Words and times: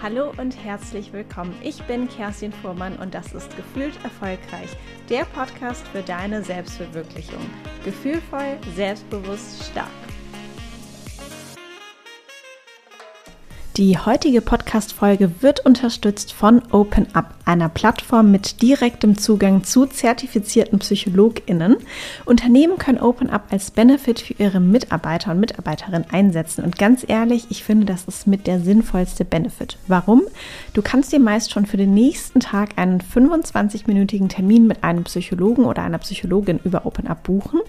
Hallo 0.00 0.32
und 0.36 0.56
herzlich 0.64 1.12
willkommen. 1.12 1.52
Ich 1.60 1.82
bin 1.82 2.08
Kerstin 2.08 2.52
Fuhrmann 2.52 2.94
und 2.98 3.14
das 3.14 3.32
ist 3.32 3.56
Gefühlt 3.56 3.94
Erfolgreich, 4.04 4.70
der 5.08 5.24
Podcast 5.24 5.84
für 5.88 6.02
deine 6.02 6.44
Selbstverwirklichung. 6.44 7.40
Gefühlvoll, 7.84 8.58
selbstbewusst, 8.76 9.64
stark. 9.64 9.88
Die 13.76 13.98
heutige 13.98 14.40
Podcast-Folge 14.40 15.42
wird 15.42 15.66
unterstützt 15.66 16.32
von 16.32 16.62
OpenUp, 16.70 17.34
einer 17.48 17.70
Plattform 17.70 18.30
mit 18.30 18.60
direktem 18.60 19.16
Zugang 19.16 19.64
zu 19.64 19.86
zertifizierten 19.86 20.78
PsychologInnen. 20.78 21.76
Unternehmen 22.26 22.76
können 22.76 23.00
OpenUp 23.00 23.42
als 23.50 23.70
Benefit 23.70 24.20
für 24.20 24.34
ihre 24.34 24.60
Mitarbeiter 24.60 25.30
und 25.30 25.40
Mitarbeiterinnen 25.40 26.04
einsetzen. 26.10 26.62
Und 26.62 26.78
ganz 26.78 27.04
ehrlich, 27.08 27.46
ich 27.48 27.64
finde, 27.64 27.86
das 27.86 28.04
ist 28.04 28.26
mit 28.26 28.46
der 28.46 28.60
sinnvollste 28.60 29.24
Benefit. 29.24 29.78
Warum? 29.86 30.22
Du 30.74 30.82
kannst 30.82 31.10
dir 31.10 31.20
meist 31.20 31.50
schon 31.50 31.64
für 31.64 31.78
den 31.78 31.94
nächsten 31.94 32.40
Tag 32.40 32.70
einen 32.76 33.00
25-minütigen 33.00 34.28
Termin 34.28 34.66
mit 34.66 34.84
einem 34.84 35.04
Psychologen 35.04 35.64
oder 35.64 35.82
einer 35.82 35.98
Psychologin 35.98 36.60
über 36.64 36.84
OpenUp 36.84 37.22
buchen 37.22 37.60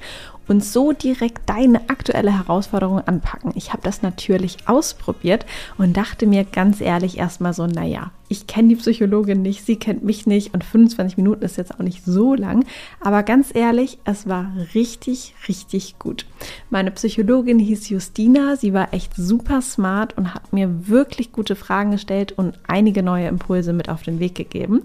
und 0.50 0.66
so 0.66 0.92
direkt 0.92 1.50
deine 1.50 1.90
aktuelle 1.90 2.38
Herausforderung 2.38 3.00
anpacken. 3.00 3.54
Ich 3.56 3.72
habe 3.72 3.84
das 3.84 4.02
natürlich 4.02 4.58
ausprobiert 4.66 5.46
und 5.78 5.96
dachte 5.96 6.28
mir 6.28 6.44
ganz 6.44 6.82
ehrlich 6.82 7.18
erstmal 7.18 7.54
so, 7.54 7.66
naja, 7.66 8.12
ich 8.30 8.48
kenne 8.48 8.70
die 8.70 8.76
Psychologin 8.76 9.42
nicht, 9.42 9.66
sie 9.66 9.76
kennt 9.76 10.04
mich 10.04 10.26
nicht 10.26 10.54
und 10.54 10.64
25 10.64 11.18
Minuten 11.18 11.44
ist 11.44 11.58
jetzt 11.58 11.74
auch 11.74 11.84
nicht 11.84 12.06
so 12.06 12.36
lang. 12.36 12.64
Aber 13.02 13.24
ganz 13.24 13.54
ehrlich, 13.54 13.98
es 14.06 14.28
war 14.28 14.54
richtig, 14.74 15.34
richtig 15.48 16.00
gut. 16.00 16.26
Meine 16.70 16.92
Psychologin 16.92 17.60
hieß 17.60 17.90
Justina, 17.90 18.56
sie 18.56 18.74
war 18.74 18.94
echt 18.94 19.16
super 19.16 19.62
smart 19.62 20.16
und 20.18 20.34
hat 20.34 20.54
mir 20.54 20.88
wirklich 20.88 21.32
gute 21.32 21.56
Fragen 21.56 21.92
gestellt 21.92 22.32
und 22.32 22.60
einige 22.68 23.04
neue 23.04 23.28
Impulse 23.28 23.74
mit 23.74 23.90
auf 23.90 24.04
den 24.04 24.20
Weg 24.20 24.36
gegeben. 24.36 24.84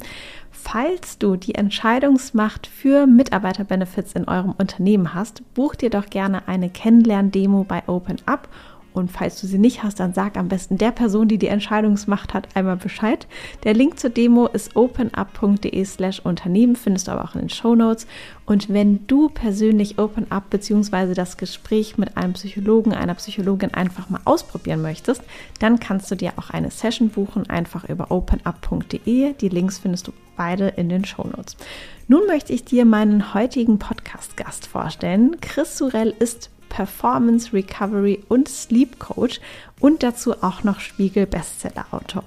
Falls 0.50 1.18
du 1.18 1.36
die 1.36 1.56
Entscheidungsmacht 1.56 2.66
für 2.66 3.06
Mitarbeiterbenefits 3.06 4.14
in 4.14 4.26
eurem 4.26 4.54
Unternehmen 4.56 5.12
hast, 5.12 5.42
buch 5.52 5.74
dir 5.74 5.90
doch 5.90 6.06
gerne 6.06 6.48
eine 6.48 6.70
Kennenlern-Demo 6.70 7.64
bei 7.64 7.82
OpenUp 7.86 8.48
und 8.94 9.10
falls 9.10 9.40
du 9.40 9.48
sie 9.48 9.58
nicht 9.58 9.82
hast, 9.82 9.98
dann 9.98 10.14
sag 10.14 10.36
am 10.36 10.48
besten 10.48 10.78
der 10.78 10.92
Person, 10.92 11.26
die 11.26 11.36
die 11.36 11.48
Entscheidungsmacht 11.48 12.32
hat, 12.32 12.48
einmal 12.54 12.76
Bescheid. 12.76 13.26
Der 13.64 13.74
Link 13.74 13.98
zur 13.98 14.10
Demo 14.10 14.46
ist 14.46 14.76
openup.de 14.76 15.84
slash 15.84 16.20
Unternehmen, 16.20 16.76
findest 16.76 17.08
du 17.08 17.12
aber 17.12 17.24
auch 17.24 17.34
in 17.34 17.40
den 17.40 17.50
Show 17.50 17.74
Notes. 17.74 18.06
Und 18.46 18.72
wenn 18.72 19.04
du 19.08 19.30
persönlich 19.30 19.98
OpenUp 19.98 20.48
bzw. 20.48 21.14
das 21.14 21.36
Gespräch 21.36 21.98
mit 21.98 22.16
einem 22.16 22.34
Psychologen, 22.34 22.92
einer 22.92 23.14
Psychologin 23.14 23.74
einfach 23.74 24.10
mal 24.10 24.20
ausprobieren 24.24 24.80
möchtest, 24.80 25.22
dann 25.58 25.80
kannst 25.80 26.10
du 26.10 26.14
dir 26.14 26.34
auch 26.36 26.50
eine 26.50 26.70
Session 26.70 27.08
buchen, 27.08 27.50
einfach 27.50 27.88
über 27.88 28.12
openup.de. 28.12 29.32
Die 29.32 29.48
Links 29.48 29.78
findest 29.78 30.06
du 30.06 30.12
beide 30.36 30.68
in 30.68 30.88
den 30.88 31.04
Show 31.04 31.24
Notes. 31.24 31.56
Nun 32.06 32.26
möchte 32.26 32.52
ich 32.52 32.64
dir 32.64 32.84
meinen 32.84 33.34
heutigen 33.34 33.78
Podcast-Gast 33.78 34.66
vorstellen. 34.66 35.40
Chris 35.40 35.78
Surell 35.78 36.14
ist 36.18 36.50
Performance 36.74 37.52
Recovery 37.52 38.24
und 38.28 38.48
Sleep 38.48 38.98
Coach 38.98 39.40
und 39.78 40.02
dazu 40.02 40.42
auch 40.42 40.64
noch 40.64 40.80
Spiegel 40.80 41.24
Bestseller 41.24 41.86
Autor. 41.92 42.24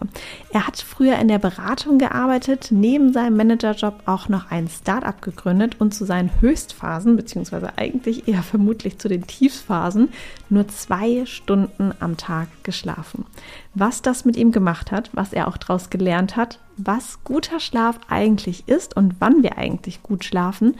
Er 0.51 0.65
hat 0.65 0.77
früher 0.77 1.17
in 1.19 1.27
der 1.27 1.37
Beratung 1.37 1.97
gearbeitet, 1.97 2.69
neben 2.71 3.11
seinem 3.11 3.35
Managerjob 3.35 4.03
auch 4.05 4.29
noch 4.29 4.49
ein 4.49 4.69
Startup 4.69 5.21
gegründet 5.21 5.81
und 5.81 5.93
zu 5.93 6.05
seinen 6.05 6.31
Höchstphasen, 6.39 7.17
beziehungsweise 7.17 7.77
eigentlich 7.77 8.29
eher 8.29 8.41
vermutlich 8.41 8.97
zu 8.99 9.09
den 9.09 9.27
Tiefsphasen, 9.27 10.13
nur 10.49 10.65
zwei 10.69 11.25
Stunden 11.25 11.91
am 11.99 12.15
Tag 12.15 12.47
geschlafen. 12.63 13.25
Was 13.73 14.01
das 14.01 14.23
mit 14.23 14.37
ihm 14.37 14.53
gemacht 14.53 14.93
hat, 14.93 15.09
was 15.11 15.33
er 15.33 15.49
auch 15.49 15.57
daraus 15.57 15.89
gelernt 15.89 16.37
hat, 16.37 16.59
was 16.77 17.21
guter 17.25 17.59
Schlaf 17.59 17.99
eigentlich 18.07 18.63
ist 18.67 18.95
und 18.95 19.15
wann 19.19 19.43
wir 19.43 19.57
eigentlich 19.57 20.03
gut 20.03 20.23
schlafen 20.23 20.75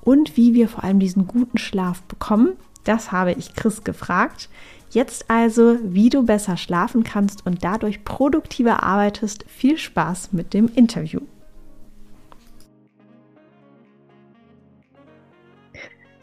und 0.00 0.36
wie 0.36 0.54
wir 0.54 0.68
vor 0.68 0.82
allem 0.82 0.98
diesen 0.98 1.28
guten 1.28 1.58
Schlaf 1.58 2.02
bekommen, 2.02 2.56
das 2.84 3.12
habe 3.12 3.32
ich 3.32 3.54
Chris 3.54 3.84
gefragt. 3.84 4.48
Jetzt 4.90 5.30
also, 5.30 5.78
wie 5.82 6.10
du 6.10 6.24
besser 6.24 6.56
schlafen 6.56 7.02
kannst 7.02 7.46
und 7.46 7.64
dadurch 7.64 8.04
produktiver 8.04 8.82
arbeitest. 8.82 9.44
Viel 9.48 9.78
Spaß 9.78 10.32
mit 10.32 10.52
dem 10.52 10.68
Interview. 10.74 11.20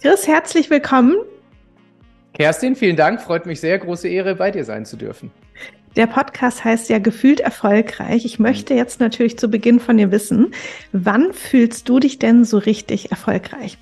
Chris, 0.02 0.28
herzlich 0.28 0.70
willkommen. 0.70 1.16
Kerstin, 2.34 2.76
vielen 2.76 2.96
Dank. 2.96 3.22
Freut 3.22 3.46
mich 3.46 3.60
sehr. 3.60 3.80
Große 3.80 4.08
Ehre, 4.08 4.36
bei 4.36 4.52
dir 4.52 4.64
sein 4.64 4.86
zu 4.86 4.96
dürfen. 4.96 5.32
Der 5.96 6.08
Podcast 6.08 6.64
heißt 6.64 6.90
ja 6.90 7.00
gefühlt 7.00 7.40
erfolgreich. 7.40 8.24
Ich 8.24 8.40
möchte 8.40 8.76
jetzt 8.76 9.00
natürlich 9.00 9.40
zu 9.40 9.50
Beginn 9.50 9.80
von 9.80 9.98
dir 9.98 10.12
wissen, 10.12 10.54
wann 10.92 11.34
fühlst 11.34 11.90
du 11.90 12.00
dich 12.00 12.20
denn 12.20 12.46
so 12.46 12.60
richtig 12.60 13.12
erfolgreich? 13.12 13.78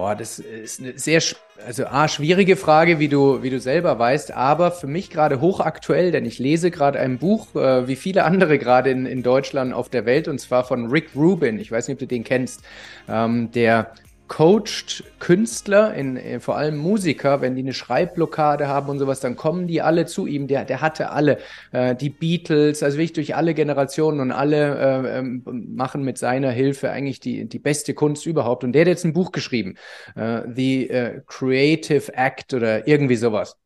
Boah, 0.00 0.14
das 0.14 0.38
ist 0.38 0.80
eine 0.80 0.98
sehr, 0.98 1.20
also 1.66 1.84
A, 1.84 2.08
schwierige 2.08 2.56
Frage, 2.56 2.98
wie 3.00 3.08
du, 3.08 3.42
wie 3.42 3.50
du 3.50 3.60
selber 3.60 3.98
weißt, 3.98 4.32
aber 4.32 4.72
für 4.72 4.86
mich 4.86 5.10
gerade 5.10 5.42
hochaktuell, 5.42 6.10
denn 6.10 6.24
ich 6.24 6.38
lese 6.38 6.70
gerade 6.70 6.98
ein 6.98 7.18
Buch, 7.18 7.54
äh, 7.54 7.86
wie 7.86 7.96
viele 7.96 8.24
andere 8.24 8.58
gerade 8.58 8.88
in, 8.88 9.04
in 9.04 9.22
Deutschland 9.22 9.74
auf 9.74 9.90
der 9.90 10.06
Welt, 10.06 10.26
und 10.26 10.40
zwar 10.40 10.64
von 10.64 10.86
Rick 10.86 11.10
Rubin. 11.14 11.58
Ich 11.58 11.70
weiß 11.70 11.86
nicht, 11.86 11.96
ob 11.96 11.98
du 11.98 12.06
den 12.06 12.24
kennst. 12.24 12.62
Ähm, 13.10 13.50
der 13.52 13.92
coacht 14.30 15.02
Künstler, 15.18 15.92
in, 15.92 16.16
äh, 16.16 16.38
vor 16.38 16.56
allem 16.56 16.78
Musiker, 16.78 17.40
wenn 17.40 17.56
die 17.56 17.62
eine 17.62 17.74
Schreibblockade 17.74 18.68
haben 18.68 18.88
und 18.88 19.00
sowas, 19.00 19.18
dann 19.18 19.34
kommen 19.34 19.66
die 19.66 19.82
alle 19.82 20.06
zu 20.06 20.26
ihm. 20.28 20.46
Der, 20.46 20.64
der 20.64 20.80
hatte 20.80 21.10
alle, 21.10 21.38
äh, 21.72 21.96
die 21.96 22.10
Beatles, 22.10 22.84
also 22.84 22.96
wirklich 22.96 23.12
durch 23.12 23.34
alle 23.34 23.54
Generationen 23.54 24.20
und 24.20 24.30
alle 24.30 24.78
äh, 24.78 25.18
ähm, 25.18 25.42
machen 25.44 26.04
mit 26.04 26.16
seiner 26.16 26.52
Hilfe 26.52 26.90
eigentlich 26.90 27.18
die, 27.18 27.46
die 27.48 27.58
beste 27.58 27.92
Kunst 27.92 28.24
überhaupt. 28.24 28.62
Und 28.62 28.72
der 28.72 28.82
hat 28.82 28.88
jetzt 28.88 29.04
ein 29.04 29.12
Buch 29.12 29.32
geschrieben, 29.32 29.74
äh, 30.14 30.42
The 30.54 30.90
uh, 30.90 31.20
Creative 31.26 32.14
Act 32.14 32.54
oder 32.54 32.86
irgendwie 32.86 33.16
sowas. 33.16 33.56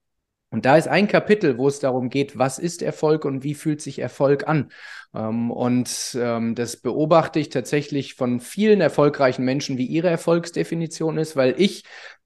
Und 0.54 0.66
da 0.66 0.76
ist 0.76 0.86
ein 0.86 1.08
Kapitel, 1.08 1.58
wo 1.58 1.66
es 1.66 1.80
darum 1.80 2.10
geht, 2.10 2.38
was 2.38 2.60
ist 2.60 2.80
Erfolg 2.80 3.24
und 3.24 3.42
wie 3.42 3.54
fühlt 3.54 3.80
sich 3.80 3.98
Erfolg 3.98 4.46
an. 4.46 4.70
Ähm, 5.12 5.50
und 5.50 6.16
ähm, 6.16 6.54
das 6.54 6.76
beobachte 6.76 7.40
ich 7.40 7.48
tatsächlich 7.48 8.14
von 8.14 8.38
vielen 8.38 8.80
erfolgreichen 8.80 9.44
Menschen, 9.44 9.78
wie 9.78 9.86
ihre 9.86 10.10
Erfolgsdefinition 10.10 11.18
ist, 11.18 11.34
weil 11.34 11.56
ich 11.58 11.82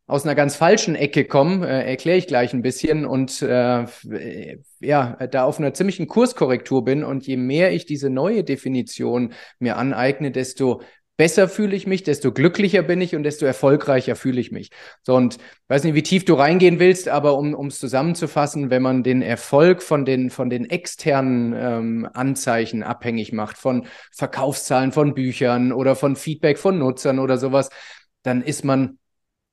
aus 0.07 0.27
einer 0.27 0.35
ganz 0.35 0.57
falschen 0.57 0.95
Ecke 0.95 1.25
komme, 1.25 1.67
äh, 1.67 1.89
erkläre 1.89 2.19
ich 2.19 2.27
gleich 2.27 2.53
ein 2.53 2.61
bisschen 2.61 3.07
und 3.07 3.41
äh, 3.41 3.87
ja, 4.81 5.27
da 5.27 5.45
auf 5.45 5.59
einer 5.59 5.73
ziemlichen 5.73 6.07
Kurskorrektur 6.07 6.85
bin 6.85 7.05
und 7.05 7.27
je 7.27 7.39
mehr 7.39 7.73
ich 7.73 7.87
diese 7.87 8.11
neue 8.11 8.45
Definition 8.45 9.33
mir 9.59 9.79
aneigne, 9.79 10.33
desto 10.33 10.83
besser 11.19 11.49
fühle 11.49 11.77
ich 11.77 11.87
mich, 11.87 12.05
desto 12.05 12.33
glücklicher 12.33 12.83
bin 12.83 13.03
ich 13.03 13.15
und 13.15 13.25
desto 13.25 13.45
erfolgreicher 13.45 14.17
fühle 14.17 14.41
ich 14.41 14.53
mich. 14.53 14.71
So 15.03 15.17
und 15.17 15.37
weiß 15.67 15.85
nicht, 15.85 15.95
wie 15.95 16.03
tief 16.03 16.25
du 16.25 16.35
reingehen 16.35 16.79
willst, 16.79 17.09
aber 17.09 17.37
um 17.37 17.67
es 17.67 17.79
zusammenzufassen, 17.81 18.71
wenn 18.71 18.83
man 18.83 19.03
den 19.03 19.21
Erfolg 19.21 19.83
von 19.83 20.07
den 20.07 20.31
von 20.31 20.49
den 20.49 20.71
externen 20.71 21.53
ähm, 21.55 22.09
Anzeichen 22.15 22.83
abhängig 22.85 23.33
macht, 23.33 23.59
von 23.59 23.87
Verkaufszahlen 24.13 24.93
von 24.93 25.13
Büchern 25.13 25.73
oder 25.73 25.97
von 25.97 26.15
Feedback 26.17 26.57
von 26.57 26.79
Nutzern 26.79 27.19
oder 27.19 27.37
sowas, 27.37 27.69
dann 28.23 28.41
ist 28.41 28.65
man 28.65 28.99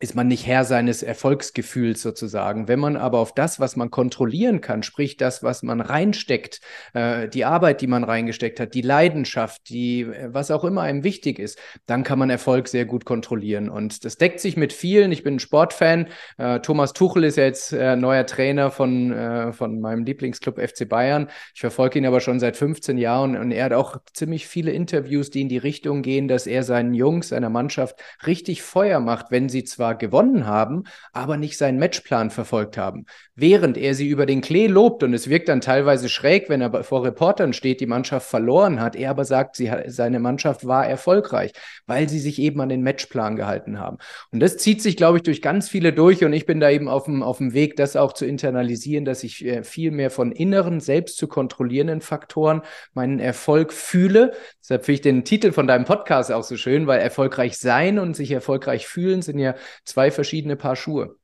ist 0.06 0.14
man 0.14 0.28
nicht 0.28 0.46
Herr 0.46 0.66
seines 0.66 1.02
Erfolgsgefühls 1.02 2.00
sozusagen. 2.00 2.68
Wenn 2.68 2.80
man 2.80 2.96
aber 2.96 3.18
auf 3.18 3.34
das, 3.34 3.60
was 3.60 3.76
man 3.76 3.90
kontrollieren 3.90 4.62
kann, 4.62 4.84
sprich 4.84 5.18
das, 5.18 5.42
was 5.42 5.64
man 5.64 5.82
reinsteckt, 5.82 6.62
äh, 6.94 7.28
die 7.28 7.44
Arbeit, 7.44 7.82
die 7.82 7.88
man 7.88 8.04
reingesteckt 8.04 8.60
hat, 8.60 8.76
die 8.76 8.84
Leidenschaft, 8.84 9.68
die, 9.70 10.02
äh, 10.02 10.30
was 10.32 10.52
auch 10.52 10.64
immer 10.64 10.84
einem 10.84 11.04
wichtig 11.04 11.40
ist, 11.40 11.58
dann 11.88 12.04
kann 12.04 12.20
man 12.20 12.30
Erfolg 12.30 12.68
sehr 12.68 12.86
gut 12.86 13.04
kontrollieren. 13.04 13.68
Und 13.68 14.06
das 14.06 14.18
deckt 14.18 14.40
sich 14.42 14.58
mit 14.58 14.74
vielen. 14.74 15.12
Ich 15.12 15.24
bin 15.24 15.38
ein 15.38 15.40
Sportfan. 15.40 16.06
Äh, 16.38 16.60
Thomas 16.60 16.94
Tuchel 16.94 17.24
ist 17.24 17.38
ja 17.38 17.46
jetzt 17.46 17.74
äh, 17.74 17.96
neuer 17.96 18.28
Trainer 18.28 18.70
von, 18.70 19.12
äh, 19.12 19.54
von 19.54 19.82
meinem 19.82 20.06
Lieblingsclub 20.06 20.60
FC 20.60 20.88
Bayern. 20.88 21.30
Ich 21.56 21.62
verfolge 21.62 21.98
ihn 21.98 22.06
aber 22.06 22.22
schon 22.22 22.40
seit 22.40 22.58
15 22.58 23.00
Jahren 23.00 23.36
und 23.36 23.50
er 23.50 23.66
hat 23.66 23.74
auch 23.74 23.98
ziemlich 24.14 24.48
viele 24.48 24.70
Interviews, 24.70 25.32
die 25.32 25.42
in 25.42 25.50
die 25.50 25.58
Richtung 25.58 26.04
gehen, 26.04 26.28
dass 26.28 26.46
er 26.46 26.62
seinen 26.62 26.94
Jungs, 26.94 27.30
seiner 27.30 27.50
Mannschaft 27.50 28.00
richtig 28.28 28.62
Feuer 28.62 29.00
macht, 29.00 29.32
wenn 29.32 29.50
sie 29.50 29.64
zwar 29.64 29.95
gewonnen 30.00 30.46
haben, 30.46 30.84
aber 31.14 31.38
nicht 31.38 31.58
seinen 31.58 31.80
Matchplan 31.80 32.30
verfolgt 32.30 32.78
haben. 32.78 33.06
Während 33.36 33.78
er 33.78 33.96
sie 33.96 34.08
über 34.08 34.26
den 34.26 34.42
Klee 34.42 34.68
lobt 34.68 35.04
und 35.04 35.14
es 35.14 35.30
wirkt 35.30 35.50
dann 35.50 35.62
teilweise 35.62 36.10
schräg, 36.10 36.50
wenn 36.50 36.62
er 36.62 36.84
vor 36.84 37.04
Reportern 37.04 37.54
steht, 37.54 37.82
die 37.82 37.86
Mannschaft 37.86 38.30
verloren 38.30 38.80
hat, 38.80 38.96
er 38.96 39.10
aber 39.10 39.26
sagt, 39.26 39.56
sie, 39.56 39.72
seine 39.88 40.20
Mannschaft 40.20 40.66
war 40.66 40.88
erfolgreich, 40.88 41.52
weil 41.86 42.08
sie 42.10 42.20
sich 42.20 42.40
eben 42.40 42.62
an 42.62 42.70
den 42.70 42.82
Matchplan 42.82 43.36
gehalten 43.36 43.80
haben. 43.80 43.98
Und 44.32 44.40
das 44.40 44.58
zieht 44.58 44.82
sich, 44.82 44.98
glaube 44.98 45.18
ich, 45.18 45.24
durch 45.24 45.42
ganz 45.42 45.70
viele 45.70 45.94
durch 45.94 46.24
und 46.24 46.34
ich 46.34 46.46
bin 46.46 46.60
da 46.60 46.70
eben 46.70 46.88
auf 46.88 47.06
dem, 47.06 47.24
auf 47.24 47.38
dem 47.40 47.54
Weg, 47.54 47.76
das 47.76 47.96
auch 47.96 48.14
zu 48.14 48.26
internalisieren, 48.26 49.06
dass 49.06 49.24
ich 49.24 49.46
äh, 49.46 49.64
viel 49.64 49.92
mehr 49.92 50.12
von 50.12 50.32
inneren, 50.32 50.80
selbst 50.80 51.18
zu 51.18 51.28
kontrollierenden 51.28 52.02
Faktoren 52.02 52.62
meinen 52.94 53.20
Erfolg 53.20 53.74
fühle. 53.74 54.34
Deshalb 54.62 54.86
finde 54.86 54.96
ich 54.96 55.02
den 55.02 55.24
Titel 55.26 55.52
von 55.52 55.68
deinem 55.68 55.86
Podcast 55.86 56.32
auch 56.32 56.44
so 56.44 56.58
schön, 56.58 56.88
weil 56.88 57.00
erfolgreich 57.00 57.58
sein 57.58 58.00
und 58.00 58.16
sich 58.16 58.32
erfolgreich 58.32 58.88
fühlen 58.88 59.22
sind 59.22 59.40
ja 59.40 59.56
zwei 59.84 60.12
verschiedene 60.12 60.56
Paar 60.56 60.76
Schuhe. 60.76 61.18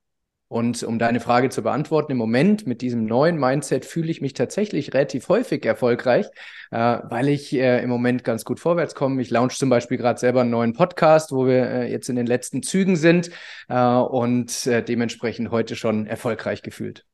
Und 0.51 0.83
um 0.83 1.00
deine 1.00 1.21
Frage 1.21 1.48
zu 1.48 1.63
beantworten, 1.63 2.12
im 2.12 2.18
Moment 2.18 2.68
mit 2.68 2.81
diesem 2.81 3.06
neuen 3.06 3.38
Mindset 3.38 3.86
fühle 3.86 4.12
ich 4.12 4.19
mich 4.19 4.33
tatsächlich 4.33 4.94
relativ 4.94 5.30
häufig 5.30 5.65
erfolgreich, 5.65 6.25
äh, 6.71 6.77
weil 6.77 7.30
ich 7.30 7.53
äh, 7.53 7.81
im 7.81 7.89
Moment 7.89 8.25
ganz 8.25 8.44
gut 8.44 8.59
vorwärts 8.59 8.94
komme. 8.94 9.21
Ich 9.21 9.30
launch 9.30 9.57
zum 9.57 9.69
Beispiel 9.69 9.95
gerade 9.95 10.19
selber 10.19 10.42
einen 10.42 10.50
neuen 10.50 10.74
Podcast, 10.74 11.31
wo 11.31 11.48
wir 11.48 11.69
äh, 11.69 11.89
jetzt 11.89 12.09
in 12.09 12.18
den 12.18 12.27
letzten 12.27 12.63
Zügen 12.63 12.98
sind 12.98 13.30
äh, 13.69 13.81
und 13.81 14.68
äh, 14.68 14.83
dementsprechend 14.83 15.51
heute 15.51 15.77
schon 15.77 16.06
erfolgreich 16.06 16.63
gefühlt. 16.63 17.06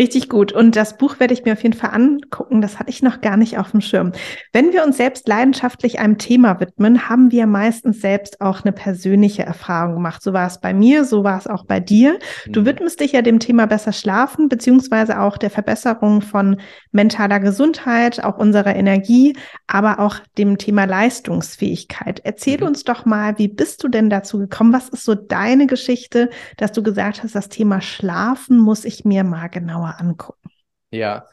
Richtig 0.00 0.30
gut. 0.30 0.52
Und 0.52 0.76
das 0.76 0.96
Buch 0.96 1.20
werde 1.20 1.34
ich 1.34 1.44
mir 1.44 1.52
auf 1.52 1.62
jeden 1.62 1.76
Fall 1.76 1.90
angucken. 1.90 2.62
Das 2.62 2.78
hatte 2.78 2.88
ich 2.88 3.02
noch 3.02 3.20
gar 3.20 3.36
nicht 3.36 3.58
auf 3.58 3.72
dem 3.72 3.82
Schirm. 3.82 4.12
Wenn 4.50 4.72
wir 4.72 4.82
uns 4.82 4.96
selbst 4.96 5.28
leidenschaftlich 5.28 5.98
einem 5.98 6.16
Thema 6.16 6.58
widmen, 6.58 7.10
haben 7.10 7.30
wir 7.30 7.46
meistens 7.46 8.00
selbst 8.00 8.40
auch 8.40 8.62
eine 8.64 8.72
persönliche 8.72 9.42
Erfahrung 9.42 9.96
gemacht. 9.96 10.22
So 10.22 10.32
war 10.32 10.46
es 10.46 10.58
bei 10.58 10.72
mir, 10.72 11.04
so 11.04 11.22
war 11.22 11.36
es 11.36 11.46
auch 11.46 11.66
bei 11.66 11.80
dir. 11.80 12.18
Du 12.46 12.62
mhm. 12.62 12.64
widmest 12.64 13.00
dich 13.00 13.12
ja 13.12 13.20
dem 13.20 13.40
Thema 13.40 13.66
besser 13.66 13.92
schlafen, 13.92 14.48
beziehungsweise 14.48 15.20
auch 15.20 15.36
der 15.36 15.50
Verbesserung 15.50 16.22
von 16.22 16.56
mentaler 16.92 17.38
Gesundheit, 17.38 18.24
auch 18.24 18.38
unserer 18.38 18.74
Energie, 18.76 19.36
aber 19.66 19.98
auch 19.98 20.16
dem 20.38 20.56
Thema 20.56 20.86
Leistungsfähigkeit. 20.86 22.22
Erzähl 22.24 22.58
mhm. 22.62 22.68
uns 22.68 22.84
doch 22.84 23.04
mal, 23.04 23.36
wie 23.36 23.48
bist 23.48 23.84
du 23.84 23.88
denn 23.88 24.08
dazu 24.08 24.38
gekommen? 24.38 24.72
Was 24.72 24.88
ist 24.88 25.04
so 25.04 25.14
deine 25.14 25.66
Geschichte, 25.66 26.30
dass 26.56 26.72
du 26.72 26.82
gesagt 26.82 27.22
hast, 27.22 27.34
das 27.34 27.50
Thema 27.50 27.82
Schlafen 27.82 28.58
muss 28.58 28.86
ich 28.86 29.04
mir 29.04 29.24
mal 29.24 29.48
genau 29.48 29.89
genauer 29.90 30.00
angucken. 30.00 30.50
Ja, 30.90 31.26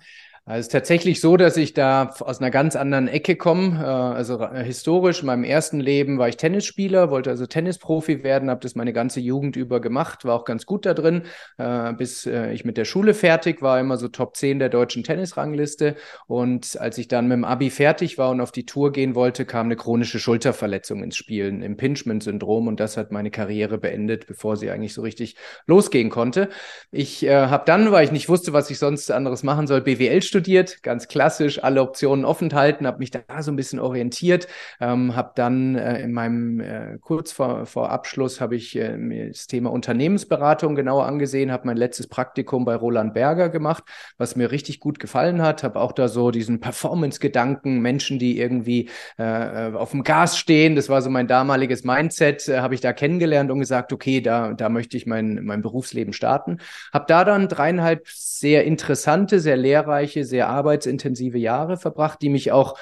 es 0.50 0.68
ist 0.68 0.72
tatsächlich 0.72 1.20
so, 1.20 1.36
dass 1.36 1.58
ich 1.58 1.74
da 1.74 2.14
aus 2.22 2.40
einer 2.40 2.52
ganz 2.52 2.78
anderen 2.78 3.10
Ecke 3.10 3.36
komme. 3.36 3.82
Äh, 3.82 3.86
also 3.86 4.40
äh, 4.40 4.64
historisch, 4.64 5.20
in 5.20 5.26
meinem 5.26 5.44
ersten 5.44 5.82
Leben 5.82 6.20
war 6.20 6.30
ich 6.30 6.38
Tennisspieler, 6.38 7.12
wollte 7.12 7.30
also 7.30 7.46
Tennisprofi 7.46 8.24
werden, 8.24 8.50
habe 8.50 8.62
das 8.62 8.74
meine 8.74 8.94
ganze 8.94 9.20
Jugend 9.20 9.58
über 9.58 9.82
gemacht, 9.82 10.24
war 10.24 10.36
auch 10.36 10.46
ganz 10.46 10.66
gut 10.66 10.86
da 10.86 10.94
drin, 10.94 11.24
äh, 11.58 11.92
bis 11.94 12.26
ich 12.28 12.66
mit 12.66 12.78
der 12.78 12.86
Schule 12.86 13.14
fertig 13.14 13.62
war, 13.62 13.80
immer 13.80 13.98
so 13.98 14.08
Top 14.08 14.36
10 14.36 14.60
der 14.60 14.70
deutschen 14.70 15.04
Tennisrangliste. 15.04 15.96
Und 16.28 16.80
als 16.80 16.98
ich 16.98 17.08
dann 17.08 17.28
mit 17.28 17.36
dem 17.36 17.46
Abi 17.46 17.70
fertig 17.70 18.18
war 18.18 18.30
und 18.30 18.42
auf 18.42 18.52
die 18.52 18.66
Tour 18.66 18.92
gehen 18.92 19.16
wollte, 19.16 19.46
kam 19.46 19.68
eine 19.68 19.76
chronische 19.76 20.20
Schulterverletzung 20.20 21.04
ins 21.04 21.18
Spiel, 21.18 21.48
ein 21.48 21.62
Impingement-Syndrom 21.62 22.68
und 22.68 22.80
das 22.80 22.98
hat 22.98 23.12
meine 23.12 23.32
Karriere 23.32 23.78
beendet, 23.78 24.28
bevor 24.28 24.56
sie 24.56 24.70
eigentlich 24.72 24.94
so 24.94 25.02
richtig 25.02 25.36
losgehen 25.66 26.10
konnte. 26.10 26.50
Ich 26.92 27.26
äh, 27.26 27.48
habe 27.48 27.64
dann, 27.66 27.92
weil 27.92 28.06
ich 28.06 28.12
nicht 28.12 28.30
wusste, 28.30 28.54
was 28.54 28.70
ich 28.70 28.80
sonst 28.80 29.12
anderes 29.12 29.44
machen 29.44 29.68
soll, 29.68 29.82
BWL 29.82 30.22
studiert 30.22 30.37
studiert, 30.38 30.84
ganz 30.84 31.08
klassisch, 31.08 31.64
alle 31.64 31.82
Optionen 31.82 32.24
offen 32.24 32.54
halten, 32.54 32.86
habe 32.86 33.00
mich 33.00 33.10
da 33.10 33.22
so 33.40 33.52
ein 33.52 33.56
bisschen 33.56 33.80
orientiert, 33.80 34.48
ähm, 34.80 35.16
habe 35.16 35.32
dann 35.34 35.74
äh, 35.74 36.04
in 36.04 36.14
meinem 36.14 36.60
äh, 36.60 37.00
kurz 37.02 37.32
vor, 37.32 37.66
vor 37.66 37.90
Abschluss 37.90 38.40
habe 38.40 38.56
ich 38.56 38.76
äh, 38.76 38.96
mir 38.98 39.30
das 39.30 39.48
Thema 39.48 39.72
Unternehmensberatung 39.72 40.76
genauer 40.76 41.08
angesehen, 41.08 41.52
habe 41.52 41.66
mein 41.66 41.76
letztes 41.76 42.06
Praktikum 42.06 42.66
bei 42.66 42.76
Roland 42.76 43.16
Berger 43.16 43.50
gemacht, 43.50 43.84
was 44.20 44.36
mir 44.36 44.52
richtig 44.52 44.80
gut 44.80 45.00
gefallen 45.00 45.42
hat, 45.42 45.64
habe 45.64 45.80
auch 45.80 45.92
da 45.92 46.08
so 46.08 46.30
diesen 46.30 46.60
Performance-Gedanken, 46.60 47.80
Menschen, 47.80 48.20
die 48.20 48.40
irgendwie 48.40 48.90
äh, 49.18 49.72
auf 49.74 49.90
dem 49.90 50.04
Gas 50.04 50.38
stehen, 50.38 50.76
das 50.76 50.88
war 50.88 51.02
so 51.02 51.10
mein 51.10 51.28
damaliges 51.28 51.84
Mindset, 51.84 52.48
äh, 52.48 52.60
habe 52.60 52.76
ich 52.76 52.82
da 52.82 52.94
kennengelernt 52.94 53.50
und 53.50 53.60
gesagt, 53.60 53.92
okay, 53.92 54.22
da, 54.22 54.54
da 54.54 54.70
möchte 54.70 54.98
ich 54.98 55.08
mein, 55.08 55.40
mein 55.46 55.64
Berufsleben 55.64 56.14
starten. 56.14 56.60
Habe 56.94 57.06
da 57.08 57.24
dann 57.24 57.48
dreieinhalb 57.48 58.08
sehr 58.08 58.66
interessante, 58.66 59.40
sehr 59.40 59.58
lehrreiche, 59.58 60.27
sehr 60.28 60.48
arbeitsintensive 60.50 61.40
Jahre 61.40 61.78
verbracht, 61.78 62.22
die 62.22 62.30
mich 62.30 62.52
auch 62.52 62.78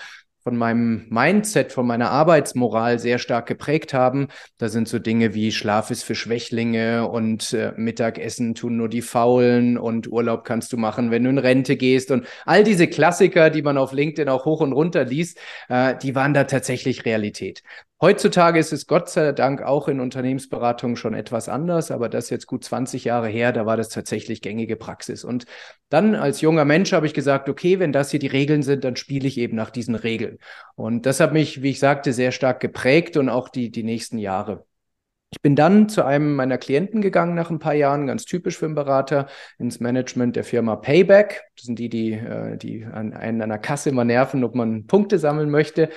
von 0.45 0.57
meinem 0.57 1.07
Mindset, 1.09 1.71
von 1.71 1.87
meiner 1.87 2.11
Arbeitsmoral 2.11 2.99
sehr 2.99 3.17
stark 3.17 3.47
geprägt 3.47 3.95
haben. 3.95 4.27
Da 4.59 4.69
sind 4.69 4.87
so 4.87 4.99
Dinge 4.99 5.33
wie 5.33 5.51
Schlaf 5.51 5.89
ist 5.89 6.03
für 6.03 6.13
Schwächlinge 6.13 7.09
und 7.09 7.51
äh, 7.53 7.73
Mittagessen 7.77 8.53
tun 8.53 8.77
nur 8.77 8.87
die 8.87 9.01
Faulen 9.01 9.75
und 9.75 10.07
Urlaub 10.07 10.43
kannst 10.43 10.71
du 10.71 10.77
machen, 10.77 11.09
wenn 11.09 11.23
du 11.23 11.31
in 11.31 11.39
Rente 11.39 11.77
gehst 11.77 12.11
und 12.11 12.27
all 12.45 12.63
diese 12.63 12.85
Klassiker, 12.87 13.49
die 13.49 13.63
man 13.63 13.79
auf 13.79 13.91
LinkedIn 13.91 14.29
auch 14.29 14.45
hoch 14.45 14.61
und 14.61 14.71
runter 14.71 15.03
liest, 15.03 15.39
äh, 15.67 15.95
die 15.97 16.13
waren 16.13 16.35
da 16.35 16.43
tatsächlich 16.43 17.05
Realität. 17.05 17.63
Heutzutage 18.01 18.59
ist 18.59 18.73
es 18.73 18.87
Gott 18.87 19.09
sei 19.09 19.31
Dank 19.31 19.61
auch 19.61 19.87
in 19.87 20.01
Unternehmensberatungen 20.01 20.97
schon 20.97 21.13
etwas 21.13 21.47
anders, 21.47 21.91
aber 21.91 22.09
das 22.09 22.25
ist 22.25 22.29
jetzt 22.29 22.45
gut 22.45 22.65
20 22.65 23.05
Jahre 23.05 23.29
her, 23.29 23.53
da 23.53 23.65
war 23.65 23.77
das 23.77 23.87
tatsächlich 23.87 24.41
gängige 24.41 24.75
Praxis. 24.75 25.23
Und 25.23 25.45
dann 25.87 26.13
als 26.13 26.41
junger 26.41 26.65
Mensch 26.65 26.91
habe 26.91 27.05
ich 27.05 27.13
gesagt, 27.13 27.47
okay, 27.47 27.79
wenn 27.79 27.93
das 27.93 28.11
hier 28.11 28.19
die 28.19 28.27
Regeln 28.27 28.63
sind, 28.63 28.83
dann 28.83 28.97
spiele 28.97 29.27
ich 29.27 29.37
eben 29.37 29.55
nach 29.55 29.69
diesen 29.69 29.95
Regeln. 29.95 30.39
Und 30.75 31.05
das 31.05 31.21
hat 31.21 31.31
mich, 31.31 31.61
wie 31.61 31.69
ich 31.69 31.79
sagte, 31.79 32.11
sehr 32.11 32.33
stark 32.33 32.59
geprägt 32.59 33.15
und 33.15 33.29
auch 33.29 33.47
die, 33.47 33.71
die 33.71 33.83
nächsten 33.83 34.17
Jahre. 34.17 34.65
Ich 35.31 35.41
bin 35.41 35.55
dann 35.55 35.89
zu 35.89 36.05
einem 36.05 36.35
meiner 36.35 36.57
Klienten 36.57 37.01
gegangen 37.01 37.35
nach 37.35 37.49
ein 37.49 37.59
paar 37.59 37.73
Jahren, 37.73 38.07
ganz 38.07 38.25
typisch 38.25 38.57
für 38.57 38.65
einen 38.65 38.75
Berater, 38.75 39.27
ins 39.57 39.79
Management 39.79 40.35
der 40.35 40.43
Firma 40.43 40.75
Payback. 40.75 41.43
Das 41.57 41.65
sind 41.65 41.79
die, 41.79 41.89
die, 41.89 42.13
äh, 42.13 42.57
die 42.57 42.85
an 42.85 43.13
einen 43.13 43.41
an 43.41 43.49
der 43.49 43.57
Kasse 43.57 43.89
immer 43.89 44.05
nerven, 44.05 44.43
ob 44.43 44.55
man 44.55 44.85
Punkte 44.85 45.17
sammeln 45.17 45.49
möchte 45.49 45.89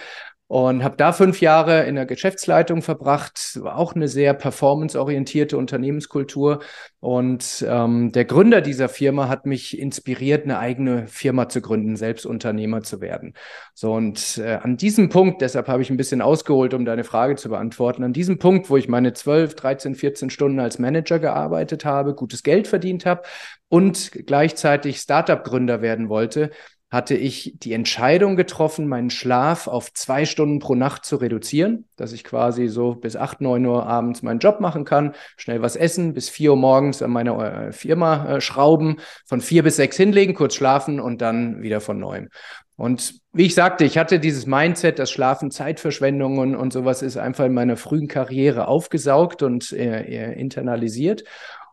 und 0.49 0.83
habe 0.83 0.97
da 0.97 1.13
fünf 1.13 1.43
Jahre 1.43 1.85
in 1.85 1.95
der 1.95 2.07
Geschäftsleitung 2.07 2.81
verbracht. 2.81 3.61
War 3.63 3.77
auch 3.77 3.95
eine 3.95 4.09
sehr 4.09 4.33
performanceorientierte 4.33 5.59
Unternehmenskultur. 5.59 6.61
Und 7.01 7.65
ähm, 7.69 8.13
der 8.13 8.25
Gründer 8.25 8.63
dieser 8.63 8.89
Firma 8.89 9.29
hat 9.29 9.45
mich 9.45 9.79
inspiriert, 9.79 10.45
eine 10.45 10.59
eigene 10.59 11.07
Firma 11.07 11.51
zu 11.51 11.61
gründen, 11.61 11.97
selbst 11.97 12.25
Unternehmer 12.25 12.83
zu 12.83 13.03
werden. 13.03 13.35
So 13.75 13.93
und 13.93 14.39
äh, 14.39 14.59
an 14.63 14.79
diesem 14.79 15.11
Punkt, 15.11 15.43
deshalb 15.43 15.69
habe 15.69 15.83
ich 15.83 15.91
ein 15.91 15.99
bisschen 15.99 16.23
ausgeholt, 16.23 16.73
um 16.73 16.87
deine 16.87 17.05
Frage 17.05 17.37
zu 17.37 17.51
beantworten. 17.51 18.03
An 18.03 18.15
diesem 18.15 18.39
Punkt, 18.39 18.71
wo 18.71 18.79
ich 18.79 18.89
meine 18.89 19.13
12, 19.13 19.55
13, 19.55 19.95
14 19.97 20.31
Stunden 20.31 20.61
als 20.61 20.79
Manager 20.79 21.19
gearbeitet 21.19 21.85
habe, 21.85 22.15
gutes 22.15 22.43
Geld 22.43 22.69
verdient 22.69 23.05
habe 23.05 23.23
und 23.69 24.13
gleichzeitig 24.13 24.97
Startup-Gründer 24.99 25.83
werden 25.83 26.09
wollte, 26.09 26.51
hatte 26.91 27.15
ich 27.15 27.55
die 27.59 27.75
Entscheidung 27.75 28.37
getroffen, 28.37 28.89
meinen 28.89 29.11
Schlaf 29.11 29.67
auf 29.67 29.93
zwei 29.93 30.25
Stunden 30.25 30.59
pro 30.59 30.75
Nacht 30.75 31.05
zu 31.05 31.17
reduzieren, 31.17 31.85
dass 31.97 32.13
ich 32.13 32.25
quasi 32.25 32.69
so 32.69 32.95
bis 32.95 33.15
acht, 33.15 33.43
neun 33.43 33.67
Uhr 33.67 33.87
abends 33.87 34.23
meinen 34.23 34.39
Job 34.39 34.61
machen 34.61 34.85
kann, 34.85 35.15
schnell 35.37 35.61
was 35.61 35.77
essen, 35.77 36.15
bis 36.15 36.31
vier 36.31 36.53
Uhr 36.53 36.57
morgens 36.57 37.03
an 37.03 37.11
meiner 37.11 37.69
äh, 37.69 37.73
Firma 37.73 38.37
äh, 38.37 38.41
schrauben, 38.41 39.01
von 39.27 39.43
vier 39.43 39.63
bis 39.63 39.77
sechs 39.77 39.99
hinlegen, 39.99 40.35
kurz 40.35 40.55
schlafen 40.55 40.99
und 40.99 41.21
dann 41.21 41.61
wieder 41.61 41.83
von 41.83 41.99
neuem. 41.99 42.31
Und 42.77 43.21
wie 43.33 43.47
ich 43.47 43.57
sagte, 43.57 43.85
ich 43.85 43.99
hatte 43.99 44.21
dieses 44.21 44.47
Mindset, 44.47 45.01
dass 45.01 45.11
Schlafen 45.11 45.51
Zeitverschwendung 45.51 46.39
und, 46.39 46.55
und 46.55 46.73
sowas 46.73 47.03
ist 47.03 47.17
einfach 47.17 47.45
in 47.45 47.53
meiner 47.53 47.77
frühen 47.77 48.07
Karriere 48.07 48.69
aufgesaugt 48.69 49.43
und 49.43 49.73
äh, 49.73 50.33
internalisiert 50.35 51.25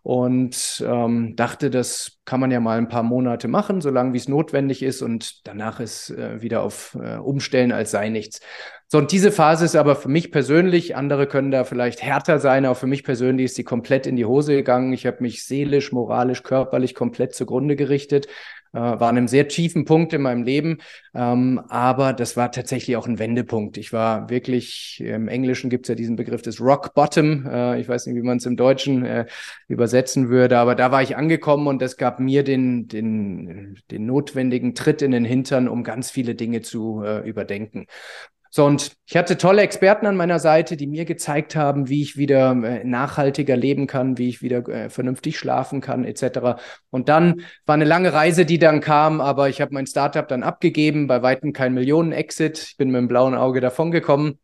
und 0.05 0.85
ähm, 0.85 1.35
dachte, 1.35 1.71
das 1.71 2.19
kann 2.25 2.39
man 2.39 2.51
ja 2.51 2.59
mal 2.59 2.77
ein 2.77 2.89
paar 2.89 3.01
Monate 3.01 3.47
machen, 3.47 3.81
solange 3.81 4.13
wie 4.13 4.17
es 4.17 4.27
notwendig 4.27 4.83
ist 4.83 5.01
und 5.01 5.47
danach 5.47 5.79
ist 5.79 6.11
äh, 6.11 6.43
wieder 6.43 6.61
auf 6.61 6.95
äh, 7.01 7.15
Umstellen 7.15 7.71
als 7.71 7.89
sei 7.89 8.09
nichts. 8.09 8.39
So, 8.95 8.99
und 8.99 9.11
diese 9.11 9.33
Phase 9.33 9.65
ist 9.65 9.75
aber 9.75 9.97
für 9.97 10.07
mich 10.07 10.31
persönlich, 10.31 10.95
andere 10.95 11.27
können 11.27 11.51
da 11.51 11.65
vielleicht 11.65 12.01
härter 12.01 12.39
sein, 12.39 12.63
aber 12.63 12.75
für 12.75 12.87
mich 12.87 13.03
persönlich 13.03 13.47
ist 13.47 13.55
sie 13.55 13.65
komplett 13.65 14.07
in 14.07 14.15
die 14.15 14.23
Hose 14.23 14.55
gegangen. 14.55 14.93
Ich 14.93 15.05
habe 15.05 15.17
mich 15.19 15.43
seelisch, 15.43 15.91
moralisch, 15.91 16.43
körperlich 16.43 16.95
komplett 16.95 17.35
zugrunde 17.35 17.75
gerichtet 17.75 18.29
äh, 18.75 18.79
war 18.79 19.09
an 19.09 19.17
einem 19.17 19.27
sehr 19.27 19.47
tiefen 19.47 19.85
Punkt 19.85 20.13
in 20.13 20.21
meinem 20.21 20.43
Leben, 20.43 20.79
ähm, 21.13 21.61
aber 21.69 22.13
das 22.13 22.35
war 22.35 22.51
tatsächlich 22.51 22.97
auch 22.97 23.07
ein 23.07 23.19
Wendepunkt. 23.19 23.77
Ich 23.77 23.93
war 23.93 24.29
wirklich, 24.29 25.01
im 25.03 25.27
Englischen 25.27 25.69
gibt 25.69 25.85
es 25.85 25.89
ja 25.89 25.95
diesen 25.95 26.17
Begriff 26.17 26.41
des 26.41 26.59
Rock 26.59 26.93
Bottom, 26.93 27.47
äh, 27.47 27.79
ich 27.79 27.87
weiß 27.87 28.05
nicht, 28.07 28.15
wie 28.15 28.21
man 28.21 28.37
es 28.37 28.45
im 28.45 28.57
Deutschen 28.57 29.05
äh, 29.05 29.25
übersetzen 29.67 30.29
würde, 30.29 30.57
aber 30.57 30.75
da 30.75 30.91
war 30.91 31.01
ich 31.01 31.15
angekommen 31.15 31.67
und 31.67 31.81
das 31.81 31.97
gab 31.97 32.19
mir 32.19 32.43
den, 32.43 32.87
den, 32.87 33.77
den 33.91 34.05
notwendigen 34.05 34.75
Tritt 34.75 35.01
in 35.01 35.11
den 35.11 35.25
Hintern, 35.25 35.69
um 35.69 35.83
ganz 35.83 36.11
viele 36.11 36.35
Dinge 36.35 36.61
zu 36.61 37.01
äh, 37.03 37.27
überdenken. 37.27 37.87
So, 38.55 38.63
und 38.63 38.95
ich 39.05 39.17
hatte 39.17 39.37
tolle 39.37 39.63
Experten 39.63 40.05
an 40.05 40.15
meiner 40.15 40.39
Seite, 40.39 40.77
die 40.77 40.87
mir 40.87 41.03
gezeigt 41.03 41.57
haben, 41.57 41.89
wie 41.89 42.01
ich 42.01 42.15
wieder 42.15 42.51
äh, 42.51 42.85
nachhaltiger 42.85 43.57
leben 43.57 43.85
kann, 43.85 44.17
wie 44.17 44.29
ich 44.29 44.41
wieder 44.41 44.65
äh, 44.69 44.89
vernünftig 44.89 45.37
schlafen 45.37 45.81
kann, 45.81 46.05
etc. 46.05 46.57
Und 46.89 47.09
dann 47.09 47.41
war 47.65 47.73
eine 47.75 47.83
lange 47.83 48.13
Reise, 48.13 48.45
die 48.45 48.57
dann 48.57 48.79
kam, 48.79 49.19
aber 49.19 49.49
ich 49.49 49.59
habe 49.59 49.73
mein 49.73 49.87
Startup 49.87 50.25
dann 50.25 50.41
abgegeben, 50.41 51.07
bei 51.07 51.21
weitem 51.21 51.51
kein 51.51 51.73
Millionen-Exit. 51.73 52.59
Ich 52.59 52.77
bin 52.77 52.91
mit 52.91 52.99
dem 52.99 53.09
blauen 53.09 53.35
Auge 53.35 53.59
davongekommen 53.59 54.39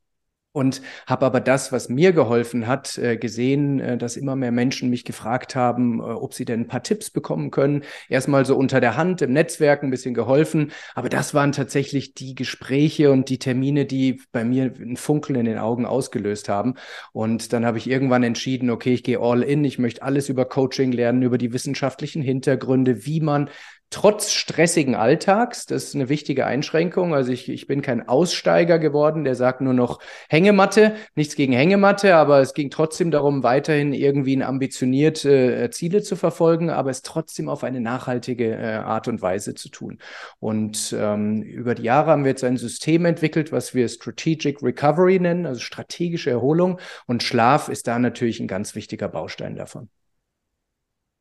und 0.54 0.82
habe 1.08 1.26
aber 1.26 1.40
das, 1.40 1.72
was 1.72 1.90
mir 1.90 2.12
geholfen 2.12 2.68
hat, 2.68 2.98
äh, 2.98 3.18
gesehen, 3.18 3.80
äh, 3.80 3.98
dass 3.98 4.18
immer 4.18 4.36
mehr 4.36 4.52
Menschen 4.52 4.90
mich 4.90 5.06
gefragt 5.06 5.56
haben, 5.56 6.00
äh, 6.00 6.04
ob 6.04 6.34
sie 6.34 6.46
denn 6.46 6.62
ein 6.62 6.68
paar 6.68 6.84
Tipps 6.84 7.10
bekommen 7.10 7.52
können. 7.52 7.84
Erstmal 8.10 8.46
so 8.46 8.58
unter 8.58 8.82
der 8.82 8.98
Hand 8.98 9.22
im 9.22 9.32
Netzwerk 9.32 9.84
ein 9.84 9.92
bisschen 9.92 10.14
geholfen, 10.14 10.72
aber 10.94 11.10
das 11.10 11.34
waren 11.34 11.54
tatsächlich 11.54 12.14
die 12.14 12.36
Gespräche 12.36 13.12
und 13.12 13.30
die 13.30 13.40
Termine, 13.40 13.86
die 13.86 14.22
bei 14.32 14.44
mir 14.44 14.74
ein 14.78 14.98
Funkeln 14.98 15.40
in 15.40 15.46
den 15.46 15.58
Augen 15.58 15.86
ausgelöst 15.86 16.50
haben. 16.50 16.76
Und 17.14 17.54
dann 17.54 17.66
habe 17.66 17.78
ich 17.78 17.90
irgendwann 17.90 18.24
entschieden, 18.24 18.70
okay, 18.70 18.94
ich 18.94 19.04
gehe 19.04 19.20
all 19.20 19.44
in, 19.44 19.64
ich 19.64 19.80
möchte 19.80 20.04
alles 20.04 20.28
über 20.30 20.46
Coaching 20.46 20.92
lernen, 20.92 21.22
über 21.22 21.38
die 21.38 21.54
wissenschaftlichen 21.54 22.22
Hintergründe, 22.22 23.06
wie 23.06 23.22
man 23.22 23.50
trotz 23.92 24.32
stressigen 24.32 24.96
Alltags. 24.96 25.66
Das 25.68 25.84
ist 25.84 25.96
eine 25.96 26.10
wichtige 26.10 26.46
Einschränkung. 26.46 27.14
Also 27.14 27.32
ich, 27.32 27.50
ich 27.50 27.68
bin 27.68 27.82
kein 27.82 28.08
Aussteiger 28.08 28.80
geworden, 28.80 29.24
der 29.24 29.36
sagt 29.36 29.62
nur 29.62 29.74
noch 29.74 30.00
Hängematte. 30.30 30.96
Nichts 31.14 31.36
gegen 31.36 31.54
Hängematte, 31.54 32.16
aber 32.16 32.40
es 32.40 32.54
ging 32.54 32.72
trotzdem 32.72 33.12
darum, 33.12 33.44
weiterhin 33.44 33.94
irgendwie 33.94 34.36
ein 34.36 34.42
ambitioniert 34.42 35.24
äh, 35.26 35.70
Ziele 35.72 36.02
zu 36.02 36.16
verfolgen, 36.16 36.70
aber 36.70 36.90
es 36.90 37.02
trotzdem 37.04 37.50
auf 37.50 37.64
eine 37.64 37.82
nachhaltige 37.82 38.56
äh, 38.56 38.76
Art 38.78 39.08
und 39.08 39.22
Weise 39.22 39.54
zu 39.54 39.70
tun. 39.70 40.00
Und 40.40 40.96
ähm, 40.98 41.44
über 41.44 41.76
die 41.76 41.84
Jahre 41.84 42.12
haben 42.12 42.24
wir 42.24 42.32
jetzt 42.32 42.46
ein 42.46 42.58
System 42.58 43.06
entwickelt, 43.06 43.52
was 43.52 43.76
wir 43.76 43.90
Strategic 43.90 44.64
Recovery 44.64 45.20
nennen, 45.20 45.46
also 45.46 45.60
strategische 45.60 46.30
Erholung. 46.30 46.80
Und 47.08 47.24
Schlaf 47.24 47.68
ist 47.68 47.88
da 47.88 48.00
natürlich 48.00 48.40
ein 48.40 48.48
ganz 48.48 48.74
wichtiger 48.74 49.10
Baustein 49.10 49.56
davon. 49.56 49.90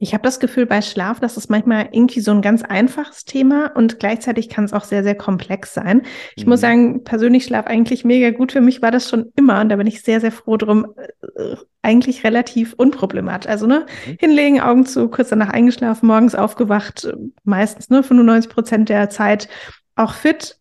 Ich 0.03 0.15
habe 0.15 0.23
das 0.23 0.41
Gefühl 0.41 0.65
bei 0.65 0.81
Schlaf, 0.81 1.21
das 1.21 1.37
ist 1.37 1.51
manchmal 1.51 1.91
irgendwie 1.93 2.21
so 2.21 2.31
ein 2.31 2.41
ganz 2.41 2.63
einfaches 2.63 3.27
Thema 3.27 3.67
und 3.77 4.01
gleichzeitig 4.01 4.49
kann 4.49 4.65
es 4.65 4.73
auch 4.73 4.85
sehr, 4.85 5.03
sehr 5.03 5.15
komplex 5.15 5.75
sein. 5.75 6.03
Ich 6.37 6.47
mhm. 6.47 6.51
muss 6.51 6.61
sagen, 6.63 7.05
persönlich 7.05 7.45
Schlaf 7.45 7.67
eigentlich 7.67 8.05
mega 8.05 8.31
gut. 8.31 8.53
Für 8.53 8.63
mich 8.63 8.81
war 8.81 8.91
das 8.91 9.11
schon 9.11 9.31
immer 9.37 9.61
und 9.61 9.69
da 9.69 9.77
bin 9.77 9.87
ich 9.87 10.03
sehr, 10.03 10.21
sehr 10.21 10.33
froh 10.33 10.57
drum. 10.57 10.95
Äh, 11.37 11.57
eigentlich 11.83 12.25
relativ 12.25 12.73
unproblematisch. 12.75 13.51
Also, 13.51 13.67
ne, 13.67 13.87
mhm. 14.07 14.17
hinlegen, 14.19 14.61
Augen 14.61 14.87
zu, 14.87 15.09
kurz 15.09 15.29
danach 15.29 15.51
eingeschlafen, 15.51 16.07
morgens 16.07 16.35
aufgewacht, 16.35 17.07
meistens, 17.45 17.91
ne, 17.91 18.03
95 18.03 18.51
Prozent 18.51 18.89
der 18.89 19.11
Zeit 19.11 19.49
auch 19.97 20.15
fit 20.15 20.61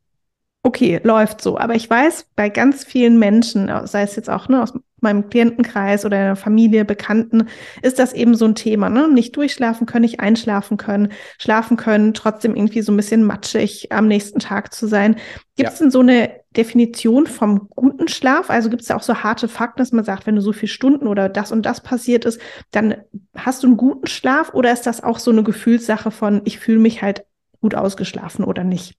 okay, 0.63 0.99
läuft 1.03 1.41
so. 1.41 1.57
Aber 1.57 1.75
ich 1.75 1.89
weiß, 1.89 2.27
bei 2.35 2.49
ganz 2.49 2.83
vielen 2.83 3.17
Menschen, 3.17 3.71
sei 3.85 4.03
es 4.03 4.15
jetzt 4.15 4.29
auch 4.29 4.49
ne, 4.49 4.61
aus 4.61 4.73
meinem 5.01 5.29
Klientenkreis 5.29 6.05
oder 6.05 6.17
der 6.17 6.35
Familie, 6.35 6.85
Bekannten, 6.85 7.47
ist 7.81 7.99
das 7.99 8.13
eben 8.13 8.35
so 8.35 8.45
ein 8.45 8.55
Thema. 8.55 8.89
Ne? 8.89 9.07
Nicht 9.11 9.35
durchschlafen 9.35 9.85
können, 9.85 10.03
nicht 10.03 10.19
einschlafen 10.19 10.77
können, 10.77 11.11
schlafen 11.37 11.77
können, 11.77 12.13
trotzdem 12.13 12.55
irgendwie 12.55 12.81
so 12.81 12.91
ein 12.91 12.97
bisschen 12.97 13.23
matschig 13.23 13.91
am 13.91 14.07
nächsten 14.07 14.39
Tag 14.39 14.73
zu 14.73 14.87
sein. 14.87 15.15
Gibt 15.55 15.69
es 15.69 15.79
ja. 15.79 15.85
denn 15.85 15.91
so 15.91 15.99
eine 15.99 16.31
Definition 16.55 17.27
vom 17.27 17.69
guten 17.75 18.07
Schlaf? 18.07 18.49
Also 18.49 18.69
gibt 18.69 18.81
es 18.81 18.87
da 18.87 18.95
auch 18.95 19.03
so 19.03 19.15
harte 19.15 19.47
Fakten, 19.47 19.79
dass 19.79 19.91
man 19.91 20.05
sagt, 20.05 20.25
wenn 20.25 20.35
du 20.35 20.41
so 20.41 20.53
viele 20.53 20.69
Stunden 20.69 21.07
oder 21.07 21.29
das 21.29 21.51
und 21.51 21.65
das 21.65 21.81
passiert 21.81 22.25
ist, 22.25 22.39
dann 22.71 22.95
hast 23.35 23.63
du 23.63 23.67
einen 23.67 23.77
guten 23.77 24.07
Schlaf 24.07 24.53
oder 24.53 24.71
ist 24.71 24.87
das 24.87 25.03
auch 25.03 25.19
so 25.19 25.31
eine 25.31 25.43
Gefühlssache 25.43 26.11
von, 26.11 26.41
ich 26.45 26.59
fühle 26.59 26.79
mich 26.79 27.01
halt 27.01 27.25
gut 27.61 27.75
ausgeschlafen 27.75 28.45
oder 28.45 28.63
nicht? 28.63 28.95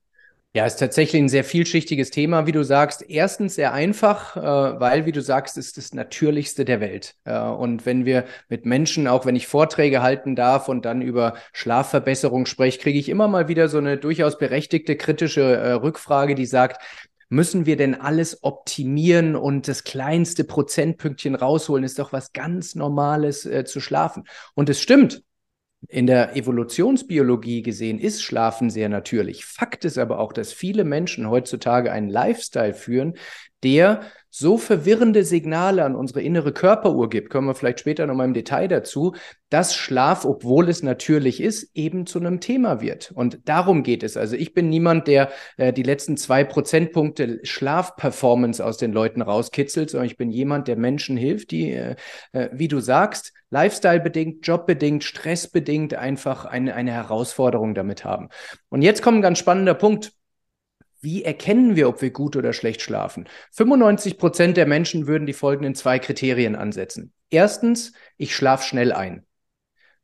Ja, 0.53 0.65
ist 0.65 0.75
tatsächlich 0.79 1.21
ein 1.21 1.29
sehr 1.29 1.45
vielschichtiges 1.45 2.09
Thema, 2.09 2.45
wie 2.45 2.51
du 2.51 2.63
sagst. 2.63 3.09
Erstens 3.09 3.55
sehr 3.55 3.71
einfach, 3.71 4.35
äh, 4.35 4.41
weil, 4.81 5.05
wie 5.05 5.13
du 5.13 5.21
sagst, 5.21 5.57
ist 5.57 5.77
das 5.77 5.93
Natürlichste 5.93 6.65
der 6.65 6.81
Welt. 6.81 7.15
Äh, 7.23 7.39
und 7.39 7.85
wenn 7.85 8.03
wir 8.03 8.25
mit 8.49 8.65
Menschen, 8.65 9.07
auch 9.07 9.25
wenn 9.25 9.37
ich 9.37 9.47
Vorträge 9.47 10.01
halten 10.01 10.35
darf 10.35 10.67
und 10.67 10.83
dann 10.83 11.01
über 11.01 11.35
Schlafverbesserung 11.53 12.45
spreche, 12.45 12.79
kriege 12.79 12.99
ich 12.99 13.07
immer 13.07 13.29
mal 13.29 13.47
wieder 13.47 13.69
so 13.69 13.77
eine 13.77 13.97
durchaus 13.97 14.37
berechtigte 14.37 14.97
kritische 14.97 15.55
äh, 15.55 15.71
Rückfrage, 15.71 16.35
die 16.35 16.45
sagt, 16.45 16.83
müssen 17.29 17.65
wir 17.65 17.77
denn 17.77 17.95
alles 17.95 18.43
optimieren 18.43 19.37
und 19.37 19.69
das 19.69 19.85
kleinste 19.85 20.43
Prozentpünktchen 20.43 21.35
rausholen? 21.35 21.85
Ist 21.85 21.97
doch 21.97 22.11
was 22.11 22.33
ganz 22.33 22.75
Normales 22.75 23.49
zu 23.65 23.79
schlafen. 23.79 24.25
Und 24.53 24.69
es 24.69 24.81
stimmt. 24.81 25.23
In 25.87 26.05
der 26.05 26.35
Evolutionsbiologie 26.35 27.63
gesehen 27.63 27.97
ist 27.97 28.21
Schlafen 28.21 28.69
sehr 28.69 28.87
natürlich. 28.87 29.45
Fakt 29.45 29.83
ist 29.83 29.97
aber 29.97 30.19
auch, 30.19 30.31
dass 30.31 30.53
viele 30.53 30.83
Menschen 30.83 31.29
heutzutage 31.29 31.91
einen 31.91 32.09
Lifestyle 32.09 32.73
führen, 32.73 33.15
der 33.63 34.01
so 34.33 34.57
verwirrende 34.57 35.25
Signale 35.25 35.83
an 35.83 35.93
unsere 35.93 36.21
innere 36.21 36.53
Körperuhr 36.53 37.09
gibt, 37.09 37.29
kommen 37.29 37.47
wir 37.47 37.53
vielleicht 37.53 37.81
später 37.81 38.07
nochmal 38.07 38.27
im 38.27 38.33
Detail 38.33 38.69
dazu, 38.69 39.13
dass 39.49 39.75
Schlaf, 39.75 40.23
obwohl 40.23 40.69
es 40.69 40.83
natürlich 40.83 41.41
ist, 41.41 41.69
eben 41.75 42.05
zu 42.05 42.19
einem 42.19 42.39
Thema 42.39 42.79
wird. 42.79 43.11
Und 43.11 43.39
darum 43.49 43.83
geht 43.83 44.03
es. 44.03 44.15
Also 44.15 44.37
ich 44.37 44.53
bin 44.53 44.69
niemand, 44.69 45.07
der 45.07 45.31
äh, 45.57 45.73
die 45.73 45.83
letzten 45.83 46.15
zwei 46.15 46.45
Prozentpunkte 46.45 47.41
Schlafperformance 47.43 48.63
aus 48.63 48.77
den 48.77 48.93
Leuten 48.93 49.21
rauskitzelt, 49.21 49.89
sondern 49.89 50.07
ich 50.07 50.17
bin 50.17 50.31
jemand, 50.31 50.69
der 50.69 50.77
Menschen 50.77 51.17
hilft, 51.17 51.51
die, 51.51 51.71
äh, 51.71 51.95
äh 52.31 52.49
wie 52.53 52.69
du 52.69 52.79
sagst, 52.79 53.33
Lifestyle-bedingt, 53.51 54.47
Jobbedingt, 54.47 55.03
Stressbedingt 55.03 55.93
einfach 55.93 56.45
eine, 56.45 56.73
eine 56.73 56.91
Herausforderung 56.91 57.75
damit 57.75 58.03
haben. 58.03 58.29
Und 58.69 58.81
jetzt 58.81 59.03
kommt 59.03 59.19
ein 59.19 59.21
ganz 59.21 59.37
spannender 59.37 59.73
Punkt. 59.73 60.13
Wie 61.01 61.23
erkennen 61.23 61.75
wir, 61.75 61.89
ob 61.89 62.01
wir 62.01 62.11
gut 62.11 62.35
oder 62.35 62.53
schlecht 62.53 62.81
schlafen? 62.81 63.27
95 63.51 64.17
Prozent 64.17 64.55
der 64.57 64.67
Menschen 64.67 65.07
würden 65.07 65.25
die 65.25 65.33
folgenden 65.33 65.75
zwei 65.75 65.99
Kriterien 65.99 66.55
ansetzen. 66.55 67.11
Erstens, 67.29 67.93
ich 68.17 68.35
schlafe 68.35 68.65
schnell 68.65 68.93
ein. 68.93 69.25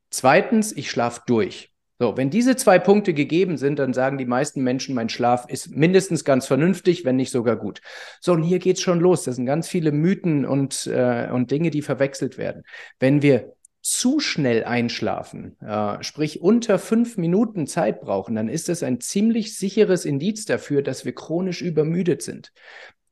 Zweitens, 0.09 0.71
ich 0.71 0.89
schlafe 0.89 1.21
durch. 1.27 1.73
So, 1.99 2.15
wenn 2.15 2.29
diese 2.29 2.55
zwei 2.55 2.77
Punkte 2.77 3.15
gegeben 3.15 3.57
sind, 3.57 3.79
dann 3.79 3.91
sagen 3.91 4.19
die 4.19 4.25
meisten 4.25 4.63
Menschen, 4.63 4.93
mein 4.93 5.09
Schlaf 5.09 5.45
ist 5.49 5.71
mindestens 5.71 6.23
ganz 6.23 6.45
vernünftig, 6.45 7.05
wenn 7.05 7.15
nicht 7.15 7.31
sogar 7.31 7.55
gut. 7.55 7.81
So, 8.21 8.33
und 8.33 8.43
hier 8.43 8.59
geht's 8.59 8.81
schon 8.81 8.99
los. 8.99 9.23
Das 9.23 9.35
sind 9.37 9.47
ganz 9.47 9.67
viele 9.67 9.91
Mythen 9.91 10.45
und, 10.45 10.85
äh, 10.87 11.27
und 11.31 11.49
Dinge, 11.49 11.71
die 11.71 11.81
verwechselt 11.81 12.37
werden. 12.37 12.63
Wenn 12.99 13.23
wir 13.23 13.53
zu 13.81 14.19
schnell 14.19 14.63
einschlafen, 14.65 15.57
äh, 15.61 16.03
sprich 16.03 16.41
unter 16.41 16.77
fünf 16.77 17.17
Minuten 17.17 17.65
Zeit 17.65 18.01
brauchen, 18.01 18.35
dann 18.35 18.49
ist 18.49 18.69
das 18.69 18.83
ein 18.83 18.99
ziemlich 18.99 19.57
sicheres 19.57 20.05
Indiz 20.05 20.45
dafür, 20.45 20.83
dass 20.83 21.05
wir 21.05 21.15
chronisch 21.15 21.61
übermüdet 21.61 22.21
sind. 22.21 22.51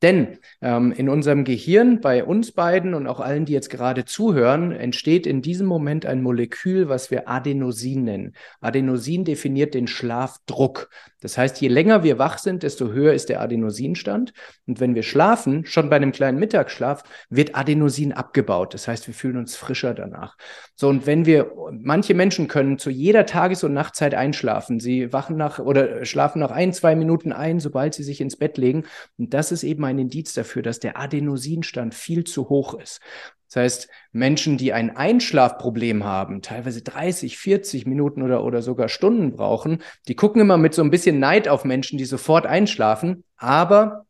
Denn 0.02 0.40
ähm, 0.62 0.92
in 0.92 1.10
unserem 1.10 1.46
Gehirn, 1.46 2.02
bei 2.02 2.24
uns 2.24 2.52
beiden 2.52 2.94
und 2.94 3.08
auch 3.08 3.20
allen, 3.20 3.46
die 3.46 3.54
jetzt 3.54 3.70
gerade 3.70 4.06
zuhören, 4.06 4.72
entsteht 4.72 5.26
in 5.26 5.42
diesem 5.42 5.68
Moment 5.68 6.06
ein 6.06 6.22
Molekül, 6.22 6.90
was 6.90 7.12
wir 7.12 7.30
Adenosin 7.30 8.04
nennen. 8.04 8.34
Adenosin 8.60 9.24
definiert 9.24 9.74
den 9.74 9.88
Schlafdruck. 9.88 10.90
Das 11.22 11.38
heißt, 11.38 11.60
je 11.62 11.70
länger 11.70 12.04
wir 12.04 12.20
wach 12.20 12.38
sind, 12.38 12.62
desto 12.62 12.92
höher 12.92 13.14
ist 13.14 13.30
der 13.30 13.42
Adenosinstand. 13.42 14.34
Und 14.68 14.80
wenn 14.80 14.94
wir 14.94 15.02
schlafen, 15.02 15.66
schon 15.66 15.90
bei 15.90 15.96
einem 15.96 16.12
kleinen 16.12 16.38
Mittagsschlaf, 16.38 17.04
wird 17.30 17.56
Adenosin 17.56 18.12
abgebaut. 18.12 18.74
Das 18.74 18.88
heißt, 18.88 19.08
wir 19.08 19.14
fühlen 19.14 19.38
uns 19.38 19.56
frischer 19.56 19.94
danach. 19.94 20.38
So, 20.76 20.90
und 20.90 21.08
wenn 21.08 21.26
wir, 21.26 21.52
manche 21.72 22.14
Menschen 22.14 22.48
können 22.48 22.78
zu 22.78 22.90
jeder 22.90 23.26
Tages- 23.26 23.64
und 23.64 23.74
Nachtzeit 23.74 24.14
einschlafen. 24.14 24.80
Sie 24.80 25.14
wachen 25.14 25.38
nach 25.38 25.60
oder 25.60 26.06
schlafen 26.06 26.40
nach 26.40 26.52
ein, 26.52 26.74
zwei 26.74 26.96
Minuten 26.96 27.32
ein, 27.32 27.60
sobald 27.60 27.94
sie 27.94 28.04
sich 28.04 28.22
ins 28.22 28.36
Bett 28.36 28.58
legen. 28.58 28.84
Und 29.18 29.34
das 29.34 29.52
ist 29.52 29.64
eben 29.64 29.85
ein 29.86 30.00
Indiz 30.00 30.34
dafür, 30.34 30.62
dass 30.62 30.80
der 30.80 31.00
Adenosinstand 31.00 31.94
viel 31.94 32.24
zu 32.24 32.50
hoch 32.50 32.74
ist. 32.74 33.00
Das 33.48 33.64
heißt, 33.64 33.90
Menschen, 34.12 34.58
die 34.58 34.74
ein 34.74 34.96
Einschlafproblem 34.98 36.04
haben, 36.04 36.42
teilweise 36.42 36.82
30, 36.82 37.38
40 37.38 37.86
Minuten 37.86 38.22
oder, 38.22 38.44
oder 38.44 38.62
sogar 38.62 38.90
Stunden 38.90 39.32
brauchen, 39.32 39.82
die 40.08 40.16
gucken 40.16 40.42
immer 40.42 40.58
mit 40.58 40.74
so 40.74 40.82
ein 40.82 40.92
bisschen 40.92 41.20
Neid 41.20 41.48
auf 41.48 41.64
Menschen, 41.64 41.98
die 41.98 42.06
sofort 42.06 42.46
einschlafen. 42.46 43.24
Aber 43.38 44.06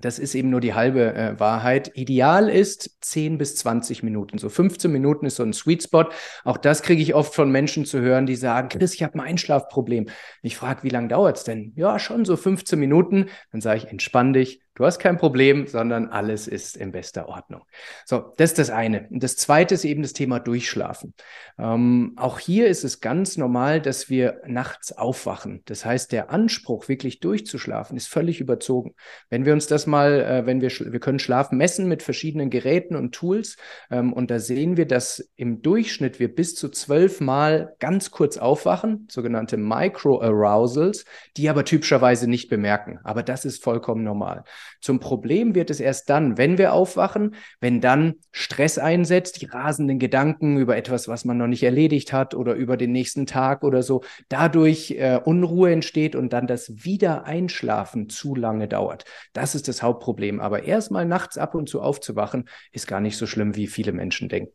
das 0.00 0.20
ist 0.20 0.36
eben 0.36 0.48
nur 0.48 0.60
die 0.60 0.74
halbe 0.74 1.12
äh, 1.12 1.40
Wahrheit. 1.40 1.90
Ideal 1.96 2.48
ist 2.48 2.98
10 3.00 3.36
bis 3.36 3.56
20 3.56 4.04
Minuten. 4.04 4.38
So 4.38 4.48
15 4.48 4.92
Minuten 4.92 5.26
ist 5.26 5.36
so 5.36 5.42
ein 5.42 5.52
Sweet 5.52 5.82
Spot. 5.82 6.04
Auch 6.44 6.56
das 6.56 6.82
kriege 6.82 7.02
ich 7.02 7.16
oft 7.16 7.34
von 7.34 7.50
Menschen 7.50 7.84
zu 7.84 8.00
hören, 8.00 8.24
die 8.24 8.36
sagen, 8.36 8.68
Chris, 8.68 8.94
ich 8.94 9.02
habe 9.02 9.14
ein 9.14 9.20
Einschlafproblem. 9.20 10.08
Ich 10.42 10.56
frage, 10.56 10.84
wie 10.84 10.90
lange 10.90 11.08
dauert 11.08 11.38
es 11.38 11.44
denn? 11.44 11.72
Ja, 11.74 11.98
schon 11.98 12.24
so 12.24 12.36
15 12.36 12.78
Minuten. 12.78 13.26
Dann 13.50 13.60
sage 13.60 13.78
ich, 13.78 13.88
entspann 13.88 14.32
dich, 14.32 14.60
Du 14.78 14.86
hast 14.86 15.00
kein 15.00 15.16
Problem, 15.16 15.66
sondern 15.66 16.06
alles 16.06 16.46
ist 16.46 16.76
in 16.76 16.92
bester 16.92 17.28
Ordnung. 17.28 17.62
So, 18.06 18.32
das 18.36 18.50
ist 18.52 18.60
das 18.60 18.70
eine. 18.70 19.08
Und 19.10 19.24
das 19.24 19.34
zweite 19.34 19.74
ist 19.74 19.84
eben 19.84 20.02
das 20.02 20.12
Thema 20.12 20.38
Durchschlafen. 20.38 21.14
Ähm, 21.58 22.12
auch 22.14 22.38
hier 22.38 22.68
ist 22.68 22.84
es 22.84 23.00
ganz 23.00 23.36
normal, 23.36 23.82
dass 23.82 24.08
wir 24.08 24.40
nachts 24.46 24.92
aufwachen. 24.96 25.62
Das 25.64 25.84
heißt, 25.84 26.12
der 26.12 26.30
Anspruch, 26.30 26.88
wirklich 26.88 27.18
durchzuschlafen, 27.18 27.96
ist 27.96 28.06
völlig 28.06 28.40
überzogen. 28.40 28.94
Wenn 29.30 29.44
wir 29.44 29.52
uns 29.52 29.66
das 29.66 29.88
mal, 29.88 30.20
äh, 30.20 30.46
wenn 30.46 30.60
wir, 30.60 30.70
wir 30.70 31.00
können 31.00 31.18
Schlaf 31.18 31.50
messen 31.50 31.88
mit 31.88 32.04
verschiedenen 32.04 32.48
Geräten 32.48 32.94
und 32.94 33.12
Tools, 33.12 33.56
ähm, 33.90 34.12
und 34.12 34.30
da 34.30 34.38
sehen 34.38 34.76
wir, 34.76 34.86
dass 34.86 35.28
im 35.34 35.60
Durchschnitt 35.60 36.20
wir 36.20 36.32
bis 36.32 36.54
zu 36.54 36.68
zwölf 36.68 37.20
Mal 37.20 37.74
ganz 37.80 38.12
kurz 38.12 38.36
aufwachen, 38.36 39.08
sogenannte 39.10 39.56
Micro-Arousals, 39.56 41.04
die 41.36 41.48
aber 41.48 41.64
typischerweise 41.64 42.30
nicht 42.30 42.48
bemerken. 42.48 43.00
Aber 43.02 43.24
das 43.24 43.44
ist 43.44 43.60
vollkommen 43.64 44.04
normal. 44.04 44.44
Zum 44.80 45.00
Problem 45.00 45.54
wird 45.54 45.70
es 45.70 45.80
erst 45.80 46.10
dann, 46.10 46.38
wenn 46.38 46.58
wir 46.58 46.72
aufwachen, 46.72 47.34
wenn 47.60 47.80
dann 47.80 48.14
Stress 48.32 48.78
einsetzt, 48.78 49.40
die 49.42 49.46
rasenden 49.46 49.98
Gedanken 49.98 50.58
über 50.58 50.76
etwas, 50.76 51.08
was 51.08 51.24
man 51.24 51.38
noch 51.38 51.46
nicht 51.46 51.62
erledigt 51.62 52.12
hat 52.12 52.34
oder 52.34 52.54
über 52.54 52.76
den 52.76 52.92
nächsten 52.92 53.26
Tag 53.26 53.64
oder 53.64 53.82
so, 53.82 54.02
dadurch 54.28 54.92
äh, 54.92 55.20
Unruhe 55.24 55.72
entsteht 55.72 56.16
und 56.16 56.32
dann 56.32 56.46
das 56.46 56.84
Wiedereinschlafen 56.84 58.08
zu 58.08 58.34
lange 58.34 58.68
dauert. 58.68 59.04
Das 59.32 59.54
ist 59.54 59.68
das 59.68 59.82
Hauptproblem. 59.82 60.40
Aber 60.40 60.64
erstmal 60.64 61.06
nachts 61.06 61.38
ab 61.38 61.54
und 61.54 61.68
zu 61.68 61.80
aufzuwachen, 61.80 62.48
ist 62.72 62.86
gar 62.86 63.00
nicht 63.00 63.16
so 63.16 63.26
schlimm, 63.26 63.56
wie 63.56 63.66
viele 63.66 63.92
Menschen 63.92 64.28
denken. 64.28 64.52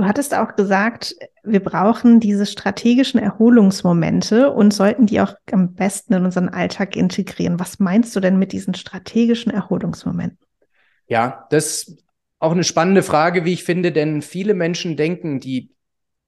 Du 0.00 0.06
hattest 0.06 0.34
auch 0.34 0.56
gesagt, 0.56 1.14
wir 1.42 1.60
brauchen 1.60 2.20
diese 2.20 2.46
strategischen 2.46 3.20
Erholungsmomente 3.20 4.50
und 4.50 4.72
sollten 4.72 5.04
die 5.04 5.20
auch 5.20 5.34
am 5.52 5.74
besten 5.74 6.14
in 6.14 6.24
unseren 6.24 6.48
Alltag 6.48 6.96
integrieren. 6.96 7.60
Was 7.60 7.80
meinst 7.80 8.16
du 8.16 8.20
denn 8.20 8.38
mit 8.38 8.52
diesen 8.52 8.72
strategischen 8.72 9.52
Erholungsmomenten? 9.52 10.38
Ja, 11.06 11.46
das 11.50 11.66
ist 11.66 12.04
auch 12.38 12.52
eine 12.52 12.64
spannende 12.64 13.02
Frage, 13.02 13.44
wie 13.44 13.52
ich 13.52 13.62
finde, 13.62 13.92
denn 13.92 14.22
viele 14.22 14.54
Menschen 14.54 14.96
denken, 14.96 15.38
die 15.38 15.74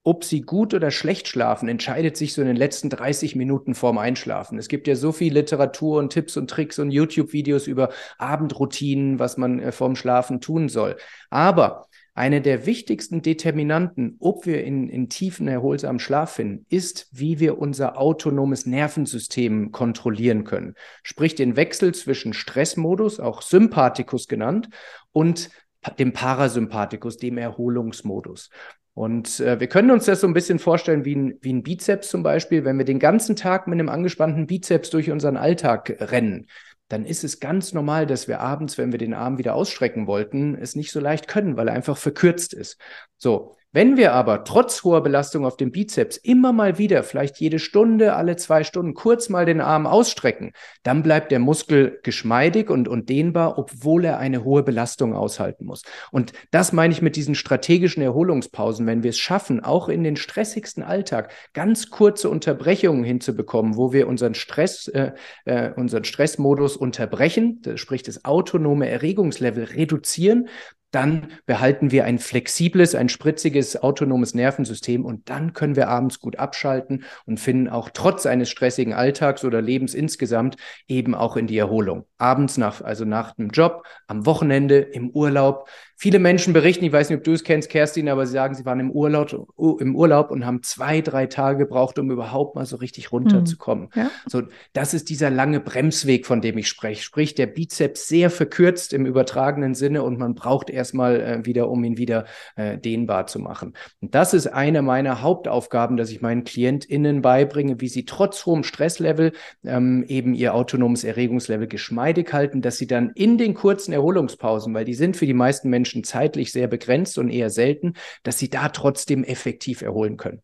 ob 0.05 0.25
sie 0.25 0.43
gut 0.43 0.75
oder 0.75 0.91
schlecht 0.91 1.29
schlafen, 1.29 1.69
entscheidet 1.69 2.19
sich 2.19 2.35
so 2.35 2.43
in 2.43 2.49
den 2.49 2.57
letzten 2.57 2.91
30 2.91 3.37
Minuten 3.37 3.75
vorm 3.75 3.97
Einschlafen. 3.97 4.59
Es 4.59 4.69
gibt 4.69 4.87
ja 4.87 4.97
so 4.97 5.13
viel 5.13 5.33
Literatur 5.33 5.99
und 5.99 6.13
Tipps 6.13 6.37
und 6.37 6.51
Tricks 6.51 6.79
und 6.79 6.91
YouTube-Videos 6.91 7.69
über 7.69 7.89
Abendroutinen, 8.19 9.19
was 9.19 9.39
man 9.39 9.61
äh, 9.61 9.73
vorm 9.73 9.97
Schlafen 9.97 10.43
tun 10.43 10.69
soll. 10.69 10.97
Aber 11.31 11.87
eine 12.15 12.43
der 12.43 12.67
wichtigsten 12.67 13.23
Determinanten, 13.23 14.17
ob 14.21 14.45
wir 14.45 14.65
in, 14.65 14.89
in 14.89 15.09
tiefen, 15.09 15.49
erholsamen 15.49 15.99
Schlaf 15.99 16.33
finden, 16.33 16.67
ist, 16.69 17.09
wie 17.11 17.41
wir 17.41 17.59
unser 17.59 17.99
autonomes 17.99 18.67
Nervensystem 18.67 19.73
kontrollieren 19.73 20.45
können. 20.45 20.75
Sprich 21.03 21.35
den 21.35 21.57
Wechsel 21.57 21.95
zwischen 21.95 22.35
Stressmodus, 22.35 23.19
auch 23.19 23.41
Sympathikus 23.41 24.29
genannt, 24.29 24.69
und 25.13 25.51
dem 25.99 26.13
Parasympathikus, 26.13 27.17
dem 27.17 27.39
Erholungsmodus. 27.39 28.51
Und 28.95 29.41
äh, 29.41 29.59
wir 29.59 29.69
können 29.69 29.91
uns 29.91 30.05
das 30.05 30.21
so 30.21 30.27
ein 30.27 30.35
bisschen 30.35 30.59
vorstellen 30.59 31.07
wie 31.07 31.17
ein, 31.17 31.39
wie 31.41 31.53
ein 31.53 31.63
Bizeps 31.63 32.11
zum 32.11 32.23
Beispiel. 32.23 32.65
Wenn 32.65 32.77
wir 32.77 32.85
den 32.85 32.99
ganzen 32.99 33.37
Tag 33.37 33.67
mit 33.67 33.81
einem 33.81 33.89
angespannten 33.89 34.47
Bizeps 34.47 34.91
durch 34.91 35.11
unseren 35.11 35.39
Alltag 35.39 35.97
rennen, 35.99 36.47
dann 36.93 37.07
ist 37.07 37.25
es 37.25 37.41
ganz 37.41 37.73
normal, 37.73 38.07
dass 38.07 38.29
wir 38.29 38.41
abends, 38.41 38.77
wenn 38.77 38.93
wir 38.93 38.99
den 38.99 39.15
Arm 39.15 39.39
wieder 39.39 39.55
ausstrecken 39.55 40.07
wollten, 40.07 40.55
es 40.55 40.77
nicht 40.77 40.93
so 40.93 41.01
leicht 41.01 41.27
können, 41.27 41.57
weil 41.57 41.69
er 41.69 41.75
einfach 41.75 41.97
verkürzt 41.97 42.53
ist. 42.53 42.79
So, 43.17 43.57
wenn 43.73 43.97
wir 43.97 44.13
aber 44.13 44.45
trotz 44.45 44.85
hoher 44.85 45.03
Belastung 45.03 45.47
auf 45.47 45.57
dem 45.57 45.73
Bizeps 45.73 46.19
immer 46.19 46.53
mal 46.53 46.77
wieder, 46.77 47.03
vielleicht 47.03 47.39
jede 47.39 47.59
Stunde, 47.59 48.15
alle 48.15 48.37
zwei 48.37 48.65
Stunden 48.65 48.93
kurz 48.93 49.31
mal 49.31 49.47
den 49.47 49.63
Arm 49.63 49.87
ausstrecken, 49.87 50.53
dann 50.83 51.03
bleibt 51.03 51.33
der 51.33 51.39
Muskel 51.39 51.99
geschmeidig 52.03 52.69
und, 52.69 52.87
und 52.87 53.09
dehnbar, 53.09 53.59
obwohl 53.59 54.05
er 54.05 54.19
eine 54.19 54.45
hohe 54.45 54.63
Belastung 54.63 55.15
aushalten 55.15 55.65
muss. 55.65 55.83
Und 56.11 56.33
das 56.51 56.73
meine 56.73 56.93
ich 56.93 57.01
mit 57.01 57.17
diesen 57.17 57.35
strategischen 57.35 58.03
Erholungspausen, 58.03 58.87
wenn 58.87 59.03
wir 59.03 59.11
es 59.11 59.19
schaffen, 59.19 59.65
auch 59.65 59.89
in 59.89 60.05
den 60.05 60.17
stressigsten 60.17 60.83
Alltag 60.83 61.33
ganz 61.55 61.89
kurze 61.89 62.29
Unterbrechungen 62.29 63.05
hinzubekommen, 63.05 63.77
wo 63.77 63.95
wir 63.95 64.07
unseren 64.07 64.35
Stress, 64.35 64.89
äh, 64.89 65.13
äh, 65.47 65.73
unseren 65.75 66.05
Stressmodus 66.05 66.77
unterbrechen, 66.77 67.63
sprich 67.77 68.03
das 68.03 68.27
autonome 68.27 68.89
Erregungslevel 68.89 69.65
reduzieren, 69.65 70.49
dann 70.93 71.29
behalten 71.47 71.91
wir 71.91 72.05
ein 72.05 72.19
flexibles, 72.19 72.95
ein 72.95 73.09
spritziges, 73.09 73.83
autonomes 73.83 74.35
Nervensystem 74.35 75.05
und 75.05 75.29
dann 75.29 75.55
können 75.55 75.75
wir 75.75 75.89
abends 75.89 76.21
gut 76.21 76.39
abschalten 76.39 77.05
und 77.25 77.41
finden 77.41 77.69
auch 77.69 77.91
trotz 77.93 78.27
eines 78.27 78.51
stressigen 78.51 78.93
Alltags 78.93 79.45
oder 79.45 79.61
Lebens 79.61 79.95
insgesamt 79.95 80.57
eben 80.87 81.15
auch 81.15 81.37
in 81.37 81.47
die 81.47 81.59
Erholung. 81.59 82.07
Abends 82.19 82.59
nach, 82.59 82.83
also 82.83 83.05
nach 83.05 83.35
dem 83.35 83.49
Job, 83.49 83.85
am 84.07 84.27
Wochenende, 84.27 84.79
im 84.79 85.11
Urlaub, 85.11 85.69
Viele 86.03 86.19
Menschen 86.19 86.53
berichten, 86.53 86.85
ich 86.85 86.91
weiß 86.91 87.11
nicht, 87.11 87.19
ob 87.19 87.23
du 87.23 87.31
es 87.31 87.45
kennst, 87.45 87.71
Kerstin, 87.71 88.09
aber 88.09 88.27
sie 88.27 88.33
sagen, 88.33 88.57
sie 88.57 88.65
waren 88.65 88.81
im 88.81 88.91
Urlaub, 88.91 89.47
im 89.79 89.95
Urlaub 89.95 90.33
und 90.33 90.45
haben 90.45 90.65
zwei, 90.65 91.01
drei 91.01 91.27
Tage 91.27 91.59
gebraucht, 91.59 91.97
um 91.97 92.11
überhaupt 92.11 92.57
mal 92.57 92.67
so 92.67 92.75
richtig 92.75 93.13
runterzukommen. 93.13 93.85
Mhm. 93.95 94.01
Ja. 94.01 94.11
So, 94.27 94.43
das 94.73 94.95
ist 94.95 95.11
dieser 95.11 95.31
lange 95.31 95.61
Bremsweg, 95.61 96.27
von 96.27 96.41
dem 96.41 96.59
ich 96.59 96.67
spreche. 96.67 97.05
Sprich, 97.05 97.37
der 97.37 97.47
Bizeps 97.47 98.09
sehr 98.09 98.31
verkürzt 98.31 98.93
im 98.95 99.07
übertragenen 99.07 99.77
Sinne 99.77 100.03
und 100.03 100.19
man 100.19 100.35
braucht 100.35 100.71
erstmal 100.71 101.21
äh, 101.21 101.47
wieder, 101.47 101.71
um 101.71 101.85
ihn 101.85 101.97
wieder 101.97 102.25
äh, 102.57 102.79
dehnbar 102.79 103.29
zu 103.29 103.39
machen. 103.39 103.75
Und 104.01 104.13
das 104.17 104.35
ist 104.35 104.49
eine 104.49 104.83
meiner 104.83 105.23
Hauptaufgaben, 105.23 105.97
dass 105.97 106.11
ich 106.11 106.21
meinen 106.21 106.43
KlientInnen 106.43 107.23
beibringe, 107.23 107.81
wie 107.81 107.87
sie 107.87 108.07
trotz 108.07 108.45
hohem 108.45 108.65
Stresslevel 108.65 109.31
ähm, 109.63 110.05
eben 110.09 110.35
ihr 110.35 110.57
autonomes 110.57 111.05
Erregungslevel 111.05 111.69
geschmeidig 111.69 112.33
halten, 112.33 112.61
dass 112.61 112.77
sie 112.77 112.89
dann 112.89 113.13
in 113.15 113.39
den 113.39 113.55
kurzen 113.55 113.93
Erholungspausen, 113.93 114.75
weil 114.75 114.85
die 114.85 114.95
sind 114.95 115.17
für 115.17 115.27
die 115.27 115.33
meisten 115.33 115.71
Menschen 115.71 115.92
Menschen 115.93 116.05
zeitlich 116.05 116.53
sehr 116.53 116.69
begrenzt 116.69 117.19
und 117.19 117.29
eher 117.29 117.51
selten, 117.51 117.95
dass 118.23 118.39
sie 118.39 118.49
da 118.49 118.69
trotzdem 118.69 119.25
effektiv 119.25 119.83
erholen 119.83 120.17
können. 120.17 120.41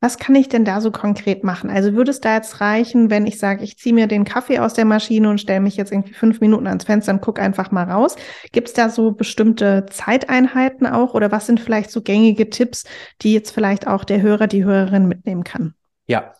Was 0.00 0.18
kann 0.18 0.34
ich 0.34 0.48
denn 0.48 0.64
da 0.64 0.80
so 0.80 0.90
konkret 0.90 1.44
machen? 1.44 1.70
Also 1.70 1.92
würde 1.92 2.10
es 2.10 2.20
da 2.20 2.34
jetzt 2.34 2.60
reichen, 2.60 3.08
wenn 3.08 3.24
ich 3.24 3.38
sage, 3.38 3.62
ich 3.62 3.78
ziehe 3.78 3.94
mir 3.94 4.08
den 4.08 4.24
Kaffee 4.24 4.58
aus 4.58 4.74
der 4.74 4.84
Maschine 4.84 5.30
und 5.30 5.40
stelle 5.40 5.60
mich 5.60 5.76
jetzt 5.76 5.92
irgendwie 5.92 6.12
fünf 6.12 6.40
Minuten 6.40 6.66
ans 6.66 6.82
Fenster 6.82 7.12
und 7.12 7.20
gucke 7.20 7.40
einfach 7.40 7.70
mal 7.70 7.88
raus? 7.88 8.16
Gibt 8.50 8.66
es 8.66 8.74
da 8.74 8.90
so 8.90 9.12
bestimmte 9.12 9.86
Zeiteinheiten 9.88 10.88
auch 10.88 11.14
oder 11.14 11.30
was 11.30 11.46
sind 11.46 11.60
vielleicht 11.60 11.92
so 11.92 12.02
gängige 12.02 12.50
Tipps, 12.50 12.82
die 13.20 13.32
jetzt 13.32 13.52
vielleicht 13.52 13.86
auch 13.86 14.02
der 14.02 14.22
Hörer, 14.22 14.48
die 14.48 14.64
Hörerin 14.64 15.06
mitnehmen 15.06 15.44
kann? 15.44 15.74
Ja, 16.08 16.34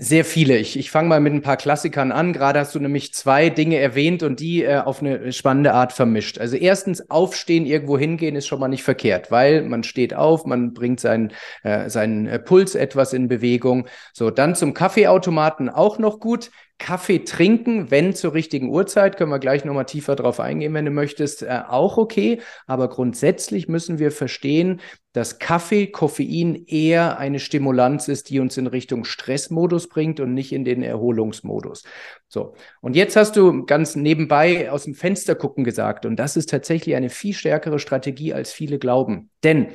sehr 0.00 0.24
viele. 0.24 0.58
Ich, 0.58 0.78
ich 0.78 0.92
fange 0.92 1.08
mal 1.08 1.20
mit 1.20 1.32
ein 1.32 1.42
paar 1.42 1.56
Klassikern 1.56 2.12
an. 2.12 2.32
Gerade 2.32 2.60
hast 2.60 2.74
du 2.74 2.78
nämlich 2.78 3.12
zwei 3.14 3.50
Dinge 3.50 3.78
erwähnt 3.78 4.22
und 4.22 4.38
die 4.38 4.62
äh, 4.62 4.78
auf 4.78 5.00
eine 5.00 5.32
spannende 5.32 5.74
Art 5.74 5.92
vermischt. 5.92 6.38
Also 6.38 6.56
erstens, 6.56 7.10
aufstehen, 7.10 7.66
irgendwo 7.66 7.98
hingehen 7.98 8.36
ist 8.36 8.46
schon 8.46 8.60
mal 8.60 8.68
nicht 8.68 8.84
verkehrt, 8.84 9.32
weil 9.32 9.62
man 9.62 9.82
steht 9.82 10.14
auf, 10.14 10.46
man 10.46 10.72
bringt 10.72 11.00
seinen, 11.00 11.32
äh, 11.64 11.90
seinen 11.90 12.28
äh, 12.28 12.38
Puls 12.38 12.76
etwas 12.76 13.12
in 13.12 13.26
Bewegung. 13.26 13.88
So, 14.12 14.30
dann 14.30 14.54
zum 14.54 14.72
Kaffeeautomaten 14.72 15.68
auch 15.68 15.98
noch 15.98 16.20
gut. 16.20 16.50
Kaffee 16.78 17.24
trinken, 17.24 17.90
wenn 17.90 18.14
zur 18.14 18.34
richtigen 18.34 18.70
Uhrzeit, 18.70 19.16
können 19.16 19.30
wir 19.30 19.40
gleich 19.40 19.64
nochmal 19.64 19.84
tiefer 19.84 20.14
drauf 20.14 20.38
eingehen, 20.38 20.74
wenn 20.74 20.84
du 20.84 20.92
möchtest, 20.92 21.42
äh, 21.42 21.62
auch 21.68 21.98
okay. 21.98 22.40
Aber 22.66 22.88
grundsätzlich 22.88 23.66
müssen 23.66 23.98
wir 23.98 24.12
verstehen, 24.12 24.80
dass 25.12 25.40
Kaffee, 25.40 25.88
Koffein 25.88 26.64
eher 26.66 27.18
eine 27.18 27.40
Stimulanz 27.40 28.06
ist, 28.06 28.30
die 28.30 28.38
uns 28.38 28.56
in 28.56 28.68
Richtung 28.68 29.04
Stressmodus 29.04 29.88
bringt 29.88 30.20
und 30.20 30.34
nicht 30.34 30.52
in 30.52 30.64
den 30.64 30.82
Erholungsmodus. 30.82 31.82
So. 32.28 32.54
Und 32.80 32.94
jetzt 32.94 33.16
hast 33.16 33.34
du 33.36 33.64
ganz 33.64 33.96
nebenbei 33.96 34.70
aus 34.70 34.84
dem 34.84 34.94
Fenster 34.94 35.34
gucken 35.34 35.64
gesagt. 35.64 36.06
Und 36.06 36.16
das 36.16 36.36
ist 36.36 36.48
tatsächlich 36.48 36.94
eine 36.94 37.10
viel 37.10 37.34
stärkere 37.34 37.80
Strategie, 37.80 38.32
als 38.32 38.52
viele 38.52 38.78
glauben. 38.78 39.30
Denn 39.42 39.68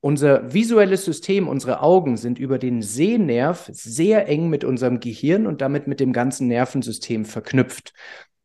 unser 0.00 0.52
visuelles 0.52 1.04
System, 1.04 1.46
unsere 1.46 1.82
Augen 1.82 2.16
sind 2.16 2.38
über 2.38 2.58
den 2.58 2.82
Sehnerv 2.82 3.68
sehr 3.72 4.28
eng 4.28 4.48
mit 4.48 4.64
unserem 4.64 5.00
Gehirn 5.00 5.46
und 5.46 5.60
damit 5.60 5.86
mit 5.86 6.00
dem 6.00 6.12
ganzen 6.12 6.48
Nervensystem 6.48 7.24
verknüpft. 7.24 7.92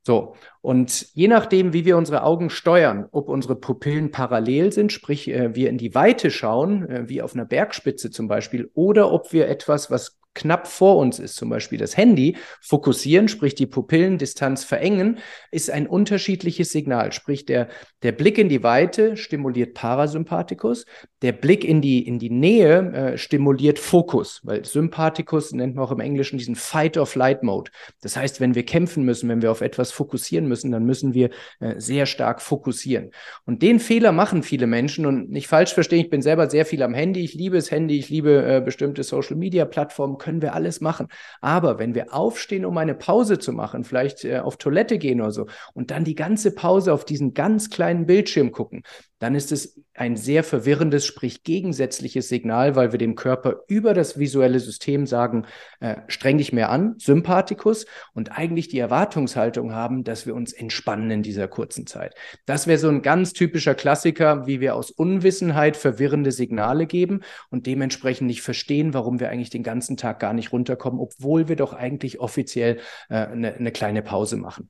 So, 0.04 0.36
und 0.62 1.08
je 1.14 1.28
nachdem, 1.28 1.74
wie 1.74 1.84
wir 1.84 1.98
unsere 1.98 2.24
Augen 2.24 2.52
steuern, 2.52 3.08
ob 3.12 3.28
unsere 3.28 3.56
Pupillen 3.56 4.12
parallel 4.12 4.72
sind, 4.72 4.92
sprich 4.92 5.28
äh, 5.30 5.56
wir 5.56 5.70
in 5.70 5.80
die 5.80 5.96
Weite 5.96 6.30
schauen, 6.30 6.88
äh, 6.88 7.10
wie 7.10 7.24
auf 7.24 7.34
einer 7.34 7.46
Bergspitze 7.46 8.12
zum 8.12 8.28
Beispiel, 8.28 8.70
oder 8.76 9.12
ob 9.12 9.34
wir 9.34 9.48
etwas, 9.48 9.90
was 9.90 10.20
knapp 10.36 10.68
vor 10.68 10.98
uns 10.98 11.18
ist, 11.18 11.36
zum 11.36 11.50
Beispiel 11.50 11.80
das 11.80 11.98
Handy, 11.98 12.38
fokussieren, 12.62 13.28
sprich 13.28 13.56
die 13.56 13.66
Pupillendistanz 13.66 14.64
verengen, 14.64 15.18
ist 15.50 15.72
ein 15.72 15.88
unterschiedliches 15.88 16.72
Signal. 16.72 17.12
Sprich, 17.12 17.46
der, 17.46 17.70
der 18.04 18.12
Blick 18.12 18.38
in 18.38 18.50
die 18.50 18.62
Weite 18.62 19.18
stimuliert 19.18 19.74
Parasympathikus, 19.74 20.86
der 21.26 21.32
Blick 21.32 21.66
in 21.66 21.82
die, 21.82 22.08
in 22.08 22.20
die 22.20 22.30
Nähe 22.30 22.94
äh, 22.94 23.18
stimuliert 23.18 23.80
Fokus, 23.80 24.42
weil 24.44 24.64
Sympathikus 24.64 25.54
nennt 25.54 25.76
man 25.76 25.84
auch 25.84 25.92
im 25.92 26.00
Englischen 26.00 26.38
diesen 26.38 26.56
Fight-or-Flight-Mode. 26.56 27.72
Das 28.02 28.16
heißt, 28.16 28.40
wenn 28.40 28.54
wir 28.54 28.64
kämpfen 28.64 29.04
müssen, 29.04 29.28
wenn 29.28 29.42
wir 29.42 29.50
auf 29.50 29.62
etwas 29.62 29.92
fokussieren 29.92 30.48
müssen, 30.48 30.72
dann 30.72 30.86
müssen 30.86 31.16
wir 31.16 31.32
äh, 31.60 31.80
sehr 31.80 32.06
stark 32.06 32.44
fokussieren. 32.44 33.10
Und 33.46 33.64
den 33.64 33.80
Fehler 33.80 34.12
machen 34.12 34.44
viele 34.44 34.68
Menschen 34.68 35.08
und 35.08 35.32
nicht 35.32 35.48
falsch 35.48 35.74
verstehen, 35.74 36.02
ich 36.02 36.12
bin 36.12 36.22
selber 36.22 36.48
sehr 36.48 36.64
viel 36.64 36.84
am 36.84 36.94
Handy, 36.94 37.24
ich 37.24 37.34
liebe 37.34 37.56
das 37.56 37.72
Handy, 37.72 37.98
ich 37.98 38.10
liebe 38.10 38.46
äh, 38.46 38.62
bestimmte 38.62 39.02
Social-Media-Plattformen, 39.02 40.20
können 40.20 40.44
wir 40.44 40.54
alles 40.54 40.80
machen. 40.80 41.08
Aber 41.42 41.80
wenn 41.80 41.96
wir 41.96 42.14
aufstehen, 42.14 42.66
um 42.66 42.78
eine 42.78 42.94
Pause 42.94 43.40
zu 43.40 43.52
machen, 43.52 43.84
vielleicht 43.84 44.24
äh, 44.26 44.38
auf 44.38 44.58
Toilette 44.58 45.00
gehen 45.00 45.22
oder 45.22 45.32
so, 45.32 45.48
und 45.74 45.90
dann 45.90 46.04
die 46.04 46.16
ganze 46.16 46.54
Pause 46.54 46.94
auf 46.94 47.04
diesen 47.04 47.34
ganz 47.34 47.72
kleinen 47.72 48.06
Bildschirm 48.06 48.52
gucken, 48.52 48.84
dann 49.20 49.34
ist 49.34 49.52
es 49.52 49.82
ein 49.94 50.18
sehr 50.18 50.44
verwirrendes, 50.44 51.06
sprich 51.06 51.44
gegensätzliches 51.44 52.28
Signal, 52.28 52.76
weil 52.76 52.92
wir 52.92 53.00
dem 53.00 53.16
Körper 53.16 53.62
über 53.68 53.94
das 53.94 54.20
visuelle 54.20 54.60
System 54.60 55.08
sagen, 55.08 55.46
äh, 55.80 55.96
streng 56.08 56.38
dich 56.38 56.52
mehr 56.52 56.70
an, 56.70 56.96
Sympathikus, 56.98 57.86
und 58.14 58.38
eigentlich 58.38 58.68
die 58.68 58.80
Erwartungshaltung 58.80 59.74
haben, 59.74 60.04
dass 60.04 60.26
wir 60.26 60.36
uns 60.36 60.52
entspannen 60.52 61.12
in 61.12 61.24
dieser 61.24 61.48
kurzen 61.48 61.88
Zeit. 61.88 62.14
Das 62.46 62.68
wäre 62.68 62.78
so 62.78 62.90
ein 62.90 63.02
ganz 63.02 63.32
typischer 63.32 63.74
Klassiker, 63.74 64.48
wie 64.48 64.60
wir 64.60 64.76
aus 64.76 64.92
Unwissenheit 64.92 65.78
verwirrende 65.78 66.32
Signale 66.32 66.86
geben 66.86 67.22
und 67.50 67.68
dementsprechend 67.68 68.28
nicht 68.28 68.42
verstehen, 68.42 68.94
warum 68.94 69.22
wir 69.22 69.30
eigentlich 69.30 69.50
den 69.50 69.64
ganzen 69.64 69.96
Tag 69.96 70.20
gar 70.20 70.34
nicht 70.34 70.52
runterkommen, 70.52 71.00
obwohl 71.00 71.48
wir 71.48 71.56
doch 71.56 71.74
eigentlich 71.74 72.20
offiziell 72.20 72.80
äh, 73.10 73.16
eine, 73.16 73.54
eine 73.54 73.72
kleine 73.72 74.02
Pause 74.02 74.36
machen. 74.36 74.70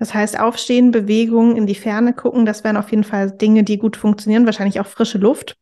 Das 0.00 0.14
heißt, 0.14 0.40
aufstehen, 0.40 0.92
Bewegung, 0.92 1.56
in 1.56 1.66
die 1.66 1.74
Ferne 1.74 2.14
gucken, 2.14 2.46
das 2.46 2.64
wären 2.64 2.78
auf 2.78 2.90
jeden 2.90 3.04
Fall 3.04 3.30
Dinge, 3.30 3.64
die 3.64 3.78
gut 3.78 3.98
funktionieren. 3.98 4.46
Wahrscheinlich 4.46 4.80
auch 4.80 4.86
frische 4.86 5.18
Luft. 5.18 5.56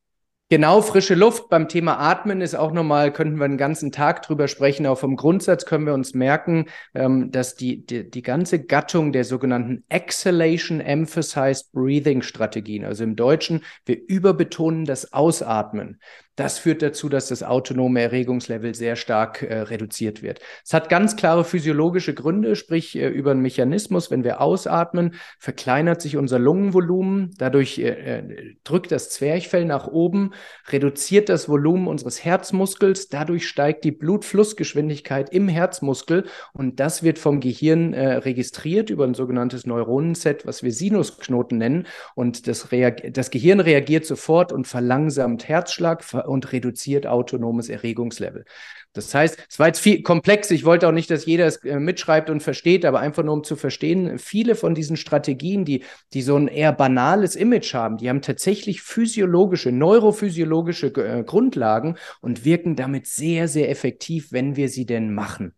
Genau, 0.48 0.80
frische 0.80 1.16
Luft. 1.16 1.50
Beim 1.50 1.68
Thema 1.68 1.98
Atmen 1.98 2.40
ist 2.40 2.54
auch 2.54 2.72
nochmal, 2.72 3.12
könnten 3.12 3.36
wir 3.36 3.44
einen 3.44 3.58
ganzen 3.58 3.90
Tag 3.90 4.22
drüber 4.22 4.46
sprechen. 4.46 4.86
Auch 4.86 4.96
vom 4.96 5.16
Grundsatz 5.16 5.66
können 5.66 5.86
wir 5.86 5.92
uns 5.92 6.14
merken, 6.14 6.66
ähm, 6.94 7.32
dass 7.32 7.56
die, 7.56 7.84
die, 7.84 8.08
die 8.08 8.22
ganze 8.22 8.64
Gattung 8.64 9.12
der 9.12 9.24
sogenannten 9.24 9.84
Exhalation 9.88 10.80
Emphasized 10.80 11.72
Breathing 11.72 12.22
Strategien, 12.22 12.84
also 12.84 13.02
im 13.04 13.16
Deutschen, 13.16 13.62
wir 13.84 14.00
überbetonen 14.08 14.84
das 14.84 15.12
Ausatmen 15.12 15.98
Das 16.38 16.60
führt 16.60 16.82
dazu, 16.82 17.08
dass 17.08 17.26
das 17.26 17.42
autonome 17.42 18.00
Erregungslevel 18.00 18.72
sehr 18.72 18.94
stark 18.94 19.42
äh, 19.42 19.58
reduziert 19.58 20.22
wird. 20.22 20.38
Es 20.64 20.72
hat 20.72 20.88
ganz 20.88 21.16
klare 21.16 21.42
physiologische 21.42 22.14
Gründe, 22.14 22.54
sprich 22.54 22.94
äh, 22.94 23.08
über 23.08 23.32
einen 23.32 23.42
Mechanismus, 23.42 24.12
wenn 24.12 24.22
wir 24.22 24.40
ausatmen, 24.40 25.14
verkleinert 25.40 26.00
sich 26.00 26.16
unser 26.16 26.38
Lungenvolumen, 26.38 27.32
dadurch 27.38 27.80
äh, 27.80 27.88
äh, 27.88 28.54
drückt 28.62 28.92
das 28.92 29.10
Zwerchfell 29.10 29.64
nach 29.64 29.88
oben, 29.88 30.30
reduziert 30.68 31.28
das 31.28 31.48
Volumen 31.48 31.88
unseres 31.88 32.24
Herzmuskels, 32.24 33.08
dadurch 33.08 33.48
steigt 33.48 33.82
die 33.82 33.90
Blutflussgeschwindigkeit 33.90 35.32
im 35.32 35.48
Herzmuskel 35.48 36.24
und 36.52 36.78
das 36.78 37.02
wird 37.02 37.18
vom 37.18 37.40
Gehirn 37.40 37.94
äh, 37.94 38.12
registriert 38.12 38.90
über 38.90 39.02
ein 39.02 39.14
sogenanntes 39.14 39.66
Neuronenset, 39.66 40.46
was 40.46 40.62
wir 40.62 40.70
Sinusknoten 40.70 41.58
nennen. 41.58 41.88
Und 42.14 42.46
das, 42.46 42.68
das 43.10 43.30
Gehirn 43.32 43.58
reagiert 43.58 44.06
sofort 44.06 44.52
und 44.52 44.68
verlangsamt 44.68 45.48
Herzschlag, 45.48 46.04
und 46.28 46.52
reduziert 46.52 47.06
autonomes 47.06 47.68
Erregungslevel. 47.68 48.44
Das 48.92 49.14
heißt, 49.14 49.46
es 49.48 49.58
war 49.58 49.68
jetzt 49.68 49.80
viel 49.80 50.02
komplex. 50.02 50.50
Ich 50.50 50.64
wollte 50.64 50.88
auch 50.88 50.92
nicht, 50.92 51.10
dass 51.10 51.26
jeder 51.26 51.46
es 51.46 51.56
äh, 51.64 51.78
mitschreibt 51.78 52.30
und 52.30 52.42
versteht, 52.42 52.84
aber 52.84 53.00
einfach 53.00 53.22
nur 53.22 53.34
um 53.34 53.44
zu 53.44 53.56
verstehen, 53.56 54.18
viele 54.18 54.54
von 54.54 54.74
diesen 54.74 54.96
Strategien, 54.96 55.64
die, 55.64 55.84
die 56.12 56.22
so 56.22 56.36
ein 56.36 56.48
eher 56.48 56.72
banales 56.72 57.36
Image 57.36 57.74
haben, 57.74 57.98
die 57.98 58.08
haben 58.08 58.22
tatsächlich 58.22 58.82
physiologische, 58.82 59.72
neurophysiologische 59.72 60.86
äh, 60.88 61.22
Grundlagen 61.24 61.96
und 62.20 62.44
wirken 62.44 62.76
damit 62.76 63.06
sehr, 63.06 63.48
sehr 63.48 63.70
effektiv, 63.70 64.32
wenn 64.32 64.56
wir 64.56 64.68
sie 64.68 64.86
denn 64.86 65.12
machen. 65.14 65.54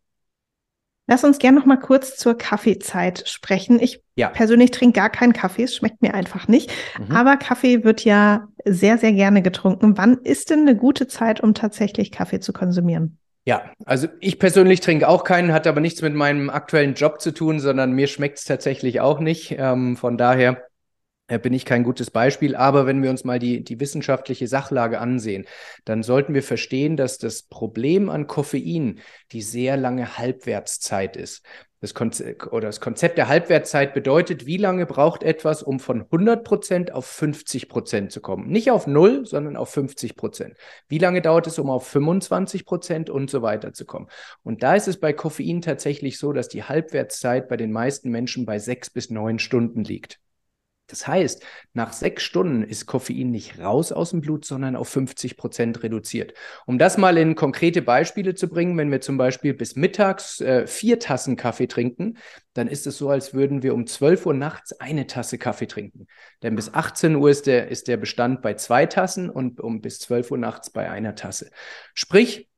Lass 1.11 1.25
uns 1.25 1.41
gerne 1.41 1.59
noch 1.59 1.67
mal 1.67 1.77
kurz 1.77 2.17
zur 2.17 2.39
Kaffeezeit 2.39 3.25
sprechen. 3.27 3.81
Ich 3.81 4.01
ja. 4.15 4.29
persönlich 4.29 4.71
trinke 4.71 5.01
gar 5.01 5.11
keinen 5.11 5.33
Kaffee, 5.33 5.65
es 5.65 5.75
schmeckt 5.75 6.03
mir 6.03 6.15
einfach 6.15 6.47
nicht. 6.47 6.71
Mhm. 7.01 7.17
Aber 7.17 7.37
Kaffee 7.37 7.83
wird 7.83 8.05
ja 8.05 8.47
sehr, 8.65 8.97
sehr 8.97 9.13
gerne 9.13 9.43
getrunken. 9.43 9.99
Wann 9.99 10.19
ist 10.23 10.51
denn 10.51 10.61
eine 10.61 10.77
gute 10.77 11.09
Zeit, 11.09 11.41
um 11.41 11.53
tatsächlich 11.53 12.13
Kaffee 12.13 12.39
zu 12.39 12.53
konsumieren? 12.53 13.19
Ja, 13.45 13.73
also 13.85 14.07
ich 14.21 14.39
persönlich 14.39 14.79
trinke 14.83 15.09
auch 15.09 15.25
keinen, 15.25 15.53
hat 15.53 15.67
aber 15.67 15.81
nichts 15.81 16.01
mit 16.01 16.15
meinem 16.15 16.49
aktuellen 16.49 16.95
Job 16.95 17.21
zu 17.21 17.35
tun, 17.35 17.59
sondern 17.59 17.91
mir 17.91 18.07
schmeckt 18.07 18.39
es 18.39 18.45
tatsächlich 18.45 19.01
auch 19.01 19.19
nicht. 19.19 19.57
Ähm, 19.59 19.97
von 19.97 20.17
daher 20.17 20.63
bin 21.39 21.53
ich 21.53 21.65
kein 21.65 21.85
gutes 21.85 22.11
Beispiel. 22.11 22.57
Aber 22.57 22.87
wenn 22.87 23.03
wir 23.03 23.11
uns 23.11 23.25
mal 23.25 23.39
die, 23.39 23.63
die 23.63 23.81
wissenschaftliche 23.81 24.47
Sachlage 24.47 25.01
ansehen, 25.01 25.47
dann 25.85 26.03
sollten 26.03 26.35
wir 26.35 26.43
verstehen, 26.43 26.97
dass 26.97 27.19
das 27.19 27.43
Problem 27.43 28.09
an 28.09 28.27
Koffein 28.27 29.01
die 29.33 29.43
sehr 29.43 29.77
lange 29.77 30.19
Halbwertszeit 30.19 31.17
ist. 31.17 31.43
Das 31.83 31.95
Konzept, 31.95 32.53
oder 32.53 32.67
das 32.67 32.83
Konzept 32.83 33.17
der 33.17 33.29
Halbwertszeit 33.29 33.95
bedeutet, 33.95 34.45
wie 34.45 34.59
lange 34.59 34.85
braucht 34.85 35.23
etwas, 35.23 35.63
um 35.63 35.81
von 35.81 36.03
100 36.03 36.45
Prozent 36.45 36.93
auf 36.93 37.07
50 37.07 37.71
Prozent 37.71 38.13
zu 38.13 38.21
kommen. 38.21 38.49
Nicht 38.49 38.71
auf 38.71 38.87
null, 38.87 39.25
sondern 39.25 39.57
auf 39.57 39.71
50 39.71 40.15
Prozent. 40.15 40.59
Wie 40.89 40.99
lange 40.99 41.23
dauert 41.23 41.47
es, 41.47 41.59
um 41.59 41.71
auf 41.71 41.87
25 41.87 42.67
Prozent 42.67 43.09
und 43.09 43.31
so 43.31 43.41
weiter 43.41 43.73
zu 43.73 43.87
kommen? 43.87 44.09
Und 44.43 44.63
da 44.63 44.75
ist 44.75 44.89
es 44.89 45.01
bei 45.01 45.15
Koffein 45.15 45.63
tatsächlich 45.63 46.19
so, 46.19 46.35
dass 46.35 46.49
die 46.49 46.65
Halbwertszeit 46.65 47.49
bei 47.49 47.57
den 47.57 47.73
meisten 47.73 48.11
Menschen 48.11 48.45
bei 48.45 48.59
sechs 48.59 48.91
bis 48.91 49.09
neun 49.09 49.39
Stunden 49.39 49.83
liegt. 49.83 50.21
Das 50.91 51.07
heißt, 51.07 51.43
nach 51.73 51.93
sechs 51.93 52.23
Stunden 52.23 52.63
ist 52.63 52.87
Koffein 52.87 53.31
nicht 53.31 53.59
raus 53.59 53.93
aus 53.93 54.11
dem 54.11 54.21
Blut, 54.21 54.45
sondern 54.45 54.77
auf 54.77 54.89
50 54.89 55.37
Prozent 55.37 55.83
reduziert. 55.83 56.35
Um 56.67 56.79
das 56.79 56.99
mal 56.99 57.17
in 57.17 57.37
konkrete 57.37 57.81
Beispiele 57.81 58.35
zu 58.35 58.49
bringen, 58.49 58.77
wenn 58.77 58.91
wir 58.91 59.01
zum 59.01 59.17
Beispiel 59.17 59.55
bis 59.55 59.77
mittags 59.77 60.41
äh, 60.41 60.67
vier 60.67 60.99
Tassen 60.99 61.37
Kaffee 61.37 61.69
trinken, 61.69 62.19
dann 62.55 62.67
ist 62.67 62.87
es 62.87 62.99
so, 62.99 63.09
als 63.09 63.33
würden 63.33 63.63
wir 63.63 63.75
um 63.75 63.87
12 63.87 64.27
Uhr 64.27 64.35
nachts 64.35 64.73
eine 64.81 65.07
Tasse 65.07 65.39
Kaffee 65.39 65.67
trinken. 65.67 66.09
Denn 66.43 66.57
bis 66.57 66.75
18 66.75 67.15
Uhr 67.15 67.31
ist 67.31 67.47
der, 67.47 67.69
ist 67.69 67.89
der 67.89 67.97
Bestand 67.97 68.43
bei 68.43 68.55
zwei 68.55 68.87
Tassen 68.87 69.31
und 69.31 69.61
um 69.61 69.81
bis 69.81 70.01
12 70.01 70.33
Uhr 70.33 70.39
nachts 70.39 70.71
bei 70.71 70.91
einer 70.91 71.15
Tasse. 71.15 71.51
Sprich, 71.95 72.50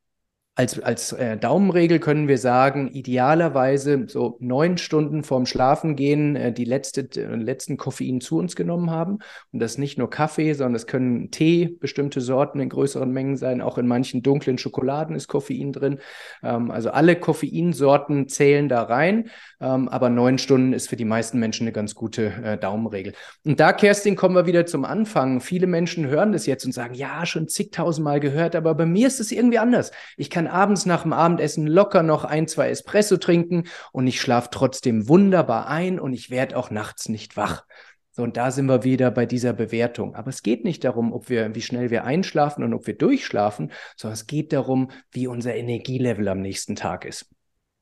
als, 0.55 0.79
als 0.79 1.13
äh, 1.13 1.39
Daumenregel 1.39 1.99
können 1.99 2.29
wir 2.29 2.37
sagen, 2.37 2.91
idealerweise 2.93 4.05
so 4.09 4.37
neun 4.41 4.77
Stunden 4.77 5.23
vorm 5.23 5.47
Schlafengehen 5.47 6.37
äh, 6.37 6.53
die 6.53 6.67
letzte, 6.67 7.09
äh, 7.17 7.37
letzten 7.37 7.79
Koffein 7.79 8.21
zu 8.21 8.37
uns 8.37 8.55
genommen 8.55 8.91
haben. 8.91 9.21
Und 9.51 9.61
das 9.61 9.79
nicht 9.79 9.97
nur 9.97 10.11
Kaffee, 10.11 10.53
sondern 10.53 10.75
es 10.75 10.87
können 10.87 11.31
Tee, 11.31 11.79
bestimmte 11.81 12.21
Sorten 12.21 12.61
in 12.61 12.69
größeren 12.69 13.11
Mengen 13.11 13.39
sein. 13.39 13.63
Auch 13.63 13.79
in 13.79 13.87
manchen 13.87 14.23
dunklen 14.23 14.59
Schokoladen 14.59 15.17
ist 15.17 15.27
Koffein 15.27 15.73
drin. 15.73 16.01
Ähm, 16.43 16.71
also 16.71 16.91
alle 16.91 17.17
Koffeinsorten 17.17 18.29
zählen 18.29 18.69
da 18.69 18.83
rein. 18.83 19.31
Ähm, 19.59 19.89
aber 19.89 20.11
neun 20.11 20.37
Stunden 20.37 20.75
ist 20.75 20.91
für 20.91 20.97
die 20.97 21.07
meisten 21.07 21.39
Menschen 21.39 21.65
eine 21.65 21.73
ganz 21.73 21.95
gute 21.95 22.27
äh, 22.27 22.59
Daumenregel. 22.59 23.15
Und 23.43 23.59
da, 23.59 23.73
Kerstin, 23.73 24.17
kommen 24.17 24.35
wir 24.35 24.45
wieder 24.45 24.67
zum 24.67 24.85
Anfang. 24.85 25.41
Viele 25.41 25.67
Menschen 25.67 26.09
hören 26.09 26.33
das 26.33 26.45
jetzt 26.45 26.67
und 26.67 26.73
sagen, 26.73 26.93
ja, 26.93 27.25
schon 27.25 27.49
zigtausendmal 27.49 28.21
gehört, 28.21 28.55
aber 28.55 28.75
bei 28.75 28.85
mir 28.85 29.07
ist 29.07 29.19
es 29.19 29.33
irgendwie 29.33 29.59
anders. 29.59 29.93
Ich 30.19 30.29
kann 30.29 30.42
kann 30.43 30.53
abends 30.53 30.87
nach 30.87 31.03
dem 31.03 31.13
Abendessen 31.13 31.69
locker 31.69 32.03
noch 32.03 32.25
ein, 32.25 32.49
zwei 32.49 32.71
Espresso 32.71 33.17
trinken 33.17 33.65
und 33.93 34.07
ich 34.09 34.21
schlafe 34.21 34.49
trotzdem 34.51 35.09
wunderbar 35.09 35.69
ein 35.69 36.01
und 36.01 36.13
ich 36.13 36.31
werde 36.31 36.57
auch 36.57 36.71
nachts 36.71 37.09
nicht 37.09 37.37
wach. 37.37 37.65
So, 38.11 38.25
und 38.25 38.37
da 38.37 38.51
sind 38.51 38.67
wir 38.67 38.83
wieder 38.83 39.11
bei 39.11 39.25
dieser 39.25 39.53
Bewertung. 39.53 40.17
Aber 40.17 40.29
es 40.31 40.43
geht 40.43 40.65
nicht 40.65 40.85
darum, 40.85 41.13
ob 41.13 41.29
wir, 41.29 41.55
wie 41.55 41.63
schnell 41.63 41.91
wir 41.91 42.05
einschlafen 42.05 42.65
und 42.65 42.75
ob 42.75 42.87
wir 42.87 42.99
durchschlafen, 42.99 43.71
sondern 43.97 44.15
es 44.15 44.27
geht 44.27 44.53
darum, 44.53 44.91
wie 45.13 45.29
unser 45.29 45.55
Energielevel 45.55 46.29
am 46.29 46.41
nächsten 46.41 46.75
Tag 46.75 47.05
ist. 47.05 47.31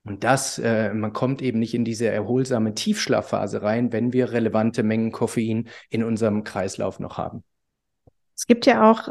Und 0.05 0.23
das, 0.23 0.59
äh, 0.59 0.93
man 0.93 1.13
kommt 1.13 1.43
eben 1.43 1.59
nicht 1.59 1.75
in 1.75 1.85
diese 1.85 2.09
erholsame 2.09 2.75
Tiefschlafphase 2.75 3.63
rein, 3.63 3.93
wenn 3.93 4.13
wir 4.13 4.33
relevante 4.33 4.83
Mengen 4.83 5.13
Koffein 5.13 5.69
in 5.89 6.05
unserem 6.05 6.45
Kreislauf 6.45 7.01
noch 7.01 7.17
haben. 7.17 7.43
Es 8.41 8.47
gibt 8.47 8.65
ja 8.65 8.91
auch 8.91 9.11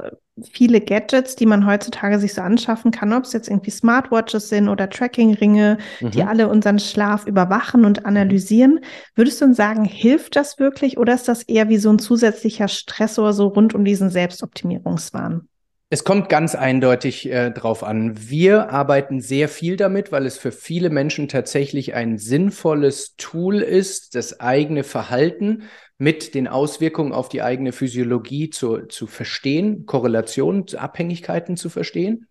viele 0.52 0.82
Gadgets, 0.82 1.36
die 1.36 1.46
man 1.46 1.68
heutzutage 1.68 2.18
sich 2.18 2.34
so 2.34 2.42
anschaffen 2.42 2.90
kann, 2.90 3.14
ob 3.14 3.26
es 3.26 3.34
jetzt 3.34 3.48
irgendwie 3.48 3.70
Smartwatches 3.70 4.50
sind 4.50 4.70
oder 4.70 4.90
Trackingringe, 4.90 5.78
mhm. 6.00 6.10
die 6.10 6.24
alle 6.24 6.50
unseren 6.50 6.80
Schlaf 6.80 7.28
überwachen 7.28 7.86
und 7.86 8.08
analysieren. 8.08 8.80
Würdest 9.14 9.40
du 9.40 9.46
uns 9.46 9.58
sagen, 9.58 9.86
hilft 9.86 10.36
das 10.36 10.58
wirklich 10.58 10.98
oder 10.98 11.14
ist 11.14 11.28
das 11.28 11.44
eher 11.44 11.70
wie 11.70 11.78
so 11.78 11.92
ein 11.92 12.00
zusätzlicher 12.00 12.68
Stressor 12.68 13.34
so 13.34 13.50
rund 13.50 13.76
um 13.76 13.86
diesen 13.86 14.10
Selbstoptimierungswahn? 14.10 15.48
Es 15.92 16.04
kommt 16.04 16.30
ganz 16.30 16.56
eindeutig 16.56 17.32
äh, 17.32 17.52
drauf 17.52 17.84
an. 17.84 18.14
Wir 18.16 18.72
arbeiten 18.72 19.22
sehr 19.22 19.48
viel 19.48 19.76
damit, 19.76 20.12
weil 20.12 20.26
es 20.26 20.40
für 20.40 20.52
viele 20.52 20.90
Menschen 20.90 21.28
tatsächlich 21.28 21.94
ein 21.94 22.18
sinnvolles 22.18 23.16
Tool 23.18 23.62
ist, 23.62 24.16
das 24.16 24.40
eigene 24.40 24.84
Verhalten 24.84 25.66
mit 26.00 26.34
den 26.34 26.48
Auswirkungen 26.48 27.12
auf 27.12 27.30
die 27.30 27.44
eigene 27.44 27.74
Physiologie 27.74 28.50
zu, 28.50 28.88
zu 28.88 29.06
verstehen, 29.06 29.86
Korrelationen, 29.86 30.66
Abhängigkeiten 30.76 31.58
zu 31.58 31.70
verstehen. 31.70 32.28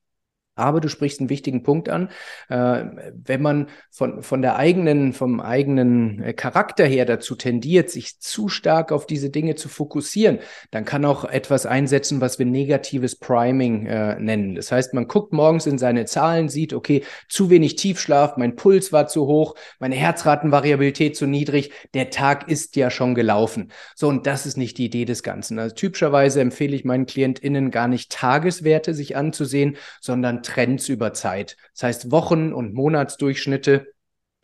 Aber 0.59 0.81
du 0.81 0.89
sprichst 0.89 1.21
einen 1.21 1.31
wichtigen 1.31 1.63
Punkt 1.63 1.89
an. 1.89 2.09
Äh, 2.49 2.85
wenn 3.13 3.43
man 3.43 3.69
von, 3.91 4.23
von 4.23 4.43
der 4.43 4.57
eigenen, 4.57 5.13
vom 5.13 5.41
eigenen 5.41 6.23
äh, 6.23 6.33
Charakter 6.33 6.85
her 6.85 7.05
dazu 7.05 7.35
tendiert, 7.35 7.91
sich 7.91 8.21
zu 8.21 8.49
stark 8.49 8.93
auf 8.93 9.07
diese 9.07 9.31
Dinge 9.31 9.55
zu 9.55 9.69
fokussieren, 9.69 10.39
dann 10.71 10.85
kann 10.85 11.05
auch 11.05 11.25
etwas 11.25 11.67
einsetzen, 11.67 12.21
was 12.21 12.39
wir 12.39 12.47
negatives 12.47 13.17
Priming 13.17 13.87
äh, 13.87 14.19
nennen. 14.19 14.55
Das 14.55 14.73
heißt, 14.73 14.95
man 14.95 15.09
guckt 15.09 15.33
morgens 15.33 15.67
in 15.67 15.79
seine 15.79 16.05
Zahlen, 16.07 16.49
sieht, 16.49 16.73
okay, 16.73 17.05
zu 17.29 17.51
wenig 17.51 17.77
Tiefschlaf, 17.77 18.37
mein 18.37 18.57
Puls 18.57 18.93
war 18.93 19.07
zu 19.07 19.27
hoch, 19.27 19.55
meine 19.79 19.95
Herzratenvariabilität 19.95 21.17
zu 21.17 21.27
niedrig, 21.27 21.73
der 21.95 22.11
Tag 22.11 22.49
ist 22.49 22.77
ja 22.77 22.91
schon 22.91 23.15
gelaufen. 23.15 23.73
So, 23.95 24.09
und 24.09 24.27
das 24.27 24.47
ist 24.47 24.57
nicht 24.57 24.79
die 24.79 24.87
Idee 24.87 25.05
des 25.05 25.23
Ganzen. 25.23 25.59
Also 25.59 25.75
typischerweise 25.75 26.41
empfehle 26.41 26.75
ich 26.75 26.85
meinen 26.85 27.07
KlientInnen 27.07 27.71
gar 27.71 27.89
nicht 27.89 28.11
Tageswerte 28.11 28.95
sich 28.95 29.17
anzusehen, 29.17 29.77
sondern 30.01 30.43
Trends 30.49 30.89
über 30.89 31.13
Zeit. 31.13 31.57
Das 31.75 31.85
heißt 31.85 32.11
Wochen- 32.11 32.53
und 32.53 32.75
Monatsdurchschnitte. 32.75 33.93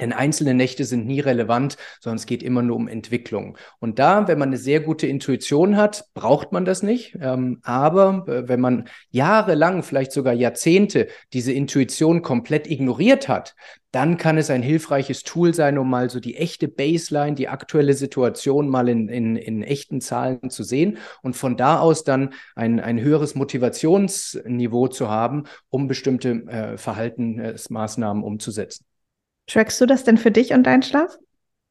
Denn 0.04 0.12
einzelne 0.12 0.52
Nächte 0.52 0.84
sind 0.84 1.06
nie 1.06 1.20
relevant, 1.20 1.78
sondern 1.98 2.18
es 2.18 2.26
geht 2.26 2.42
immer 2.42 2.60
nur 2.60 2.76
um 2.76 2.88
Entwicklung. 2.88 3.56
Und 3.80 3.98
da, 3.98 4.28
wenn 4.28 4.38
man 4.38 4.50
eine 4.50 4.58
sehr 4.58 4.80
gute 4.80 5.06
Intuition 5.06 5.78
hat, 5.78 6.04
braucht 6.12 6.52
man 6.52 6.66
das 6.66 6.82
nicht. 6.82 7.16
Ähm, 7.22 7.60
aber 7.62 8.26
äh, 8.28 8.46
wenn 8.46 8.60
man 8.60 8.86
jahrelang, 9.12 9.82
vielleicht 9.82 10.12
sogar 10.12 10.34
Jahrzehnte 10.34 11.08
diese 11.32 11.52
Intuition 11.52 12.20
komplett 12.20 12.70
ignoriert 12.70 13.28
hat, 13.28 13.54
dann 13.92 14.18
kann 14.18 14.36
es 14.36 14.50
ein 14.50 14.60
hilfreiches 14.60 15.22
Tool 15.22 15.54
sein, 15.54 15.78
um 15.78 15.88
mal 15.88 16.10
so 16.10 16.20
die 16.20 16.36
echte 16.36 16.68
Baseline, 16.68 17.34
die 17.34 17.48
aktuelle 17.48 17.94
Situation 17.94 18.68
mal 18.68 18.90
in, 18.90 19.08
in, 19.08 19.36
in 19.36 19.62
echten 19.62 20.02
Zahlen 20.02 20.50
zu 20.50 20.64
sehen 20.64 20.98
und 21.22 21.34
von 21.34 21.56
da 21.56 21.78
aus 21.78 22.04
dann 22.04 22.34
ein, 22.54 22.78
ein 22.78 23.00
höheres 23.00 23.36
Motivationsniveau 23.36 24.88
zu 24.88 25.08
haben, 25.08 25.44
um 25.70 25.88
bestimmte 25.88 26.30
äh, 26.46 26.76
Verhaltensmaßnahmen 26.76 28.22
umzusetzen. 28.22 28.84
Trackst 29.46 29.80
du 29.80 29.86
das 29.86 30.04
denn 30.04 30.18
für 30.18 30.30
dich 30.30 30.52
und 30.52 30.64
deinen 30.64 30.82
Schlaf? 30.82 31.18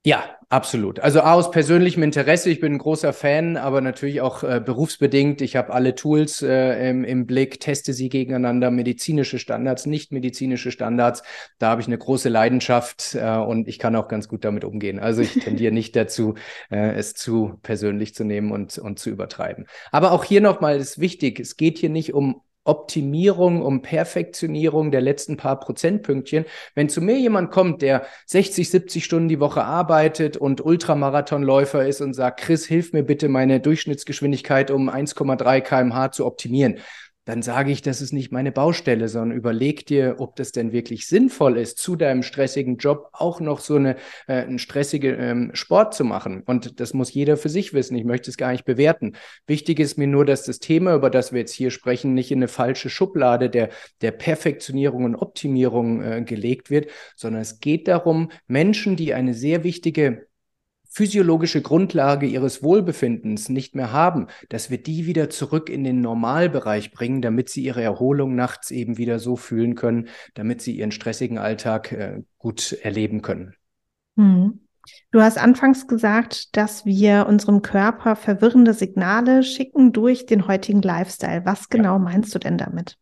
Ja, 0.05 0.37
absolut. 0.49 0.99
Also 0.99 1.21
aus 1.21 1.49
persönlichem 1.49 2.03
Interesse. 2.03 2.49
Ich 2.49 2.59
bin 2.59 2.73
ein 2.73 2.77
großer 2.77 3.13
Fan, 3.13 3.55
aber 3.55 3.79
natürlich 3.79 4.19
auch 4.19 4.43
äh, 4.43 4.61
berufsbedingt. 4.63 5.39
Ich 5.39 5.55
habe 5.55 5.71
alle 5.71 5.95
Tools 5.95 6.41
äh, 6.41 6.89
im, 6.89 7.05
im, 7.05 7.25
Blick, 7.25 7.61
teste 7.61 7.93
sie 7.93 8.09
gegeneinander, 8.09 8.69
medizinische 8.69 9.39
Standards, 9.39 9.85
nicht 9.85 10.11
medizinische 10.11 10.71
Standards. 10.71 11.23
Da 11.57 11.69
habe 11.69 11.79
ich 11.79 11.87
eine 11.87 11.97
große 11.97 12.27
Leidenschaft 12.27 13.15
äh, 13.15 13.37
und 13.37 13.69
ich 13.69 13.79
kann 13.79 13.95
auch 13.95 14.09
ganz 14.09 14.27
gut 14.27 14.43
damit 14.43 14.65
umgehen. 14.65 14.99
Also 14.99 15.21
ich 15.21 15.35
tendiere 15.35 15.71
nicht 15.73 15.95
dazu, 15.95 16.33
äh, 16.69 16.95
es 16.95 17.13
zu 17.13 17.57
persönlich 17.63 18.13
zu 18.13 18.25
nehmen 18.25 18.51
und, 18.51 18.77
und 18.77 18.99
zu 18.99 19.09
übertreiben. 19.09 19.67
Aber 19.93 20.11
auch 20.11 20.25
hier 20.25 20.41
nochmal 20.41 20.75
ist 20.75 20.99
wichtig, 20.99 21.39
es 21.39 21.55
geht 21.55 21.77
hier 21.77 21.89
nicht 21.89 22.13
um 22.13 22.41
Optimierung, 22.65 23.61
um 23.61 23.81
Perfektionierung 23.81 24.91
der 24.91 25.01
letzten 25.01 25.37
paar 25.37 25.59
Prozentpünktchen. 25.59 26.45
Wenn 26.75 26.89
zu 26.89 27.01
mir 27.01 27.17
jemand 27.17 27.51
kommt, 27.51 27.81
der 27.81 28.05
60, 28.27 28.69
70 28.69 29.03
Stunden 29.03 29.29
die 29.29 29.39
Woche 29.39 29.63
arbeitet 29.63 30.37
und 30.37 30.63
Ultramarathonläufer 30.63 31.85
ist 31.85 32.01
und 32.01 32.13
sagt, 32.13 32.39
Chris, 32.39 32.65
hilf 32.65 32.93
mir 32.93 33.03
bitte, 33.03 33.27
meine 33.27 33.59
Durchschnittsgeschwindigkeit 33.59 34.71
um 34.71 34.89
1,3 34.89 35.61
kmh 35.61 36.11
zu 36.11 36.25
optimieren, 36.25 36.79
dann 37.25 37.41
sage 37.41 37.71
ich, 37.71 37.81
das 37.81 38.01
ist 38.01 38.11
nicht 38.11 38.31
meine 38.31 38.51
Baustelle, 38.51 39.07
sondern 39.07 39.37
überleg 39.37 39.85
dir, 39.85 40.15
ob 40.19 40.35
das 40.35 40.51
denn 40.51 40.71
wirklich 40.71 41.07
sinnvoll 41.07 41.57
ist, 41.57 41.77
zu 41.77 41.95
deinem 41.95 42.21
stressigen 42.21 42.77
Job 42.77 43.09
auch 43.13 43.39
noch 43.39 43.59
so 43.59 43.75
eine, 43.75 43.95
äh, 44.27 44.41
einen 44.41 44.59
stressigen 44.59 45.15
ähm, 45.19 45.51
Sport 45.53 45.93
zu 45.93 46.03
machen. 46.03 46.43
Und 46.45 46.79
das 46.79 46.93
muss 46.93 47.13
jeder 47.13 47.37
für 47.37 47.49
sich 47.49 47.73
wissen. 47.73 47.95
Ich 47.95 48.03
möchte 48.03 48.29
es 48.29 48.37
gar 48.37 48.51
nicht 48.51 48.65
bewerten. 48.65 49.13
Wichtig 49.47 49.79
ist 49.79 49.97
mir 49.97 50.07
nur, 50.07 50.25
dass 50.25 50.43
das 50.43 50.59
Thema, 50.59 50.95
über 50.95 51.09
das 51.09 51.31
wir 51.31 51.39
jetzt 51.39 51.53
hier 51.53 51.71
sprechen, 51.71 52.13
nicht 52.13 52.31
in 52.31 52.39
eine 52.39 52.47
falsche 52.47 52.89
Schublade 52.89 53.49
der, 53.49 53.69
der 54.01 54.11
Perfektionierung 54.11 55.05
und 55.05 55.15
Optimierung 55.15 56.01
äh, 56.01 56.23
gelegt 56.23 56.69
wird, 56.69 56.89
sondern 57.15 57.41
es 57.41 57.59
geht 57.59 57.87
darum, 57.87 58.31
Menschen, 58.47 58.95
die 58.95 59.13
eine 59.13 59.33
sehr 59.33 59.63
wichtige 59.63 60.27
physiologische 60.93 61.63
Grundlage 61.63 62.27
ihres 62.27 62.61
Wohlbefindens 62.61 63.49
nicht 63.49 63.73
mehr 63.73 63.91
haben, 63.91 64.27
dass 64.49 64.69
wir 64.69 64.77
die 64.77 65.07
wieder 65.07 65.31
zurück 65.31 65.69
in 65.69 65.83
den 65.83 66.01
Normalbereich 66.01 66.91
bringen, 66.91 67.23
damit 67.23 67.49
sie 67.49 67.63
ihre 67.63 67.81
Erholung 67.81 68.35
nachts 68.35 68.69
eben 68.69 68.97
wieder 68.99 69.17
so 69.17 69.35
fühlen 69.35 69.73
können, 69.73 70.07
damit 70.35 70.61
sie 70.61 70.77
ihren 70.77 70.91
stressigen 70.91 71.39
Alltag 71.39 71.91
äh, 71.91 72.21
gut 72.37 72.73
erleben 72.83 73.23
können. 73.23 73.55
Hm. 74.17 74.59
Du 75.11 75.21
hast 75.21 75.37
anfangs 75.37 75.87
gesagt, 75.87 76.55
dass 76.57 76.85
wir 76.85 77.25
unserem 77.27 77.61
Körper 77.63 78.15
verwirrende 78.15 78.73
Signale 78.73 79.41
schicken 79.41 79.93
durch 79.93 80.27
den 80.27 80.47
heutigen 80.47 80.81
Lifestyle. 80.81 81.43
Was 81.45 81.69
genau 81.69 81.93
ja. 81.93 81.99
meinst 81.99 82.35
du 82.35 82.39
denn 82.39 82.57
damit? 82.57 82.97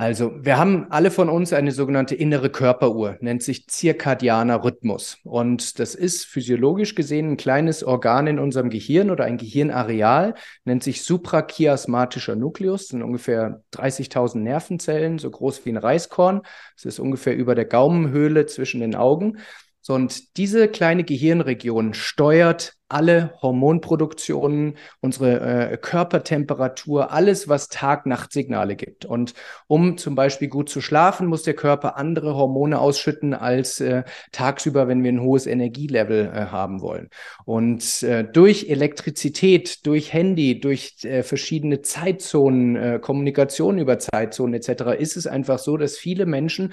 Also, 0.00 0.32
wir 0.42 0.56
haben 0.56 0.86
alle 0.88 1.10
von 1.10 1.28
uns 1.28 1.52
eine 1.52 1.72
sogenannte 1.72 2.14
innere 2.14 2.48
Körperuhr, 2.48 3.18
nennt 3.20 3.42
sich 3.42 3.66
zirkadianer 3.66 4.64
Rhythmus. 4.64 5.18
Und 5.24 5.78
das 5.78 5.94
ist 5.94 6.24
physiologisch 6.24 6.94
gesehen 6.94 7.32
ein 7.32 7.36
kleines 7.36 7.84
Organ 7.84 8.26
in 8.26 8.38
unserem 8.38 8.70
Gehirn 8.70 9.10
oder 9.10 9.24
ein 9.24 9.36
Gehirnareal, 9.36 10.36
nennt 10.64 10.82
sich 10.82 11.04
suprachiasmatischer 11.04 12.34
Nukleus, 12.34 12.88
sind 12.88 13.02
ungefähr 13.02 13.62
30.000 13.74 14.38
Nervenzellen, 14.38 15.18
so 15.18 15.30
groß 15.30 15.66
wie 15.66 15.72
ein 15.72 15.76
Reiskorn. 15.76 16.40
Das 16.76 16.86
ist 16.86 16.98
ungefähr 16.98 17.36
über 17.36 17.54
der 17.54 17.66
Gaumenhöhle 17.66 18.46
zwischen 18.46 18.80
den 18.80 18.94
Augen. 18.94 19.36
So, 19.82 19.92
und 19.92 20.38
diese 20.38 20.68
kleine 20.68 21.04
Gehirnregion 21.04 21.92
steuert 21.92 22.72
alle 22.90 23.34
Hormonproduktionen, 23.40 24.76
unsere 25.00 25.40
äh, 25.72 25.76
Körpertemperatur, 25.76 27.12
alles, 27.12 27.48
was 27.48 27.68
Tag-Nacht-Signale 27.68 28.76
gibt. 28.76 29.04
Und 29.04 29.34
um 29.66 29.96
zum 29.96 30.14
Beispiel 30.14 30.48
gut 30.48 30.68
zu 30.68 30.80
schlafen, 30.80 31.26
muss 31.26 31.42
der 31.42 31.54
Körper 31.54 31.96
andere 31.96 32.34
Hormone 32.34 32.78
ausschütten 32.78 33.34
als 33.34 33.80
äh, 33.80 34.02
tagsüber, 34.32 34.88
wenn 34.88 35.02
wir 35.02 35.12
ein 35.12 35.22
hohes 35.22 35.46
Energielevel 35.46 36.32
äh, 36.34 36.46
haben 36.46 36.80
wollen. 36.80 37.10
Und 37.44 38.02
äh, 38.02 38.24
durch 38.24 38.68
Elektrizität, 38.68 39.86
durch 39.86 40.12
Handy, 40.12 40.60
durch 40.60 40.96
äh, 41.04 41.22
verschiedene 41.22 41.82
Zeitzonen, 41.82 42.76
äh, 42.76 42.98
Kommunikation 43.00 43.78
über 43.78 43.98
Zeitzonen 43.98 44.54
etc. 44.54 44.98
ist 44.98 45.16
es 45.16 45.26
einfach 45.26 45.58
so, 45.58 45.76
dass 45.76 45.96
viele 45.96 46.26
Menschen 46.26 46.72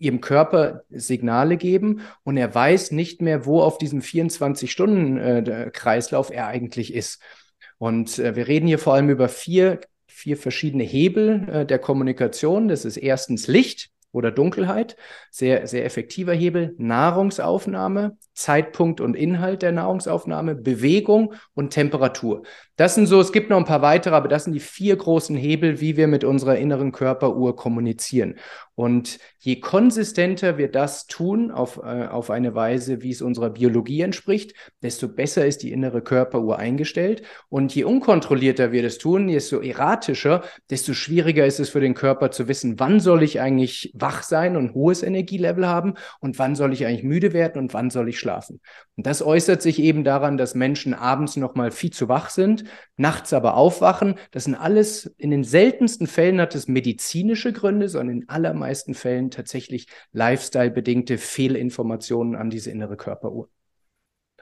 ihrem 0.00 0.20
Körper 0.22 0.82
Signale 0.90 1.56
geben 1.58 2.00
und 2.24 2.38
er 2.38 2.52
weiß 2.52 2.90
nicht 2.90 3.20
mehr, 3.20 3.44
wo 3.44 3.60
auf 3.60 3.78
diesem 3.78 4.00
24-Stunden-Kreislauf 5.00 6.30
er 6.30 6.46
eigentlich 6.46 6.94
ist. 6.94 7.20
Und 7.78 8.18
äh, 8.18 8.36
wir 8.36 8.48
reden 8.48 8.66
hier 8.66 8.78
vor 8.78 8.94
allem 8.94 9.10
über 9.10 9.28
vier, 9.28 9.80
vier 10.06 10.36
verschiedene 10.36 10.84
Hebel 10.84 11.48
äh, 11.48 11.66
der 11.66 11.78
Kommunikation. 11.78 12.68
Das 12.68 12.84
ist 12.84 12.96
erstens 12.96 13.46
Licht 13.46 13.90
oder 14.12 14.32
Dunkelheit, 14.32 14.96
sehr, 15.30 15.68
sehr 15.68 15.84
effektiver 15.84 16.32
Hebel, 16.32 16.74
Nahrungsaufnahme, 16.78 18.16
Zeitpunkt 18.34 19.00
und 19.00 19.14
Inhalt 19.14 19.62
der 19.62 19.70
Nahrungsaufnahme, 19.70 20.56
Bewegung 20.56 21.34
und 21.54 21.70
Temperatur. 21.70 22.42
Das 22.76 22.96
sind 22.96 23.06
so, 23.06 23.20
es 23.20 23.30
gibt 23.30 23.50
noch 23.50 23.58
ein 23.58 23.64
paar 23.64 23.82
weitere, 23.82 24.16
aber 24.16 24.28
das 24.28 24.44
sind 24.44 24.54
die 24.54 24.60
vier 24.60 24.96
großen 24.96 25.36
Hebel, 25.36 25.80
wie 25.80 25.96
wir 25.96 26.08
mit 26.08 26.24
unserer 26.24 26.56
inneren 26.56 26.90
Körperuhr 26.90 27.54
kommunizieren. 27.54 28.36
Und 28.80 29.18
je 29.38 29.60
konsistenter 29.60 30.56
wir 30.56 30.70
das 30.70 31.06
tun 31.06 31.50
auf, 31.50 31.82
äh, 31.84 32.06
auf 32.06 32.30
eine 32.30 32.54
Weise, 32.54 33.02
wie 33.02 33.10
es 33.10 33.20
unserer 33.20 33.50
Biologie 33.50 34.00
entspricht, 34.00 34.54
desto 34.82 35.06
besser 35.06 35.44
ist 35.44 35.62
die 35.62 35.70
innere 35.70 36.00
Körperuhr 36.00 36.58
eingestellt. 36.58 37.20
Und 37.50 37.74
je 37.74 37.84
unkontrollierter 37.84 38.72
wir 38.72 38.82
das 38.82 38.96
tun, 38.96 39.28
desto 39.28 39.60
erratischer, 39.60 40.44
desto 40.70 40.94
schwieriger 40.94 41.44
ist 41.44 41.60
es 41.60 41.68
für 41.68 41.80
den 41.80 41.92
Körper 41.92 42.30
zu 42.30 42.48
wissen, 42.48 42.80
wann 42.80 43.00
soll 43.00 43.22
ich 43.22 43.38
eigentlich 43.38 43.92
wach 43.92 44.22
sein 44.22 44.56
und 44.56 44.72
hohes 44.72 45.02
Energielevel 45.02 45.66
haben 45.66 45.96
und 46.20 46.38
wann 46.38 46.56
soll 46.56 46.72
ich 46.72 46.86
eigentlich 46.86 47.02
müde 47.02 47.34
werden 47.34 47.60
und 47.60 47.74
wann 47.74 47.90
soll 47.90 48.08
ich 48.08 48.18
schlafen. 48.18 48.60
Und 48.96 49.04
das 49.04 49.20
äußert 49.20 49.60
sich 49.60 49.78
eben 49.78 50.04
daran, 50.04 50.38
dass 50.38 50.54
Menschen 50.54 50.94
abends 50.94 51.36
noch 51.36 51.54
mal 51.54 51.70
viel 51.70 51.90
zu 51.90 52.08
wach 52.08 52.30
sind, 52.30 52.64
nachts 52.96 53.34
aber 53.34 53.58
aufwachen. 53.58 54.14
Das 54.30 54.44
sind 54.44 54.54
alles, 54.54 55.04
in 55.18 55.30
den 55.30 55.44
seltensten 55.44 56.06
Fällen 56.06 56.40
hat 56.40 56.54
es 56.54 56.66
medizinische 56.66 57.52
Gründe, 57.52 57.90
sondern 57.90 58.22
in 58.22 58.28
allermeisten 58.30 58.69
Fällen 58.94 59.30
tatsächlich 59.30 59.86
lifestyle-bedingte 60.12 61.18
Fehlinformationen 61.18 62.36
an 62.36 62.50
diese 62.50 62.70
innere 62.70 62.96
Körperuhr. 62.96 63.48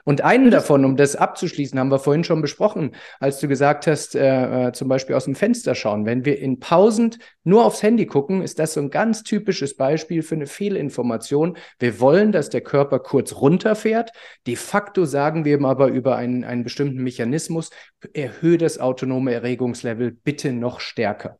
Und 0.05 0.21
einen 0.21 0.49
davon, 0.49 0.85
um 0.85 0.95
das 0.95 1.15
abzuschließen, 1.15 1.77
haben 1.77 1.91
wir 1.91 1.99
vorhin 1.99 2.23
schon 2.23 2.41
besprochen, 2.41 2.95
als 3.19 3.39
du 3.39 3.47
gesagt 3.47 3.85
hast, 3.85 4.15
äh, 4.15 4.69
äh, 4.69 4.71
zum 4.71 4.87
Beispiel 4.87 5.15
aus 5.15 5.25
dem 5.25 5.35
Fenster 5.35 5.75
schauen. 5.75 6.05
Wenn 6.05 6.25
wir 6.25 6.39
in 6.39 6.59
Pausen 6.59 7.15
nur 7.43 7.65
aufs 7.65 7.83
Handy 7.83 8.05
gucken, 8.05 8.41
ist 8.41 8.59
das 8.59 8.73
so 8.73 8.81
ein 8.81 8.89
ganz 8.89 9.23
typisches 9.23 9.75
Beispiel 9.75 10.23
für 10.23 10.35
eine 10.35 10.47
Fehlinformation. 10.47 11.57
Wir 11.79 11.99
wollen, 11.99 12.31
dass 12.31 12.49
der 12.49 12.61
Körper 12.61 12.99
kurz 12.99 13.35
runterfährt. 13.35 14.11
De 14.47 14.55
facto 14.55 15.05
sagen 15.05 15.45
wir 15.45 15.57
ihm 15.57 15.65
aber 15.65 15.87
über 15.89 16.15
einen, 16.15 16.43
einen 16.43 16.63
bestimmten 16.63 17.03
Mechanismus, 17.03 17.69
erhöhe 18.13 18.57
das 18.57 18.79
autonome 18.79 19.33
Erregungslevel 19.33 20.11
bitte 20.11 20.53
noch 20.53 20.79
stärker. 20.79 21.39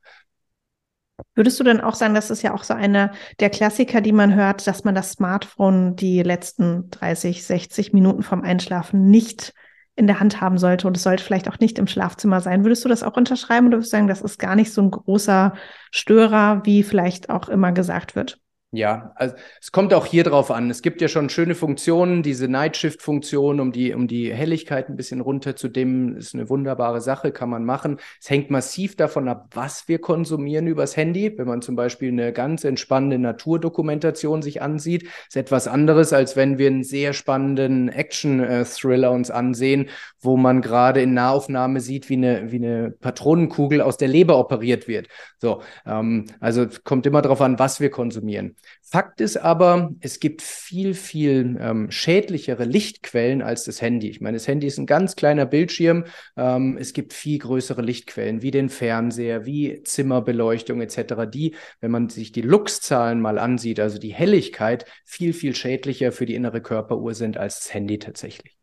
Würdest 1.35 1.59
du 1.59 1.63
denn 1.63 1.81
auch 1.81 1.95
sagen, 1.95 2.13
das 2.13 2.29
ist 2.29 2.41
ja 2.41 2.53
auch 2.53 2.63
so 2.63 2.73
eine 2.73 3.11
der 3.39 3.49
Klassiker, 3.49 4.01
die 4.01 4.11
man 4.11 4.35
hört, 4.35 4.67
dass 4.67 4.83
man 4.83 4.95
das 4.95 5.11
Smartphone 5.11 5.95
die 5.95 6.21
letzten 6.23 6.89
30, 6.89 7.43
60 7.45 7.93
Minuten 7.93 8.23
vom 8.23 8.41
Einschlafen 8.41 9.09
nicht 9.09 9.53
in 9.95 10.07
der 10.07 10.19
Hand 10.19 10.39
haben 10.39 10.57
sollte 10.57 10.87
und 10.87 10.95
es 10.95 11.03
sollte 11.03 11.23
vielleicht 11.23 11.49
auch 11.49 11.59
nicht 11.59 11.77
im 11.77 11.87
Schlafzimmer 11.87 12.39
sein. 12.39 12.63
Würdest 12.63 12.85
du 12.85 12.89
das 12.89 13.03
auch 13.03 13.17
unterschreiben 13.17 13.67
oder 13.67 13.77
würdest 13.77 13.91
du 13.91 13.97
sagen, 13.97 14.07
das 14.07 14.21
ist 14.21 14.39
gar 14.39 14.55
nicht 14.55 14.71
so 14.71 14.81
ein 14.81 14.91
großer 14.91 15.53
Störer, 15.91 16.61
wie 16.63 16.83
vielleicht 16.83 17.29
auch 17.29 17.49
immer 17.49 17.73
gesagt 17.73 18.15
wird? 18.15 18.39
Ja, 18.71 19.13
also 19.15 19.33
es 19.59 19.71
kommt 19.71 19.95
auch 19.95 20.05
hier 20.05 20.23
drauf 20.23 20.51
an. 20.51 20.69
Es 20.69 20.83
gibt 20.83 21.01
ja 21.01 21.07
schon 21.07 21.29
schöne 21.29 21.55
Funktionen, 21.55 22.21
diese 22.21 22.47
Nightshift-Funktion, 22.47 23.59
um 23.59 23.71
die, 23.71 23.95
um 23.95 24.07
die 24.07 24.31
Helligkeit 24.31 24.89
ein 24.89 24.95
bisschen 24.95 25.21
runterzudimmen, 25.21 26.15
ist 26.15 26.35
eine 26.35 26.49
wunderbare 26.49 27.01
Sache, 27.01 27.31
kann 27.31 27.49
man 27.49 27.65
machen. 27.65 27.97
Es 28.21 28.29
hängt 28.29 28.51
massiv 28.51 28.95
davon 28.95 29.27
ab, 29.27 29.47
was 29.55 29.87
wir 29.87 29.97
konsumieren 29.97 30.67
übers 30.67 30.95
Handy. 30.95 31.35
Wenn 31.35 31.47
man 31.47 31.63
zum 31.63 31.75
Beispiel 31.75 32.11
eine 32.11 32.31
ganz 32.31 32.63
entspannende 32.63 33.17
Naturdokumentation 33.17 34.43
sich 34.43 34.61
ansieht, 34.61 35.07
ist 35.27 35.35
etwas 35.35 35.67
anderes, 35.67 36.13
als 36.13 36.35
wenn 36.35 36.59
wir 36.59 36.67
einen 36.67 36.83
sehr 36.83 37.13
spannenden 37.13 37.89
Action-Thriller 37.89 39.09
uns 39.09 39.31
ansehen, 39.31 39.89
wo 40.21 40.37
man 40.37 40.61
gerade 40.61 41.01
in 41.01 41.15
Nahaufnahme 41.15 41.79
sieht, 41.79 42.07
wie 42.09 42.17
eine, 42.17 42.51
wie 42.51 42.57
eine 42.57 42.91
Patronenkugel 42.91 43.81
aus 43.81 43.97
der 43.97 44.09
Leber 44.09 44.37
operiert 44.37 44.87
wird. 44.87 45.07
So, 45.39 45.63
ähm, 45.87 46.25
also 46.39 46.67
kommt 46.83 47.07
immer 47.07 47.23
darauf 47.23 47.41
an, 47.41 47.57
was 47.57 47.79
wir 47.79 47.89
konsumieren. 47.89 48.55
Fakt 48.81 49.21
ist 49.21 49.37
aber, 49.37 49.91
es 49.99 50.19
gibt 50.19 50.41
viel, 50.41 50.93
viel 50.93 51.57
ähm, 51.59 51.91
schädlichere 51.91 52.65
Lichtquellen 52.65 53.41
als 53.41 53.63
das 53.63 53.81
Handy. 53.81 54.09
Ich 54.09 54.19
meine, 54.19 54.37
das 54.37 54.47
Handy 54.47 54.65
ist 54.65 54.79
ein 54.79 54.87
ganz 54.87 55.15
kleiner 55.15 55.45
Bildschirm. 55.45 56.05
Ähm, 56.35 56.77
es 56.79 56.93
gibt 56.93 57.13
viel 57.13 57.37
größere 57.37 57.81
Lichtquellen, 57.81 58.41
wie 58.41 58.51
den 58.51 58.69
Fernseher, 58.69 59.45
wie 59.45 59.83
Zimmerbeleuchtung 59.83 60.81
etc., 60.81 61.29
die, 61.31 61.55
wenn 61.81 61.91
man 61.91 62.09
sich 62.09 62.31
die 62.31 62.41
Lux-Zahlen 62.41 63.21
mal 63.21 63.37
ansieht, 63.37 63.79
also 63.79 63.99
die 63.99 64.13
Helligkeit, 64.13 64.85
viel, 65.05 65.33
viel 65.33 65.55
schädlicher 65.55 66.11
für 66.11 66.25
die 66.25 66.35
innere 66.35 66.61
Körperuhr 66.61 67.13
sind 67.13 67.37
als 67.37 67.59
das 67.59 67.73
Handy 67.73 67.99
tatsächlich. 67.99 68.59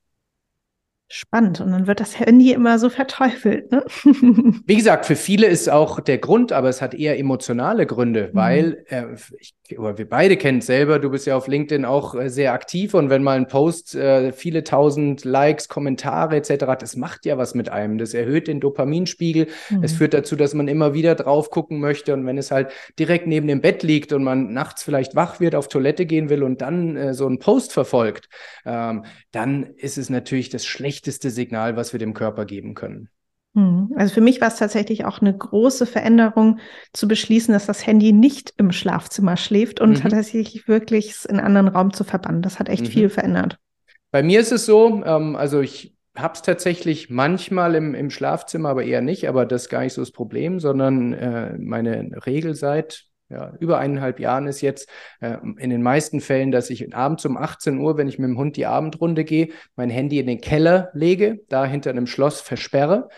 Spannend. 1.08 1.60
Und 1.60 1.70
dann 1.70 1.86
wird 1.86 2.00
das 2.00 2.18
Handy 2.18 2.52
immer 2.52 2.80
so 2.80 2.88
verteufelt. 2.88 3.70
Ne? 3.70 3.84
Wie 4.66 4.74
gesagt, 4.74 5.06
für 5.06 5.14
viele 5.14 5.46
ist 5.46 5.68
auch 5.68 6.00
der 6.00 6.18
Grund, 6.18 6.50
aber 6.50 6.68
es 6.68 6.82
hat 6.82 6.94
eher 6.94 7.16
emotionale 7.16 7.86
Gründe, 7.86 8.30
mhm. 8.32 8.36
weil 8.36 8.84
äh, 8.88 9.04
ich, 9.38 9.54
wir 9.70 10.08
beide 10.08 10.36
kennen 10.36 10.58
es 10.58 10.66
selber. 10.66 10.98
Du 10.98 11.10
bist 11.10 11.26
ja 11.26 11.36
auf 11.36 11.46
LinkedIn 11.46 11.84
auch 11.84 12.14
äh, 12.14 12.28
sehr 12.28 12.52
aktiv 12.52 12.94
und 12.94 13.10
wenn 13.10 13.22
mal 13.22 13.36
ein 13.36 13.46
Post 13.46 13.94
äh, 13.94 14.32
viele 14.32 14.64
tausend 14.64 15.24
Likes, 15.24 15.68
Kommentare 15.68 16.36
etc. 16.36 16.64
das 16.78 16.96
macht 16.96 17.26
ja 17.26 17.38
was 17.38 17.54
mit 17.54 17.68
einem. 17.68 17.98
Das 17.98 18.14
erhöht 18.14 18.48
den 18.48 18.60
Dopaminspiegel. 18.60 19.48
Mhm. 19.70 19.84
Es 19.84 19.92
führt 19.92 20.14
dazu, 20.14 20.36
dass 20.36 20.54
man 20.54 20.68
immer 20.68 20.94
wieder 20.94 21.14
drauf 21.14 21.50
gucken 21.50 21.80
möchte 21.80 22.14
und 22.14 22.26
wenn 22.26 22.38
es 22.38 22.50
halt 22.50 22.72
direkt 22.98 23.26
neben 23.26 23.46
dem 23.46 23.60
Bett 23.60 23.82
liegt 23.82 24.12
und 24.12 24.24
man 24.24 24.52
nachts 24.52 24.82
vielleicht 24.82 25.14
wach 25.14 25.40
wird, 25.40 25.54
auf 25.54 25.68
Toilette 25.68 26.06
gehen 26.06 26.30
will 26.30 26.42
und 26.42 26.60
dann 26.62 26.96
äh, 26.96 27.14
so 27.14 27.26
einen 27.26 27.38
Post 27.38 27.72
verfolgt, 27.72 28.28
ähm, 28.64 29.04
dann 29.30 29.74
ist 29.76 29.98
es 29.98 30.10
natürlich 30.10 30.50
das 30.50 30.64
Schlechte 30.64 30.96
schlechteste 30.96 31.30
Signal, 31.30 31.76
was 31.76 31.92
wir 31.92 31.98
dem 31.98 32.14
Körper 32.14 32.44
geben 32.44 32.74
können. 32.74 33.08
Hm. 33.56 33.94
Also 33.96 34.12
für 34.12 34.20
mich 34.20 34.42
war 34.42 34.48
es 34.48 34.56
tatsächlich 34.56 35.06
auch 35.06 35.22
eine 35.22 35.34
große 35.34 35.86
Veränderung 35.86 36.58
zu 36.92 37.08
beschließen, 37.08 37.54
dass 37.54 37.64
das 37.64 37.86
Handy 37.86 38.12
nicht 38.12 38.52
im 38.58 38.70
Schlafzimmer 38.70 39.38
schläft 39.38 39.80
und 39.80 39.90
mhm. 39.90 40.02
tatsächlich 40.02 40.68
wirklich 40.68 41.10
es 41.10 41.24
in 41.24 41.38
einen 41.38 41.46
anderen 41.46 41.68
Raum 41.68 41.92
zu 41.94 42.04
verbannen. 42.04 42.42
Das 42.42 42.58
hat 42.58 42.68
echt 42.68 42.82
mhm. 42.82 42.88
viel 42.88 43.08
verändert. 43.08 43.58
Bei 44.10 44.22
mir 44.22 44.40
ist 44.40 44.52
es 44.52 44.66
so, 44.66 45.02
ähm, 45.04 45.36
also 45.36 45.60
ich 45.62 45.96
habe 46.14 46.34
es 46.34 46.42
tatsächlich 46.42 47.08
manchmal 47.08 47.74
im, 47.74 47.94
im 47.94 48.10
Schlafzimmer, 48.10 48.68
aber 48.68 48.84
eher 48.84 49.00
nicht, 49.00 49.26
aber 49.26 49.46
das 49.46 49.62
ist 49.62 49.68
gar 49.70 49.80
nicht 49.80 49.94
so 49.94 50.02
das 50.02 50.12
Problem, 50.12 50.60
sondern 50.60 51.14
äh, 51.14 51.56
meine 51.58 52.10
Regel 52.26 52.54
seit 52.54 53.06
ja, 53.28 53.52
über 53.58 53.78
eineinhalb 53.78 54.20
Jahren 54.20 54.46
ist 54.46 54.60
jetzt 54.60 54.88
äh, 55.20 55.38
in 55.58 55.70
den 55.70 55.82
meisten 55.82 56.20
Fällen, 56.20 56.52
dass 56.52 56.70
ich 56.70 56.94
abends 56.94 57.24
um 57.26 57.36
18 57.36 57.78
Uhr, 57.78 57.96
wenn 57.96 58.08
ich 58.08 58.18
mit 58.18 58.28
dem 58.28 58.38
Hund 58.38 58.56
die 58.56 58.66
Abendrunde 58.66 59.24
gehe, 59.24 59.48
mein 59.74 59.90
Handy 59.90 60.20
in 60.20 60.26
den 60.26 60.40
Keller 60.40 60.90
lege, 60.94 61.40
da 61.48 61.64
hinter 61.64 61.90
einem 61.90 62.06
Schloss 62.06 62.40
versperre. 62.40 63.08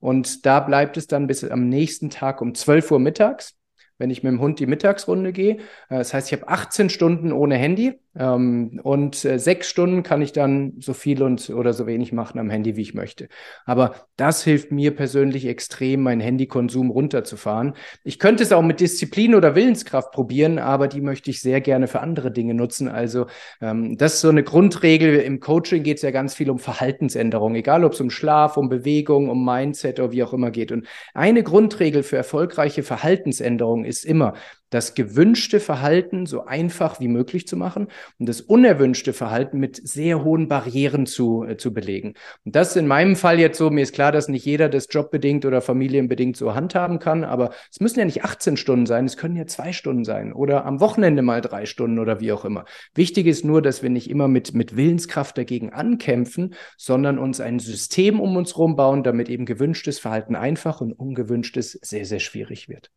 Und 0.00 0.46
da 0.46 0.60
bleibt 0.60 0.96
es 0.96 1.06
dann 1.06 1.26
bis 1.26 1.44
am 1.44 1.68
nächsten 1.68 2.10
Tag 2.10 2.40
um 2.40 2.54
12 2.54 2.90
Uhr 2.90 2.98
mittags 2.98 3.56
wenn 3.98 4.10
ich 4.10 4.22
mit 4.22 4.30
dem 4.30 4.40
Hund 4.40 4.58
die 4.58 4.66
Mittagsrunde 4.66 5.32
gehe. 5.32 5.56
Äh, 5.88 5.98
das 5.98 6.12
heißt, 6.14 6.30
ich 6.30 6.38
habe 6.38 6.48
18 6.50 6.90
Stunden 6.90 7.32
ohne 7.32 7.56
Handy 7.56 7.98
ähm, 8.18 8.80
und 8.82 9.24
äh, 9.24 9.38
sechs 9.38 9.68
Stunden 9.68 10.02
kann 10.02 10.22
ich 10.22 10.32
dann 10.32 10.74
so 10.78 10.94
viel 10.94 11.22
und 11.22 11.50
oder 11.50 11.72
so 11.72 11.86
wenig 11.86 12.12
machen 12.12 12.38
am 12.38 12.50
Handy, 12.50 12.76
wie 12.76 12.82
ich 12.82 12.94
möchte. 12.94 13.28
Aber 13.64 13.94
das 14.16 14.42
hilft 14.42 14.72
mir 14.72 14.94
persönlich 14.94 15.46
extrem, 15.46 16.02
meinen 16.02 16.20
Handykonsum 16.20 16.90
runterzufahren. 16.90 17.74
Ich 18.04 18.18
könnte 18.18 18.42
es 18.42 18.52
auch 18.52 18.62
mit 18.62 18.80
Disziplin 18.80 19.34
oder 19.34 19.54
Willenskraft 19.54 20.12
probieren, 20.12 20.58
aber 20.58 20.88
die 20.88 21.00
möchte 21.00 21.30
ich 21.30 21.40
sehr 21.40 21.60
gerne 21.60 21.88
für 21.88 22.00
andere 22.00 22.30
Dinge 22.30 22.54
nutzen. 22.54 22.88
Also 22.88 23.26
ähm, 23.60 23.96
das 23.98 24.14
ist 24.14 24.20
so 24.22 24.30
eine 24.30 24.42
Grundregel. 24.42 25.16
Im 25.16 25.40
Coaching 25.40 25.82
geht 25.82 25.98
es 25.98 26.02
ja 26.02 26.10
ganz 26.10 26.34
viel 26.34 26.50
um 26.50 26.58
Verhaltensänderung, 26.58 27.54
egal 27.54 27.84
ob 27.84 27.92
es 27.92 28.00
um 28.00 28.10
Schlaf, 28.10 28.56
um 28.56 28.68
Bewegung, 28.68 29.28
um 29.28 29.44
Mindset 29.44 30.00
oder 30.00 30.12
wie 30.12 30.22
auch 30.22 30.32
immer 30.32 30.50
geht. 30.50 30.72
Und 30.72 30.86
eine 31.12 31.42
Grundregel 31.42 32.02
für 32.02 32.16
erfolgreiche 32.16 32.82
Verhaltensänderung 32.82 33.84
ist 33.84 34.04
immer, 34.04 34.34
das 34.70 34.94
gewünschte 34.94 35.60
Verhalten 35.60 36.26
so 36.26 36.44
einfach 36.44 37.00
wie 37.00 37.08
möglich 37.08 37.46
zu 37.46 37.56
machen 37.56 37.88
und 38.18 38.28
das 38.28 38.40
unerwünschte 38.40 39.12
Verhalten 39.12 39.58
mit 39.58 39.76
sehr 39.76 40.24
hohen 40.24 40.48
Barrieren 40.48 41.06
zu, 41.06 41.44
äh, 41.44 41.56
zu 41.56 41.72
belegen. 41.72 42.14
Und 42.44 42.56
das 42.56 42.76
in 42.76 42.86
meinem 42.86 43.16
Fall 43.16 43.38
jetzt 43.38 43.58
so, 43.58 43.70
mir 43.70 43.82
ist 43.82 43.94
klar, 43.94 44.12
dass 44.12 44.28
nicht 44.28 44.44
jeder 44.44 44.68
das 44.68 44.86
jobbedingt 44.90 45.44
oder 45.44 45.60
familienbedingt 45.60 46.36
so 46.36 46.54
handhaben 46.54 46.98
kann, 46.98 47.24
aber 47.24 47.50
es 47.70 47.80
müssen 47.80 47.98
ja 47.98 48.04
nicht 48.04 48.24
18 48.24 48.56
Stunden 48.56 48.86
sein, 48.86 49.04
es 49.04 49.16
können 49.16 49.36
ja 49.36 49.46
zwei 49.46 49.72
Stunden 49.72 50.04
sein 50.04 50.32
oder 50.32 50.64
am 50.64 50.80
Wochenende 50.80 51.22
mal 51.22 51.40
drei 51.40 51.66
Stunden 51.66 51.98
oder 51.98 52.20
wie 52.20 52.32
auch 52.32 52.44
immer. 52.44 52.64
Wichtig 52.94 53.26
ist 53.26 53.44
nur, 53.44 53.62
dass 53.62 53.82
wir 53.82 53.90
nicht 53.90 54.10
immer 54.10 54.28
mit, 54.28 54.54
mit 54.54 54.76
Willenskraft 54.76 55.38
dagegen 55.38 55.72
ankämpfen, 55.72 56.54
sondern 56.76 57.18
uns 57.18 57.40
ein 57.40 57.58
System 57.58 58.20
um 58.20 58.36
uns 58.36 58.54
herum 58.54 58.76
bauen, 58.76 59.02
damit 59.02 59.28
eben 59.28 59.46
gewünschtes 59.46 59.98
Verhalten 59.98 60.34
einfach 60.34 60.80
und 60.80 60.92
ungewünschtes 60.92 61.72
sehr, 61.82 62.04
sehr 62.04 62.20
schwierig 62.20 62.68
wird. 62.68 62.90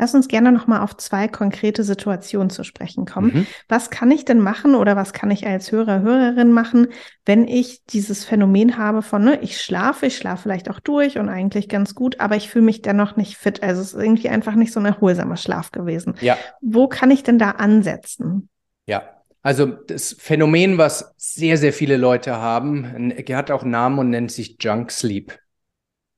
Lass 0.00 0.14
uns 0.14 0.28
gerne 0.28 0.50
noch 0.50 0.66
mal 0.66 0.80
auf 0.80 0.96
zwei 0.96 1.28
konkrete 1.28 1.84
Situationen 1.84 2.48
zu 2.48 2.64
sprechen 2.64 3.04
kommen. 3.04 3.32
Mhm. 3.34 3.46
Was 3.68 3.90
kann 3.90 4.10
ich 4.10 4.24
denn 4.24 4.40
machen 4.40 4.74
oder 4.74 4.96
was 4.96 5.12
kann 5.12 5.30
ich 5.30 5.46
als 5.46 5.70
Hörer, 5.72 6.00
Hörerin 6.00 6.52
machen, 6.52 6.86
wenn 7.26 7.46
ich 7.46 7.84
dieses 7.84 8.24
Phänomen 8.24 8.78
habe 8.78 9.02
von, 9.02 9.22
ne, 9.22 9.38
ich 9.42 9.60
schlafe, 9.60 10.06
ich 10.06 10.16
schlafe 10.16 10.44
vielleicht 10.44 10.70
auch 10.70 10.80
durch 10.80 11.18
und 11.18 11.28
eigentlich 11.28 11.68
ganz 11.68 11.94
gut, 11.94 12.18
aber 12.18 12.36
ich 12.36 12.48
fühle 12.48 12.64
mich 12.64 12.80
dennoch 12.80 13.16
nicht 13.16 13.36
fit. 13.36 13.62
Also 13.62 13.82
es 13.82 13.92
ist 13.92 14.02
irgendwie 14.02 14.30
einfach 14.30 14.54
nicht 14.54 14.72
so 14.72 14.80
ein 14.80 14.86
erholsamer 14.86 15.36
Schlaf 15.36 15.70
gewesen. 15.70 16.14
Ja. 16.22 16.38
Wo 16.62 16.88
kann 16.88 17.10
ich 17.10 17.22
denn 17.22 17.38
da 17.38 17.50
ansetzen? 17.50 18.48
Ja, 18.86 19.02
also 19.42 19.66
das 19.66 20.16
Phänomen, 20.18 20.78
was 20.78 21.12
sehr, 21.18 21.58
sehr 21.58 21.74
viele 21.74 21.98
Leute 21.98 22.36
haben, 22.36 23.12
hat 23.30 23.50
auch 23.50 23.64
Namen 23.64 23.98
und 23.98 24.08
nennt 24.08 24.32
sich 24.32 24.56
Junk 24.60 24.90
Sleep. 24.90 25.38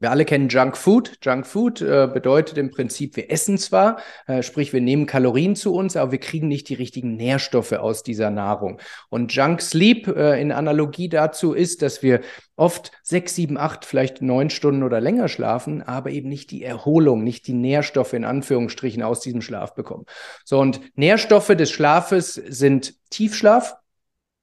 Wir 0.03 0.11
alle 0.11 0.25
kennen 0.25 0.49
Junk 0.49 0.77
Food. 0.77 1.13
Junk 1.23 1.47
Food 1.47 1.81
äh, 1.81 2.09
bedeutet 2.13 2.59
im 2.59 2.73
Prinzip, 2.73 3.15
wir 3.15 3.31
essen 3.31 3.57
zwar, 3.57 4.01
äh, 4.27 4.43
sprich 4.43 4.73
wir 4.73 4.81
nehmen 4.81 5.07
Kalorien 5.07 5.55
zu 5.55 5.73
uns, 5.73 5.97
aber 5.97 6.11
wir 6.11 6.19
kriegen 6.19 6.49
nicht 6.49 6.69
die 6.69 6.75
richtigen 6.75 7.15
Nährstoffe 7.15 7.71
aus 7.71 8.03
dieser 8.03 8.31
Nahrung. 8.31 8.81
Und 9.11 9.33
Junk 9.33 9.63
Sleep 9.63 10.09
äh, 10.09 10.41
in 10.41 10.51
Analogie 10.51 11.09
dazu 11.09 11.53
ist, 11.53 11.83
dass 11.83 12.03
wir 12.03 12.21
oft 12.57 12.91
sechs, 13.05 13.37
sieben, 13.37 13.57
acht, 13.57 13.85
vielleicht 13.85 14.23
neun 14.23 14.51
Stunden 14.51 14.83
oder 14.83 15.01
länger 15.01 15.29
schlafen, 15.29 15.83
aber 15.83 16.11
eben 16.11 16.29
nicht 16.29 16.51
die 16.51 16.65
Erholung, 16.65 17.23
nicht 17.23 17.47
die 17.47 17.55
Nährstoffe 17.55 18.15
in 18.15 18.25
Anführungsstrichen 18.25 19.05
aus 19.05 19.21
diesem 19.21 19.41
Schlaf 19.41 19.73
bekommen. 19.77 20.07
So 20.45 20.59
und 20.59 20.81
Nährstoffe 20.97 21.55
des 21.55 21.71
Schlafes 21.71 22.35
sind 22.35 22.95
Tiefschlaf, 23.11 23.77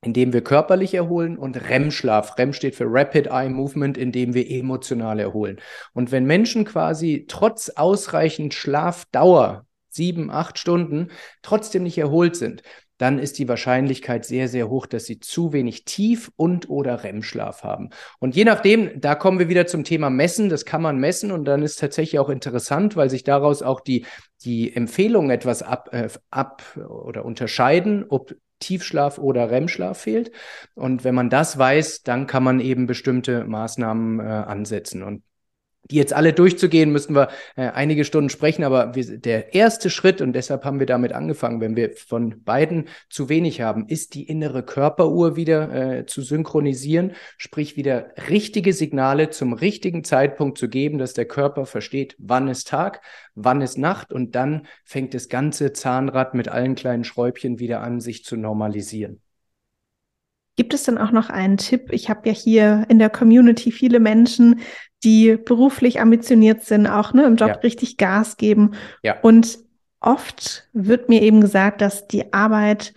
indem 0.02 0.32
wir 0.32 0.42
körperlich 0.42 0.94
erholen 0.94 1.38
und 1.38 1.70
REM-Schlaf. 1.70 2.38
REM 2.38 2.54
steht 2.54 2.76
für 2.76 2.86
Rapid 2.88 3.28
Eye 3.28 3.50
Movement, 3.50 3.98
indem 3.98 4.34
wir 4.34 4.50
emotional 4.50 5.20
erholen. 5.20 5.60
Und 5.94 6.12
wenn 6.12 6.26
Menschen 6.26 6.66
quasi 6.66 7.26
trotz 7.28 7.70
ausreichend 7.70 8.54
Schlafdauer, 8.54 9.66
sieben, 9.90 10.30
acht 10.32 10.58
Stunden, 10.58 11.10
trotzdem 11.42 11.84
nicht 11.84 11.98
erholt 11.98 12.36
sind, 12.36 12.64
dann 13.00 13.18
ist 13.18 13.40
die 13.40 13.48
Wahrscheinlichkeit 13.48 14.26
sehr, 14.26 14.50
sehr 14.50 14.70
hoch, 14.70 14.86
dass 14.86 15.06
sie 15.06 15.20
zu 15.20 15.54
wenig 15.54 15.86
Tief- 15.86 16.32
und 16.36 16.70
oder 16.70 17.04
REM-Schlaf 17.04 17.64
haben. 17.64 17.90
Und 18.20 18.36
je 18.36 18.44
nachdem, 18.44 19.00
da 19.00 19.16
kommen 19.16 19.40
wir 19.40 19.48
wieder 19.48 19.66
zum 19.68 19.86
Thema 19.86 20.10
Messen, 20.10 20.50
das 20.50 20.66
kann 20.66 20.82
man 20.82 20.98
messen 20.98 21.32
und 21.32 21.46
dann 21.46 21.64
ist 21.64 21.80
tatsächlich 21.80 22.20
auch 22.20 22.30
interessant, 22.30 22.98
weil 22.98 23.10
sich 23.10 23.24
daraus 23.24 23.64
auch 23.64 23.80
die, 23.80 24.06
die 24.44 24.76
Empfehlungen 24.76 25.32
etwas 25.32 25.64
ab, 25.64 25.90
äh, 25.94 26.10
ab 26.30 26.62
oder 26.78 27.24
unterscheiden, 27.24 28.06
ob 28.10 28.36
Tiefschlaf 28.60 29.18
oder 29.18 29.50
REM-Schlaf 29.50 30.00
fehlt. 30.02 30.32
Und 30.76 31.04
wenn 31.04 31.16
man 31.16 31.30
das 31.30 31.58
weiß, 31.58 32.04
dann 32.04 32.28
kann 32.28 32.44
man 32.44 32.60
eben 32.60 32.88
bestimmte 32.88 33.46
Maßnahmen 33.46 34.20
äh, 34.20 34.24
ansetzen. 34.24 35.04
Und 35.04 35.24
die 35.92 35.96
jetzt 35.96 36.14
alle 36.14 36.34
durchzugehen, 36.34 36.92
müssten 36.92 37.16
wir 37.16 37.30
äh, 37.56 37.70
einige 37.70 38.06
Stunden 38.06 38.30
sprechen, 38.30 38.64
aber 38.64 38.96
wir, 38.96 39.18
der 39.18 39.56
erste 39.56 39.90
Schritt, 39.90 40.22
und 40.22 40.34
deshalb 40.34 40.64
haben 40.64 40.80
wir 40.80 40.86
damit 40.86 41.14
angefangen, 41.14 41.62
wenn 41.62 41.76
wir 41.76 41.92
von 41.96 42.44
beiden 42.44 42.88
zu 43.10 43.30
wenig 43.30 43.62
haben, 43.62 43.88
ist 43.88 44.14
die 44.14 44.28
innere 44.28 44.64
Körperuhr 44.64 45.36
wieder 45.36 46.00
äh, 46.00 46.06
zu 46.06 46.22
synchronisieren, 46.22 47.14
sprich 47.38 47.76
wieder 47.76 48.12
richtige 48.30 48.74
Signale 48.74 49.30
zum 49.30 49.54
richtigen 49.54 50.04
Zeitpunkt 50.04 50.58
zu 50.58 50.70
geben, 50.70 51.00
dass 51.00 51.14
der 51.14 51.26
Körper 51.26 51.66
versteht, 51.66 52.16
wann 52.20 52.48
ist 52.48 52.68
Tag, 52.68 53.02
wann 53.34 53.62
ist 53.62 53.78
Nacht 53.78 54.14
und 54.14 54.36
dann 54.36 54.68
fängt 54.84 55.14
das 55.14 55.30
ganze 55.30 55.74
Zahnrad 55.74 56.36
mit 56.36 56.50
allen 56.50 56.76
kleinen 56.76 57.04
Schräubchen 57.04 57.60
wieder 57.60 57.82
an, 57.82 58.00
sich 58.00 58.24
zu 58.24 58.38
normalisieren. 58.38 59.22
Gibt 60.60 60.74
es 60.74 60.84
denn 60.84 60.98
auch 60.98 61.12
noch 61.12 61.30
einen 61.30 61.56
Tipp? 61.56 61.88
Ich 61.94 62.10
habe 62.10 62.28
ja 62.28 62.36
hier 62.36 62.84
in 62.90 63.00
der 63.00 63.10
Community 63.10 63.72
viele 63.72 64.02
Menschen, 64.02 64.60
die 65.06 65.38
beruflich 65.38 66.02
ambitioniert 66.02 66.66
sind, 66.66 66.86
auch 66.86 67.14
ne, 67.14 67.24
im 67.24 67.38
Job 67.38 67.48
ja. 67.48 67.56
richtig 67.60 67.96
Gas 67.96 68.36
geben. 68.36 68.72
Ja. 69.02 69.16
Und 69.22 69.60
oft 70.02 70.68
wird 70.74 71.08
mir 71.08 71.22
eben 71.22 71.40
gesagt, 71.40 71.80
dass 71.80 72.10
die 72.10 72.34
Arbeit, 72.34 72.94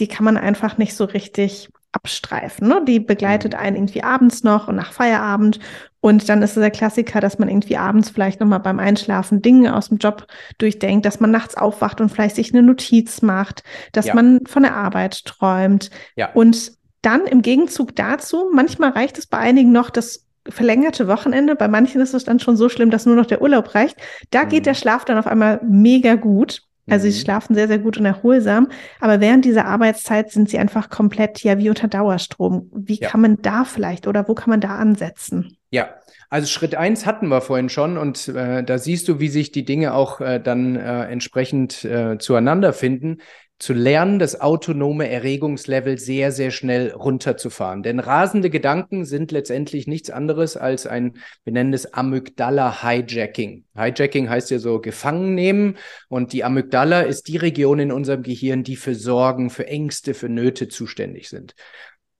die 0.00 0.08
kann 0.08 0.24
man 0.24 0.36
einfach 0.36 0.76
nicht 0.76 0.96
so 0.96 1.04
richtig 1.04 1.68
abstreifen. 1.92 2.66
Ne? 2.66 2.82
Die 2.84 2.98
begleitet 2.98 3.52
mhm. 3.52 3.60
einen 3.60 3.76
irgendwie 3.76 4.02
abends 4.02 4.42
noch 4.42 4.66
und 4.66 4.74
nach 4.74 4.90
Feierabend. 4.92 5.60
Und 6.00 6.28
dann 6.28 6.42
ist 6.42 6.56
es 6.56 6.60
der 6.60 6.72
Klassiker, 6.72 7.20
dass 7.20 7.38
man 7.38 7.48
irgendwie 7.48 7.76
abends 7.76 8.10
vielleicht 8.10 8.40
nochmal 8.40 8.58
beim 8.58 8.80
Einschlafen 8.80 9.40
Dinge 9.40 9.76
aus 9.76 9.90
dem 9.90 9.98
Job 9.98 10.26
durchdenkt, 10.58 11.06
dass 11.06 11.20
man 11.20 11.30
nachts 11.30 11.56
aufwacht 11.56 12.00
und 12.00 12.08
vielleicht 12.08 12.34
sich 12.34 12.52
eine 12.52 12.64
Notiz 12.64 13.22
macht, 13.22 13.62
dass 13.92 14.06
ja. 14.06 14.14
man 14.16 14.40
von 14.46 14.64
der 14.64 14.74
Arbeit 14.74 15.24
träumt. 15.24 15.90
Ja. 16.16 16.32
Und 16.32 16.72
dann 17.04 17.26
im 17.26 17.42
Gegenzug 17.42 17.94
dazu, 17.96 18.50
manchmal 18.52 18.90
reicht 18.90 19.18
es 19.18 19.26
bei 19.26 19.38
einigen 19.38 19.72
noch, 19.72 19.90
das 19.90 20.26
verlängerte 20.48 21.08
Wochenende. 21.08 21.56
Bei 21.56 21.68
manchen 21.68 22.00
ist 22.00 22.14
es 22.14 22.24
dann 22.24 22.40
schon 22.40 22.56
so 22.56 22.68
schlimm, 22.68 22.90
dass 22.90 23.06
nur 23.06 23.16
noch 23.16 23.26
der 23.26 23.42
Urlaub 23.42 23.74
reicht. 23.74 23.96
Da 24.30 24.44
mhm. 24.44 24.48
geht 24.48 24.66
der 24.66 24.74
Schlaf 24.74 25.04
dann 25.04 25.18
auf 25.18 25.26
einmal 25.26 25.60
mega 25.62 26.14
gut. 26.14 26.62
Also 26.88 27.06
mhm. 27.06 27.12
sie 27.12 27.20
schlafen 27.20 27.54
sehr, 27.54 27.68
sehr 27.68 27.78
gut 27.78 27.96
und 27.96 28.04
erholsam. 28.04 28.68
Aber 29.00 29.20
während 29.20 29.44
dieser 29.44 29.64
Arbeitszeit 29.64 30.30
sind 30.30 30.50
sie 30.50 30.58
einfach 30.58 30.90
komplett 30.90 31.42
ja 31.42 31.58
wie 31.58 31.70
unter 31.70 31.88
Dauerstrom. 31.88 32.70
Wie 32.74 33.00
ja. 33.00 33.08
kann 33.08 33.20
man 33.20 33.40
da 33.40 33.64
vielleicht 33.64 34.06
oder 34.06 34.28
wo 34.28 34.34
kann 34.34 34.50
man 34.50 34.60
da 34.60 34.76
ansetzen? 34.76 35.56
Ja, 35.70 35.94
also 36.30 36.46
Schritt 36.46 36.74
eins 36.74 37.06
hatten 37.06 37.28
wir 37.28 37.40
vorhin 37.40 37.68
schon 37.68 37.96
und 37.96 38.28
äh, 38.28 38.64
da 38.64 38.78
siehst 38.78 39.08
du, 39.08 39.20
wie 39.20 39.28
sich 39.28 39.52
die 39.52 39.64
Dinge 39.64 39.94
auch 39.94 40.20
äh, 40.20 40.40
dann 40.40 40.76
äh, 40.76 41.04
entsprechend 41.04 41.84
äh, 41.84 42.18
zueinander 42.18 42.72
finden 42.72 43.18
zu 43.58 43.72
lernen, 43.72 44.18
das 44.18 44.40
autonome 44.40 45.08
Erregungslevel 45.08 45.98
sehr, 45.98 46.32
sehr 46.32 46.50
schnell 46.50 46.90
runterzufahren. 46.90 47.82
Denn 47.82 48.00
rasende 48.00 48.50
Gedanken 48.50 49.04
sind 49.04 49.30
letztendlich 49.30 49.86
nichts 49.86 50.10
anderes 50.10 50.56
als 50.56 50.86
ein, 50.86 51.16
wir 51.44 51.52
nennen 51.52 51.72
es 51.72 51.94
Amygdala-Hijacking. 51.94 53.64
Hijacking 53.76 54.28
heißt 54.28 54.50
ja 54.50 54.58
so 54.58 54.80
gefangen 54.80 55.34
nehmen 55.34 55.76
und 56.08 56.32
die 56.32 56.42
Amygdala 56.44 57.02
ist 57.02 57.28
die 57.28 57.36
Region 57.36 57.78
in 57.78 57.92
unserem 57.92 58.22
Gehirn, 58.22 58.64
die 58.64 58.76
für 58.76 58.94
Sorgen, 58.94 59.50
für 59.50 59.66
Ängste, 59.66 60.14
für 60.14 60.28
Nöte 60.28 60.68
zuständig 60.68 61.28
sind. 61.28 61.54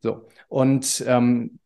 So. 0.00 0.28
Und 0.48 1.04
ähm, 1.08 1.58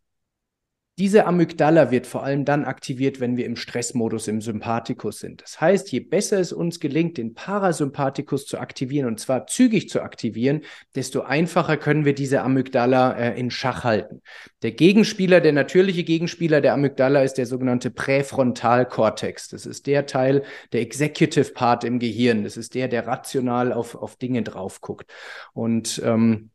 Diese 0.99 1.26
Amygdala 1.26 1.92
wird 1.92 2.09
vor 2.09 2.24
allem 2.24 2.44
dann 2.44 2.64
aktiviert, 2.64 3.20
wenn 3.20 3.36
wir 3.36 3.46
im 3.46 3.55
Stressmodus 3.55 4.26
im 4.26 4.40
Sympathikus 4.40 5.20
sind. 5.20 5.42
Das 5.42 5.61
heißt, 5.61 5.92
je 5.92 6.01
besser 6.01 6.40
es 6.40 6.53
uns 6.53 6.80
gelingt, 6.80 7.18
den 7.18 7.34
Parasympathikus 7.34 8.46
zu 8.46 8.59
aktivieren 8.59 9.07
und 9.07 9.20
zwar 9.20 9.46
zügig 9.46 9.88
zu 9.88 10.03
aktivieren, 10.03 10.62
desto 10.96 11.20
einfacher 11.20 11.76
können 11.76 12.05
wir 12.05 12.14
diese 12.14 12.42
Amygdala 12.42 13.12
äh, 13.12 13.38
in 13.38 13.53
Schach 13.53 13.84
halten. 13.84 14.22
Der 14.62 14.72
Gegenspieler, 14.72 15.40
der 15.40 15.53
natürliche 15.53 16.03
Gegenspieler 16.03 16.61
der 16.61 16.74
Amygdala 16.74 17.22
ist 17.22 17.34
der 17.34 17.46
sogenannte 17.46 17.92
Präfrontalkortex. 17.92 19.51
Das 19.51 19.66
ist 19.66 19.86
der 19.86 20.07
Teil, 20.07 20.42
der 20.72 20.80
Executive 20.80 21.53
Part 21.53 21.84
im 21.84 22.01
Gehirn. 22.01 22.42
Das 22.42 22.57
ist 22.57 22.74
der, 22.74 22.88
der 22.88 23.07
rational 23.07 23.72
auf, 23.72 23.94
auf 23.94 24.16
Dinge 24.16 24.42
drauf 24.42 24.80
guckt. 24.80 25.12
Und 25.53 26.03
ähm, 26.05 26.51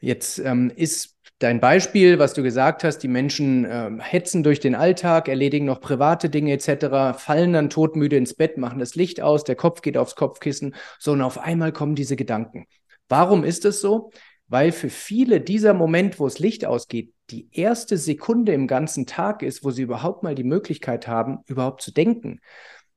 Jetzt 0.00 0.38
ähm, 0.38 0.70
ist 0.74 1.15
dein 1.38 1.60
Beispiel, 1.60 2.18
was 2.18 2.34
du 2.34 2.42
gesagt 2.42 2.84
hast, 2.84 2.98
die 2.98 3.08
Menschen 3.08 3.64
äh, 3.64 3.90
hetzen 4.00 4.42
durch 4.42 4.60
den 4.60 4.74
Alltag, 4.74 5.28
erledigen 5.28 5.66
noch 5.66 5.80
private 5.80 6.30
Dinge 6.30 6.52
etc., 6.52 7.18
fallen 7.18 7.52
dann 7.52 7.70
todmüde 7.70 8.16
ins 8.16 8.34
Bett, 8.34 8.56
machen 8.58 8.78
das 8.78 8.94
Licht 8.94 9.20
aus, 9.20 9.44
der 9.44 9.56
Kopf 9.56 9.82
geht 9.82 9.96
aufs 9.96 10.16
Kopfkissen, 10.16 10.74
so 10.98 11.12
und 11.12 11.22
auf 11.22 11.38
einmal 11.38 11.72
kommen 11.72 11.94
diese 11.94 12.16
Gedanken. 12.16 12.66
Warum 13.08 13.44
ist 13.44 13.64
es 13.64 13.80
so? 13.80 14.10
Weil 14.48 14.72
für 14.72 14.90
viele 14.90 15.40
dieser 15.40 15.74
Moment, 15.74 16.20
wo 16.20 16.24
das 16.24 16.38
Licht 16.38 16.64
ausgeht, 16.64 17.12
die 17.30 17.48
erste 17.50 17.96
Sekunde 17.98 18.52
im 18.52 18.68
ganzen 18.68 19.06
Tag 19.06 19.42
ist, 19.42 19.64
wo 19.64 19.70
sie 19.70 19.82
überhaupt 19.82 20.22
mal 20.22 20.36
die 20.36 20.44
Möglichkeit 20.44 21.08
haben, 21.08 21.40
überhaupt 21.46 21.82
zu 21.82 21.92
denken. 21.92 22.40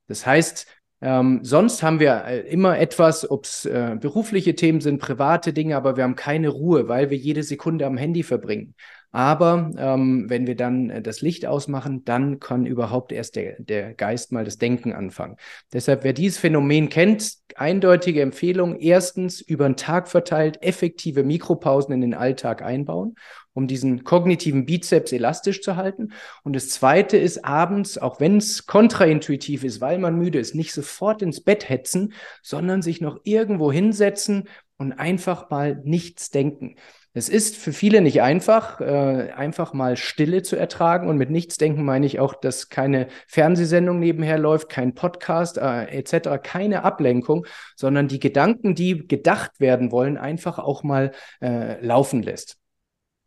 Das 0.08 0.26
heißt, 0.26 0.68
ähm, 1.02 1.40
sonst 1.44 1.82
haben 1.82 2.00
wir 2.00 2.26
äh, 2.26 2.40
immer 2.42 2.78
etwas, 2.78 3.30
ob 3.30 3.46
es 3.46 3.66
äh, 3.66 3.96
berufliche 4.00 4.56
Themen 4.56 4.82
sind, 4.82 5.00
private 5.00 5.54
Dinge, 5.54 5.78
aber 5.78 5.96
wir 5.96 6.04
haben 6.04 6.16
keine 6.16 6.50
Ruhe, 6.50 6.88
weil 6.88 7.10
wir 7.10 7.18
jede 7.18 7.44
Sekunde 7.44 7.86
am 7.86 7.98
Handy 7.98 8.24
verbringen. 8.24 8.76
Aber 9.12 9.72
ähm, 9.78 10.26
wenn 10.30 10.46
wir 10.46 10.56
dann 10.56 10.90
äh, 10.90 11.02
das 11.02 11.22
Licht 11.22 11.46
ausmachen, 11.46 12.04
dann 12.06 12.40
kann 12.40 12.66
überhaupt 12.66 13.12
erst 13.12 13.38
der, 13.38 13.56
der 13.60 13.94
Geist 13.94 14.32
mal 14.32 14.46
das 14.46 14.58
Denken 14.58 14.94
anfangen. 14.94 15.38
Deshalb, 15.74 16.04
wer 16.04 16.14
dieses 16.14 16.38
Phänomen 16.38 16.90
kennt, 16.90 17.34
eindeutige 17.56 18.22
Empfehlung. 18.22 18.76
Erstens, 18.76 19.42
über 19.42 19.68
den 19.68 19.78
Tag 19.78 20.10
verteilt 20.10 20.62
effektive 20.62 21.24
Mikropausen 21.24 21.94
in 21.94 22.02
den 22.02 22.14
Alltag 22.14 22.62
einbauen 22.62 23.16
um 23.60 23.68
diesen 23.68 24.06
kognitiven 24.06 24.66
Bizeps 24.66 25.12
elastisch 25.12 25.62
zu 25.62 25.76
halten. 25.76 26.14
Und 26.44 26.56
das 26.56 26.70
Zweite 26.70 27.18
ist 27.18 27.44
abends, 27.44 27.98
auch 27.98 28.22
wenn 28.22 28.38
es 28.38 28.66
kontraintuitiv 28.66 29.66
ist, 29.66 29.82
weil 29.82 30.00
man 30.00 30.18
müde 30.18 30.40
ist, 30.40 30.56
nicht 30.56 30.74
sofort 30.74 31.22
ins 31.22 31.42
Bett 31.42 31.68
hetzen, 31.68 32.14
sondern 32.42 32.82
sich 32.82 33.02
noch 33.02 33.20
irgendwo 33.26 33.70
hinsetzen 33.70 34.48
und 34.78 34.94
einfach 34.94 35.50
mal 35.50 35.82
nichts 35.84 36.32
denken. 36.32 36.78
Es 37.14 37.28
ist 37.28 37.58
für 37.58 37.74
viele 37.74 38.00
nicht 38.00 38.22
einfach, 38.22 38.80
äh, 38.80 39.32
einfach 39.36 39.74
mal 39.74 39.98
Stille 39.98 40.42
zu 40.42 40.56
ertragen. 40.56 41.10
Und 41.10 41.18
mit 41.18 41.32
nichts 41.32 41.58
denken 41.58 41.84
meine 41.84 42.06
ich 42.06 42.20
auch, 42.20 42.34
dass 42.34 42.70
keine 42.70 43.08
Fernsehsendung 43.28 44.00
nebenher 44.00 44.38
läuft, 44.38 44.70
kein 44.70 44.94
Podcast 44.94 45.58
äh, 45.58 45.86
etc., 45.86 46.40
keine 46.42 46.84
Ablenkung, 46.84 47.46
sondern 47.76 48.08
die 48.08 48.20
Gedanken, 48.20 48.74
die 48.74 49.06
gedacht 49.06 49.60
werden 49.60 49.92
wollen, 49.92 50.18
einfach 50.18 50.60
auch 50.60 50.84
mal 50.84 51.12
äh, 51.42 51.84
laufen 51.84 52.24
lässt. 52.24 52.59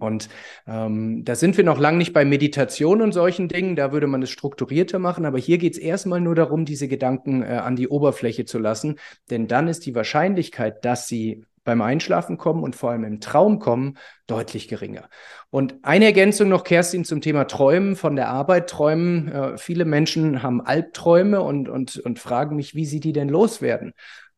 Und 0.03 0.29
ähm, 0.67 1.25
da 1.25 1.35
sind 1.35 1.57
wir 1.57 1.65
noch 1.65 1.79
lange 1.79 1.99
nicht 1.99 2.13
bei 2.13 2.25
Meditation 2.25 3.01
und 3.01 3.13
solchen 3.13 3.49
Dingen, 3.49 3.77
da 3.77 3.93
würde 3.93 4.07
man 4.07 4.23
es 4.23 4.31
strukturierter 4.31 4.99
machen, 4.99 5.25
aber 5.25 5.39
hier 5.39 5.59
geht 5.59 5.75
es 5.75 5.79
erstmal 5.79 6.21
nur 6.21 6.35
darum, 6.35 6.65
diese 6.65 6.89
Gedanken 6.89 7.43
äh, 7.43 7.61
an 7.63 7.77
die 7.77 7.89
Oberfläche 7.89 8.45
zu 8.45 8.59
lassen, 8.59 8.99
denn 9.31 9.49
dann 9.49 9.69
ist 9.69 9.87
die 9.87 9.95
Wahrscheinlichkeit, 9.95 10.85
dass 10.85 11.09
sie 11.09 11.45
beim 11.65 11.81
Einschlafen 11.81 12.39
kommen 12.39 12.65
und 12.65 12.75
vor 12.75 12.91
allem 12.91 13.05
im 13.05 13.21
Traum 13.21 13.61
kommen, 13.61 13.97
deutlich 14.27 14.67
geringer. 14.67 15.09
Und 15.51 15.77
eine 15.83 16.07
Ergänzung 16.07 16.49
noch, 16.49 16.65
Kerstin, 16.65 17.05
zum 17.05 17.21
Thema 17.21 17.45
Träumen, 17.45 17.95
von 17.95 18.17
der 18.17 18.29
Arbeit 18.29 18.69
träumen. 18.69 19.29
Äh, 19.29 19.59
viele 19.59 19.85
Menschen 19.85 20.43
haben 20.43 20.61
Albträume 20.61 21.41
und, 21.41 21.69
und, 21.69 21.99
und 21.99 22.19
fragen 22.19 22.57
mich, 22.57 22.75
wie 22.75 22.87
sie 22.87 23.01
die 23.01 23.13
denn 23.13 23.29
loswerden. 23.29 23.95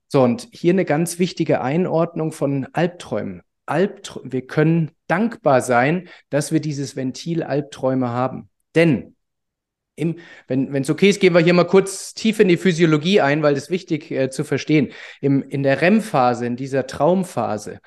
So, 0.08 0.22
und 0.22 0.48
hier 0.52 0.72
eine 0.72 0.84
ganz 0.84 1.18
wichtige 1.18 1.60
Einordnung 1.62 2.30
von 2.32 2.68
Albträumen. 2.72 3.42
Albträume, 3.66 4.32
wir 4.32 4.46
können 4.46 4.90
dankbar 5.06 5.60
sein, 5.60 6.08
dass 6.30 6.52
wir 6.52 6.60
dieses 6.60 6.96
Ventil 6.96 7.42
Albträume 7.42 8.10
haben. 8.10 8.48
Denn 8.74 9.14
im, 9.96 10.16
wenn 10.48 10.74
es 10.74 10.90
okay 10.90 11.10
ist, 11.10 11.20
gehen 11.20 11.34
wir 11.34 11.40
hier 11.40 11.54
mal 11.54 11.66
kurz 11.66 12.14
tief 12.14 12.40
in 12.40 12.48
die 12.48 12.56
Physiologie 12.56 13.20
ein, 13.20 13.42
weil 13.42 13.54
das 13.54 13.70
wichtig 13.70 14.10
äh, 14.10 14.28
zu 14.30 14.44
verstehen. 14.44 14.92
Im, 15.20 15.42
in 15.42 15.62
der 15.62 15.80
REM-Phase, 15.80 16.46
in 16.46 16.56
dieser 16.56 16.86
Traumphase, 16.86 17.80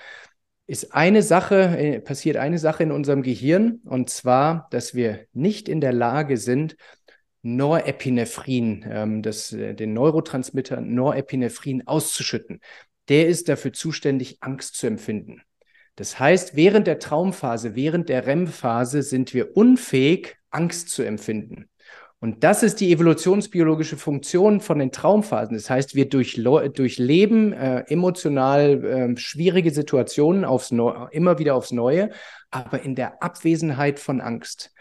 ist 0.68 0.94
eine 0.94 1.22
Sache, 1.22 1.78
äh, 1.78 2.00
passiert 2.00 2.38
eine 2.38 2.60
Sache 2.60 2.84
in 2.84 2.92
unserem 2.92 3.24
Gehirn, 3.24 3.82
und 3.86 4.10
zwar, 4.10 4.68
dass 4.72 4.96
wir 4.96 5.26
nicht 5.34 5.70
in 5.70 5.82
der 5.82 5.94
Lage 5.94 6.38
sind, 6.38 6.76
Norepinephrin, 7.42 8.86
ähm, 8.90 9.22
das, 9.22 9.54
äh, 9.54 9.74
den 9.74 9.94
Neurotransmitter 9.94 10.82
Norepinephrin 10.82 11.88
auszuschütten. 11.88 12.60
Der 13.10 13.28
ist 13.28 13.48
dafür 13.48 13.72
zuständig, 13.72 14.38
Angst 14.42 14.76
zu 14.76 14.88
empfinden. 14.88 15.42
Das 15.98 16.20
heißt, 16.20 16.56
während 16.56 16.86
der 16.86 17.00
Traumphase, 17.00 17.76
während 17.76 18.08
der 18.08 18.28
REM-Phase 18.28 19.02
sind 19.02 19.34
wir 19.34 19.58
unfähig, 19.58 20.38
Angst 20.52 20.90
zu 20.90 21.02
empfinden. 21.04 21.70
Und 22.20 22.44
das 22.44 22.64
ist 22.64 22.80
die 22.80 22.92
evolutionsbiologische 22.92 23.98
Funktion 23.98 24.62
von 24.62 24.80
den 24.80 24.92
Traumphasen. 24.92 25.56
Das 25.56 25.70
heißt, 25.70 25.96
wir 25.96 26.08
durchleben 26.08 27.54
äh, 27.54 27.84
emotional 27.88 28.84
äh, 28.86 29.18
schwierige 29.18 29.72
Situationen 29.72 30.46
aufs 30.46 30.72
Neu 30.72 31.08
immer 31.12 31.40
wieder 31.40 31.56
aufs 31.56 31.72
Neue, 31.72 32.12
aber 32.52 32.82
in 32.82 32.96
der 32.96 33.22
Abwesenheit 33.22 34.00
von 34.00 34.22
Angst. 34.22 34.72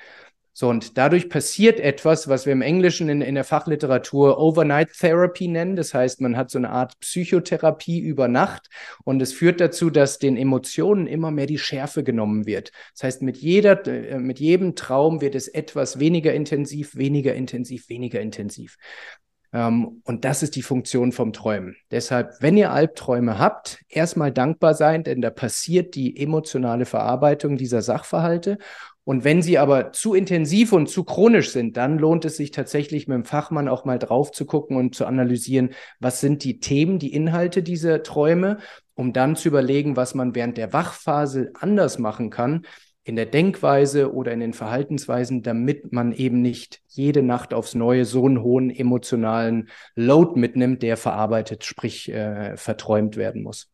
So, 0.59 0.71
und 0.71 0.97
dadurch 0.97 1.29
passiert 1.29 1.81
etwas, 1.81 2.29
was 2.29 2.47
wir 2.47 2.55
im 2.55 2.63
Englischen 2.63 3.11
in, 3.11 3.21
in 3.21 3.35
der 3.35 3.45
Fachliteratur 3.45 4.39
Overnight 4.39 4.91
Therapy 4.99 5.49
nennen. 5.49 5.77
Das 5.77 5.93
heißt, 5.93 6.23
man 6.23 6.35
hat 6.35 6.51
so 6.51 6.57
eine 6.57 6.71
Art 6.71 6.99
Psychotherapie 7.01 7.99
über 7.99 8.27
Nacht 8.27 8.71
und 9.05 9.21
es 9.21 9.35
führt 9.35 9.61
dazu, 9.61 9.91
dass 9.91 10.19
den 10.19 10.39
Emotionen 10.39 11.07
immer 11.09 11.31
mehr 11.31 11.45
die 11.45 11.59
Schärfe 11.59 12.03
genommen 12.03 12.47
wird. 12.47 12.73
Das 12.95 13.03
heißt, 13.03 13.21
mit 13.21 13.37
jeder, 13.37 13.87
äh, 13.87 14.19
mit 14.19 14.41
jedem 14.41 14.77
Traum 14.77 15.21
wird 15.21 15.35
es 15.35 15.47
etwas 15.47 15.99
weniger 15.99 16.33
intensiv, 16.33 16.97
weniger 16.97 17.35
intensiv, 17.35 17.91
weniger 17.91 18.23
intensiv. 18.23 18.79
Ähm, 19.53 20.01
und 20.05 20.25
das 20.25 20.43
ist 20.43 20.57
die 20.57 20.63
Funktion 20.63 21.13
vom 21.13 21.35
Träumen. 21.35 21.77
Deshalb, 21.91 22.33
wenn 22.41 22.57
ihr 22.57 22.73
Albträume 22.73 23.39
habt, 23.39 23.85
erstmal 23.91 24.33
dankbar 24.33 24.73
sein, 24.73 25.05
denn 25.05 25.21
da 25.21 25.29
passiert 25.29 25.95
die 25.97 26.17
emotionale 26.17 26.87
Verarbeitung 26.87 27.59
dieser 27.59 27.83
Sachverhalte. 27.83 28.57
Und 29.07 29.23
wenn 29.23 29.41
sie 29.41 29.57
aber 29.57 29.93
zu 29.93 30.15
intensiv 30.15 30.73
und 30.73 30.89
zu 30.89 31.05
chronisch 31.05 31.53
sind, 31.53 31.77
dann 31.77 31.97
lohnt 31.97 32.25
es 32.25 32.37
sich 32.37 32.51
tatsächlich 32.51 33.07
mit 33.07 33.15
dem 33.15 33.25
Fachmann 33.25 33.69
auch 33.69 33.85
mal 33.85 34.01
drauf 34.01 34.33
zu 34.33 34.47
gucken 34.47 34.77
und 34.77 34.97
zu 34.97 35.07
analysieren, 35.07 35.71
was 36.01 36.21
sind 36.21 36.43
die 36.43 36.59
Themen, 36.59 36.99
die 36.99 37.15
Inhalte 37.15 37.63
dieser 37.63 38.03
Träume, 38.03 38.59
um 38.95 39.13
dann 39.13 39.37
zu 39.37 39.47
überlegen, 39.47 39.95
was 39.95 40.17
man 40.17 40.35
während 40.35 40.57
der 40.57 40.73
Wachphase 40.73 41.53
anders 41.55 42.01
machen 42.01 42.31
kann, 42.31 42.67
in 43.05 43.15
der 43.15 43.27
Denkweise 43.27 44.13
oder 44.13 44.33
in 44.33 44.41
den 44.41 44.55
Verhaltensweisen, 44.55 45.45
damit 45.45 45.93
man 45.93 46.11
eben 46.11 46.43
nicht 46.43 46.81
jede 46.89 47.23
Nacht 47.23 47.55
aufs 47.55 47.77
Neue 47.77 48.07
so 48.07 48.27
einen 48.27 48.43
hohen 48.43 48.71
emotionalen 48.71 49.69
Load 49.95 50.33
mitnimmt, 50.41 50.83
der 50.83 50.97
verarbeitet, 50.97 51.65
sprich 51.65 52.13
äh, 52.13 52.57
verträumt 52.57 53.17
werden 53.17 53.45
muss. 53.45 53.71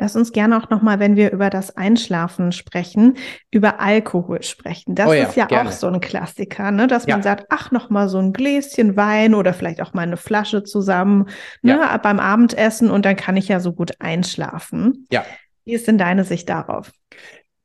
Lass 0.00 0.14
uns 0.14 0.30
gerne 0.30 0.56
auch 0.56 0.70
nochmal, 0.70 1.00
wenn 1.00 1.16
wir 1.16 1.32
über 1.32 1.50
das 1.50 1.76
Einschlafen 1.76 2.52
sprechen, 2.52 3.16
über 3.50 3.80
Alkohol 3.80 4.42
sprechen. 4.44 4.94
Das 4.94 5.08
oh 5.08 5.12
ja, 5.12 5.24
ist 5.24 5.36
ja 5.36 5.46
gerne. 5.46 5.68
auch 5.68 5.72
so 5.72 5.88
ein 5.88 6.00
Klassiker, 6.00 6.70
ne? 6.70 6.86
dass 6.86 7.06
ja. 7.06 7.16
man 7.16 7.22
sagt, 7.24 7.46
ach, 7.48 7.72
nochmal 7.72 8.08
so 8.08 8.18
ein 8.18 8.32
Gläschen 8.32 8.96
Wein 8.96 9.34
oder 9.34 9.52
vielleicht 9.52 9.82
auch 9.82 9.94
mal 9.94 10.02
eine 10.02 10.16
Flasche 10.16 10.62
zusammen 10.62 11.28
ne? 11.62 11.78
Ja. 11.80 11.96
beim 11.96 12.20
Abendessen 12.20 12.90
und 12.90 13.04
dann 13.04 13.16
kann 13.16 13.36
ich 13.36 13.48
ja 13.48 13.58
so 13.58 13.72
gut 13.72 13.92
einschlafen. 13.98 15.06
Ja. 15.10 15.24
Wie 15.64 15.74
ist 15.74 15.88
denn 15.88 15.98
deine 15.98 16.24
Sicht 16.24 16.48
darauf? 16.48 16.92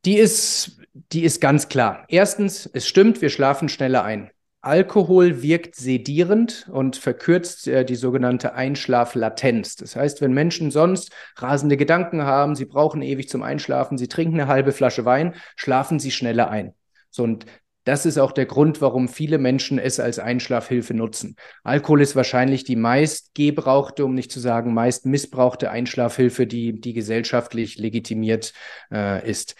Die 0.03 0.17
ist, 0.17 0.81
die 1.11 1.23
ist 1.23 1.39
ganz 1.39 1.69
klar. 1.69 2.03
Erstens, 2.09 2.69
es 2.73 2.87
stimmt, 2.87 3.21
wir 3.21 3.29
schlafen 3.29 3.69
schneller 3.69 4.03
ein. 4.03 4.31
Alkohol 4.63 5.41
wirkt 5.41 5.75
sedierend 5.75 6.69
und 6.71 6.95
verkürzt 6.95 7.67
äh, 7.67 7.83
die 7.83 7.95
sogenannte 7.95 8.53
Einschlaflatenz. 8.53 9.75
Das 9.75 9.97
heißt, 9.97 10.21
wenn 10.21 10.31
Menschen 10.31 10.71
sonst 10.71 11.11
rasende 11.35 11.75
Gedanken 11.75 12.23
haben, 12.23 12.55
sie 12.55 12.63
brauchen 12.63 13.01
ewig 13.01 13.27
zum 13.27 13.43
Einschlafen, 13.43 13.97
sie 13.97 14.07
trinken 14.07 14.39
eine 14.39 14.47
halbe 14.47 14.71
Flasche 14.71 15.03
Wein, 15.03 15.35
schlafen 15.57 15.99
sie 15.99 16.11
schneller 16.11 16.49
ein. 16.49 16.73
So 17.09 17.23
und 17.23 17.45
das 17.83 18.05
ist 18.05 18.17
auch 18.17 18.31
der 18.31 18.45
Grund, 18.45 18.79
warum 18.79 19.09
viele 19.09 19.37
Menschen 19.37 19.79
es 19.79 19.99
als 19.99 20.17
Einschlafhilfe 20.17 20.93
nutzen. 20.93 21.35
Alkohol 21.65 22.01
ist 22.01 22.15
wahrscheinlich 22.15 22.63
die 22.63 22.77
meist 22.77 23.35
gebrauchte, 23.35 24.05
um 24.05 24.13
nicht 24.13 24.31
zu 24.31 24.39
sagen 24.39 24.73
meist 24.73 25.05
missbrauchte 25.05 25.71
Einschlafhilfe, 25.71 26.47
die, 26.47 26.79
die 26.79 26.93
gesellschaftlich 26.93 27.77
legitimiert 27.77 28.53
äh, 28.93 29.29
ist. 29.29 29.55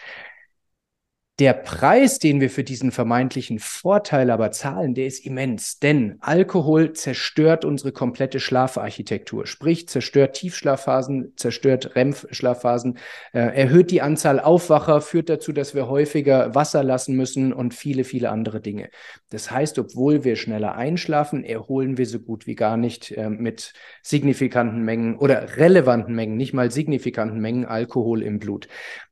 Der 1.40 1.54
Preis, 1.54 2.20
den 2.20 2.42
wir 2.42 2.52
für 2.52 2.64
diesen 2.64 2.92
vermeintlichen 2.92 3.58
Vorteil 3.58 4.30
aber 4.30 4.52
zahlen, 4.52 4.94
der 4.94 5.08
ist 5.08 5.26
immens, 5.26 5.80
denn 5.80 6.18
Alkohol 6.20 6.94
zerstört 6.94 7.66
unsere 7.66 7.92
komplette 7.92 8.40
Schlafarchitektur, 8.40 9.48
sprich 9.48 9.90
zerstört 9.90 10.36
Tiefschlafphasen, 10.36 11.34
zerstört 11.36 11.96
REM-Schlafphasen, 11.96 13.00
äh, 13.34 13.40
erhöht 13.40 13.90
die 13.90 14.04
Anzahl 14.04 14.40
Aufwacher, 14.40 15.02
führt 15.02 15.28
dazu, 15.28 15.54
dass 15.54 15.74
wir 15.74 15.88
häufiger 15.88 16.54
Wasser 16.54 16.84
lassen 16.84 17.16
müssen 17.16 17.52
und 17.52 17.74
viele, 17.74 18.04
viele 18.04 18.30
andere 18.30 18.62
Dinge. 18.62 18.92
Das 19.30 19.50
heißt, 19.50 19.80
obwohl 19.80 20.24
wir 20.24 20.36
schneller 20.36 20.76
einschlafen, 20.76 21.44
erholen 21.44 21.98
wir 21.98 22.06
so 22.06 22.20
gut 22.20 22.46
wie 22.46 22.54
gar 22.54 22.78
nicht 22.78 23.10
äh, 23.10 23.32
mit 23.32 23.74
signifikanten 24.04 24.84
Mengen 24.84 25.18
oder 25.18 25.58
relevanten 25.58 26.14
Mengen, 26.14 26.38
nicht 26.38 26.54
mal 26.54 26.70
signifikanten 26.70 27.40
Mengen 27.40 27.66
Alkohol 27.66 28.22
im 28.22 28.38
Blut. 28.38 28.68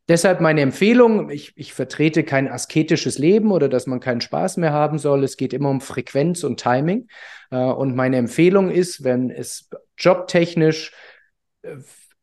Deshalb 0.07 0.41
meine 0.41 0.61
Empfehlung, 0.61 1.29
ich, 1.29 1.53
ich 1.55 1.73
vertrete 1.73 2.23
kein 2.23 2.49
asketisches 2.49 3.17
Leben 3.17 3.51
oder 3.51 3.69
dass 3.69 3.87
man 3.87 3.99
keinen 3.99 4.21
Spaß 4.21 4.57
mehr 4.57 4.73
haben 4.73 4.99
soll. 4.99 5.23
Es 5.23 5.37
geht 5.37 5.53
immer 5.53 5.69
um 5.69 5.79
Frequenz 5.79 6.43
und 6.43 6.59
Timing. 6.59 7.07
Äh, 7.51 7.57
und 7.57 7.95
meine 7.95 8.17
Empfehlung 8.17 8.71
ist, 8.71 9.03
wenn 9.03 9.29
es 9.29 9.69
jobtechnisch, 9.97 10.91
äh, 11.61 11.77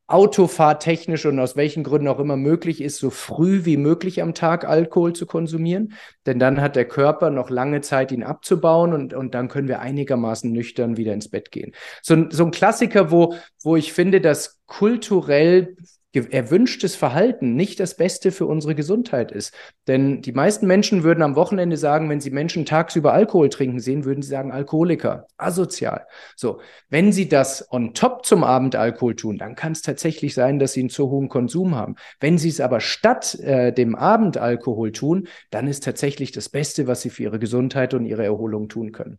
autofahrtechnisch 0.08 1.26
und 1.26 1.38
aus 1.38 1.54
welchen 1.54 1.84
Gründen 1.84 2.08
auch 2.08 2.18
immer 2.18 2.38
möglich 2.38 2.80
ist, 2.80 2.96
so 2.96 3.10
früh 3.10 3.66
wie 3.66 3.76
möglich 3.76 4.22
am 4.22 4.32
Tag 4.32 4.66
Alkohol 4.66 5.12
zu 5.12 5.26
konsumieren. 5.26 5.92
Denn 6.24 6.38
dann 6.38 6.62
hat 6.62 6.76
der 6.76 6.88
Körper 6.88 7.28
noch 7.28 7.50
lange 7.50 7.82
Zeit, 7.82 8.10
ihn 8.10 8.22
abzubauen 8.22 8.94
und, 8.94 9.12
und 9.12 9.34
dann 9.34 9.48
können 9.48 9.68
wir 9.68 9.80
einigermaßen 9.80 10.50
nüchtern 10.50 10.96
wieder 10.96 11.12
ins 11.12 11.28
Bett 11.28 11.50
gehen. 11.50 11.72
So, 12.02 12.30
so 12.30 12.46
ein 12.46 12.50
Klassiker, 12.50 13.10
wo, 13.10 13.34
wo 13.62 13.76
ich 13.76 13.92
finde, 13.92 14.22
dass 14.22 14.60
kulturell 14.66 15.76
erwünschtes 16.14 16.96
Verhalten 16.96 17.54
nicht 17.54 17.80
das 17.80 17.96
Beste 17.96 18.32
für 18.32 18.46
unsere 18.46 18.74
Gesundheit 18.74 19.30
ist. 19.30 19.54
Denn 19.86 20.22
die 20.22 20.32
meisten 20.32 20.66
Menschen 20.66 21.02
würden 21.02 21.22
am 21.22 21.36
Wochenende 21.36 21.76
sagen, 21.76 22.08
wenn 22.08 22.20
sie 22.20 22.30
Menschen 22.30 22.64
tagsüber 22.64 23.12
Alkohol 23.12 23.50
trinken 23.50 23.78
sehen, 23.78 24.04
würden 24.04 24.22
sie 24.22 24.30
sagen 24.30 24.50
Alkoholiker, 24.50 25.26
asozial. 25.36 26.06
So, 26.34 26.60
wenn 26.88 27.12
sie 27.12 27.28
das 27.28 27.70
on 27.70 27.92
top 27.92 28.24
zum 28.24 28.42
Abend 28.42 28.74
Alkohol 28.74 29.16
tun, 29.16 29.36
dann 29.36 29.54
kann 29.54 29.72
es 29.72 29.82
tatsächlich 29.82 30.34
sein, 30.34 30.58
dass 30.58 30.72
sie 30.72 30.80
einen 30.80 30.88
zu 30.88 31.10
hohen 31.10 31.28
Konsum 31.28 31.74
haben. 31.74 31.96
Wenn 32.20 32.38
sie 32.38 32.48
es 32.48 32.60
aber 32.60 32.80
statt 32.80 33.34
äh, 33.40 33.72
dem 33.72 33.94
Abend 33.94 34.38
Alkohol 34.38 34.92
tun, 34.92 35.28
dann 35.50 35.66
ist 35.66 35.84
tatsächlich 35.84 36.32
das 36.32 36.48
Beste, 36.48 36.86
was 36.86 37.02
sie 37.02 37.10
für 37.10 37.24
ihre 37.24 37.38
Gesundheit 37.38 37.92
und 37.92 38.06
ihre 38.06 38.24
Erholung 38.24 38.68
tun 38.68 38.92
können. 38.92 39.18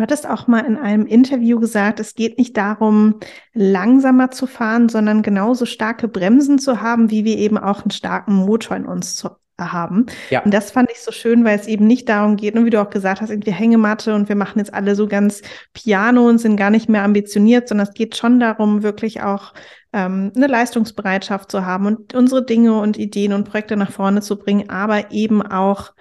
Du 0.00 0.04
hattest 0.04 0.26
auch 0.26 0.46
mal 0.46 0.60
in 0.60 0.78
einem 0.78 1.04
Interview 1.04 1.60
gesagt, 1.60 2.00
es 2.00 2.14
geht 2.14 2.38
nicht 2.38 2.56
darum, 2.56 3.20
langsamer 3.52 4.30
zu 4.30 4.46
fahren, 4.46 4.88
sondern 4.88 5.20
genauso 5.20 5.66
starke 5.66 6.08
Bremsen 6.08 6.58
zu 6.58 6.80
haben, 6.80 7.10
wie 7.10 7.26
wir 7.26 7.36
eben 7.36 7.58
auch 7.58 7.82
einen 7.82 7.90
starken 7.90 8.32
Motor 8.34 8.78
in 8.78 8.86
uns 8.86 9.14
zu 9.14 9.28
haben. 9.58 10.06
Ja. 10.30 10.42
Und 10.42 10.54
das 10.54 10.70
fand 10.70 10.90
ich 10.90 11.02
so 11.02 11.12
schön, 11.12 11.44
weil 11.44 11.58
es 11.58 11.66
eben 11.66 11.86
nicht 11.86 12.08
darum 12.08 12.36
geht, 12.36 12.54
und 12.54 12.64
wie 12.64 12.70
du 12.70 12.80
auch 12.80 12.88
gesagt 12.88 13.20
hast, 13.20 13.28
irgendwie 13.28 13.50
Hängematte 13.50 14.14
und 14.14 14.30
wir 14.30 14.36
machen 14.36 14.58
jetzt 14.58 14.72
alle 14.72 14.94
so 14.94 15.06
ganz 15.06 15.42
Piano 15.74 16.26
und 16.26 16.38
sind 16.38 16.56
gar 16.56 16.70
nicht 16.70 16.88
mehr 16.88 17.02
ambitioniert, 17.02 17.68
sondern 17.68 17.86
es 17.86 17.92
geht 17.92 18.16
schon 18.16 18.40
darum, 18.40 18.82
wirklich 18.82 19.20
auch 19.20 19.52
ähm, 19.92 20.32
eine 20.34 20.46
Leistungsbereitschaft 20.46 21.50
zu 21.50 21.66
haben 21.66 21.84
und 21.84 22.14
unsere 22.14 22.42
Dinge 22.42 22.80
und 22.80 22.96
Ideen 22.96 23.34
und 23.34 23.44
Projekte 23.44 23.76
nach 23.76 23.92
vorne 23.92 24.22
zu 24.22 24.38
bringen, 24.38 24.70
aber 24.70 25.10
eben 25.10 25.42
auch 25.42 25.92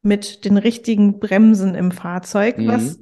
mit 0.00 0.46
den 0.46 0.56
richtigen 0.56 1.18
Bremsen 1.18 1.74
im 1.74 1.90
Fahrzeug, 1.90 2.56
mhm. 2.56 2.68
was 2.68 2.98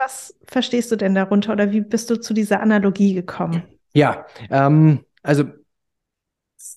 was 0.00 0.34
verstehst 0.46 0.90
du 0.90 0.96
denn 0.96 1.14
darunter 1.14 1.52
oder 1.52 1.70
wie 1.70 1.82
bist 1.82 2.10
du 2.10 2.16
zu 2.16 2.34
dieser 2.34 2.60
Analogie 2.60 3.14
gekommen? 3.14 3.62
Ja, 3.92 4.26
ähm, 4.50 5.04
also 5.22 5.44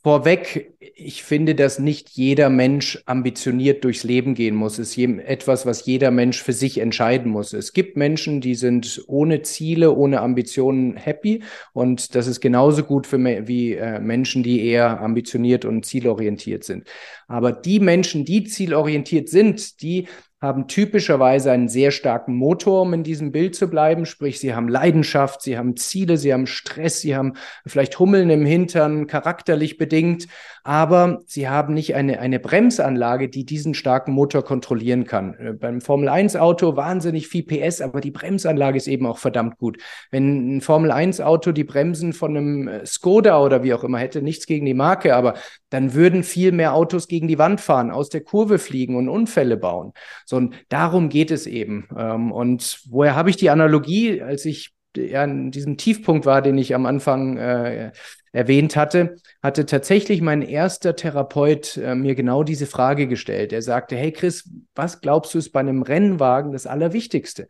Vorweg, 0.02 0.74
ich 0.80 1.24
finde, 1.24 1.56
dass 1.56 1.80
nicht 1.80 2.10
jeder 2.10 2.50
Mensch 2.50 3.02
ambitioniert 3.06 3.84
durchs 3.84 4.04
Leben 4.04 4.34
gehen 4.34 4.56
muss. 4.56 4.78
Es 4.78 4.98
ist 4.98 5.20
etwas, 5.20 5.66
was 5.66 5.86
jeder 5.86 6.10
Mensch 6.10 6.42
für 6.42 6.54
sich 6.54 6.78
entscheiden 6.78 7.32
muss. 7.32 7.54
Es 7.54 7.74
gibt 7.74 7.98
Menschen, 7.98 8.40
die 8.40 8.56
sind 8.56 9.04
ohne 9.08 9.42
Ziele, 9.42 9.94
ohne 9.94 10.22
Ambitionen 10.22 10.96
happy. 10.96 11.44
Und 11.74 12.16
das 12.16 12.28
ist 12.28 12.40
genauso 12.40 12.84
gut 12.84 13.08
für 13.08 13.18
wie 13.48 13.74
äh, 13.76 14.00
Menschen, 14.00 14.44
die 14.44 14.66
eher 14.66 15.02
ambitioniert 15.02 15.66
und 15.66 15.86
zielorientiert 15.86 16.64
sind. 16.64 16.88
Aber 17.28 17.52
die 17.52 17.80
Menschen, 17.80 18.24
die 18.26 18.44
zielorientiert 18.46 19.28
sind, 19.28 19.82
die 19.82 20.08
haben 20.44 20.68
typischerweise 20.68 21.54
einen 21.54 21.70
sehr 21.70 21.92
starken 21.92 22.36
Motor, 22.36 22.82
um 22.82 22.94
in 22.94 23.04
diesem 23.04 23.32
Bild 23.32 23.56
zu 23.56 23.70
bleiben. 23.70 24.06
Sprich, 24.06 24.42
sie 24.42 24.54
haben 24.54 24.68
Leidenschaft, 24.68 25.42
sie 25.42 25.58
haben 25.58 25.78
Ziele, 25.78 26.18
sie 26.18 26.34
haben 26.34 26.48
Stress, 26.48 27.00
sie 27.00 27.16
haben 27.16 27.36
vielleicht 27.66 27.98
Hummeln 27.98 28.30
im 28.30 28.46
Hintern, 28.46 29.08
charakterlich 29.08 29.78
bedingt, 29.78 30.28
aber 30.66 31.22
sie 31.28 31.48
haben 31.48 31.74
nicht 31.74 31.96
eine, 31.96 32.20
eine 32.20 32.42
Bremsanlage, 32.42 33.30
die 33.30 33.46
diesen 33.46 33.74
starken 33.74 34.12
Motor 34.12 34.44
kontrollieren 34.44 35.06
kann. 35.06 35.34
Äh, 35.36 35.54
beim 35.54 35.80
Formel 35.80 36.10
1 36.10 36.36
Auto 36.36 36.76
wahnsinnig 36.76 37.30
viel 37.30 37.44
PS, 37.44 37.80
aber 37.80 38.02
die 38.02 38.12
Bremsanlage 38.12 38.76
ist 38.76 38.88
eben 38.88 39.06
auch 39.06 39.20
verdammt 39.20 39.58
gut. 39.58 39.78
Wenn 40.12 40.58
ein 40.58 40.62
Formel 40.62 40.92
1 40.92 41.22
Auto 41.22 41.54
die 41.54 41.64
Bremsen 41.64 42.12
von 42.12 42.36
einem 42.36 42.68
äh, 42.68 42.86
Skoda 42.86 43.42
oder 43.42 43.64
wie 43.64 43.74
auch 43.74 43.86
immer 43.86 44.00
hätte, 44.00 44.22
nichts 44.22 44.46
gegen 44.46 44.66
die 44.66 44.74
Marke, 44.74 45.16
aber 45.16 45.36
dann 45.70 45.94
würden 45.94 46.24
viel 46.24 46.52
mehr 46.52 46.74
Autos 46.74 47.08
gegen 47.08 47.30
die 47.30 47.40
Wand 47.40 47.62
fahren, 47.62 47.92
aus 47.92 48.10
der 48.10 48.22
Kurve 48.22 48.60
fliegen 48.60 48.98
und 48.98 49.08
Unfälle 49.08 49.56
bauen. 49.56 49.94
So, 50.26 50.33
und 50.34 50.56
darum 50.70 51.10
geht 51.10 51.32
es 51.32 51.48
eben. 51.48 51.88
Ähm, 51.98 52.32
und 52.32 52.82
woher 52.90 53.16
habe 53.16 53.30
ich 53.30 53.38
die 53.38 53.50
Analogie, 53.50 54.22
als 54.22 54.46
ich 54.46 54.74
ja, 54.96 55.24
in 55.24 55.52
diesem 55.52 55.78
Tiefpunkt 55.78 56.26
war, 56.26 56.42
den 56.42 56.58
ich 56.58 56.76
am 56.76 56.86
Anfang 56.86 57.38
äh, 57.38 57.92
erwähnt 58.32 58.76
hatte, 58.76 59.16
hatte 59.42 59.66
tatsächlich 59.66 60.22
mein 60.22 60.42
erster 60.42 60.96
Therapeut 60.96 61.78
äh, 61.78 61.96
mir 61.96 62.16
genau 62.16 62.44
diese 62.44 62.66
Frage 62.66 63.08
gestellt. 63.08 63.54
Er 63.54 63.62
sagte, 63.62 63.96
hey 63.96 64.12
Chris, 64.12 64.50
was 64.76 65.02
glaubst 65.02 65.34
du 65.34 65.38
ist 65.38 65.52
bei 65.52 65.60
einem 65.60 65.82
Rennwagen 65.82 66.52
das 66.52 66.68
Allerwichtigste? 66.68 67.48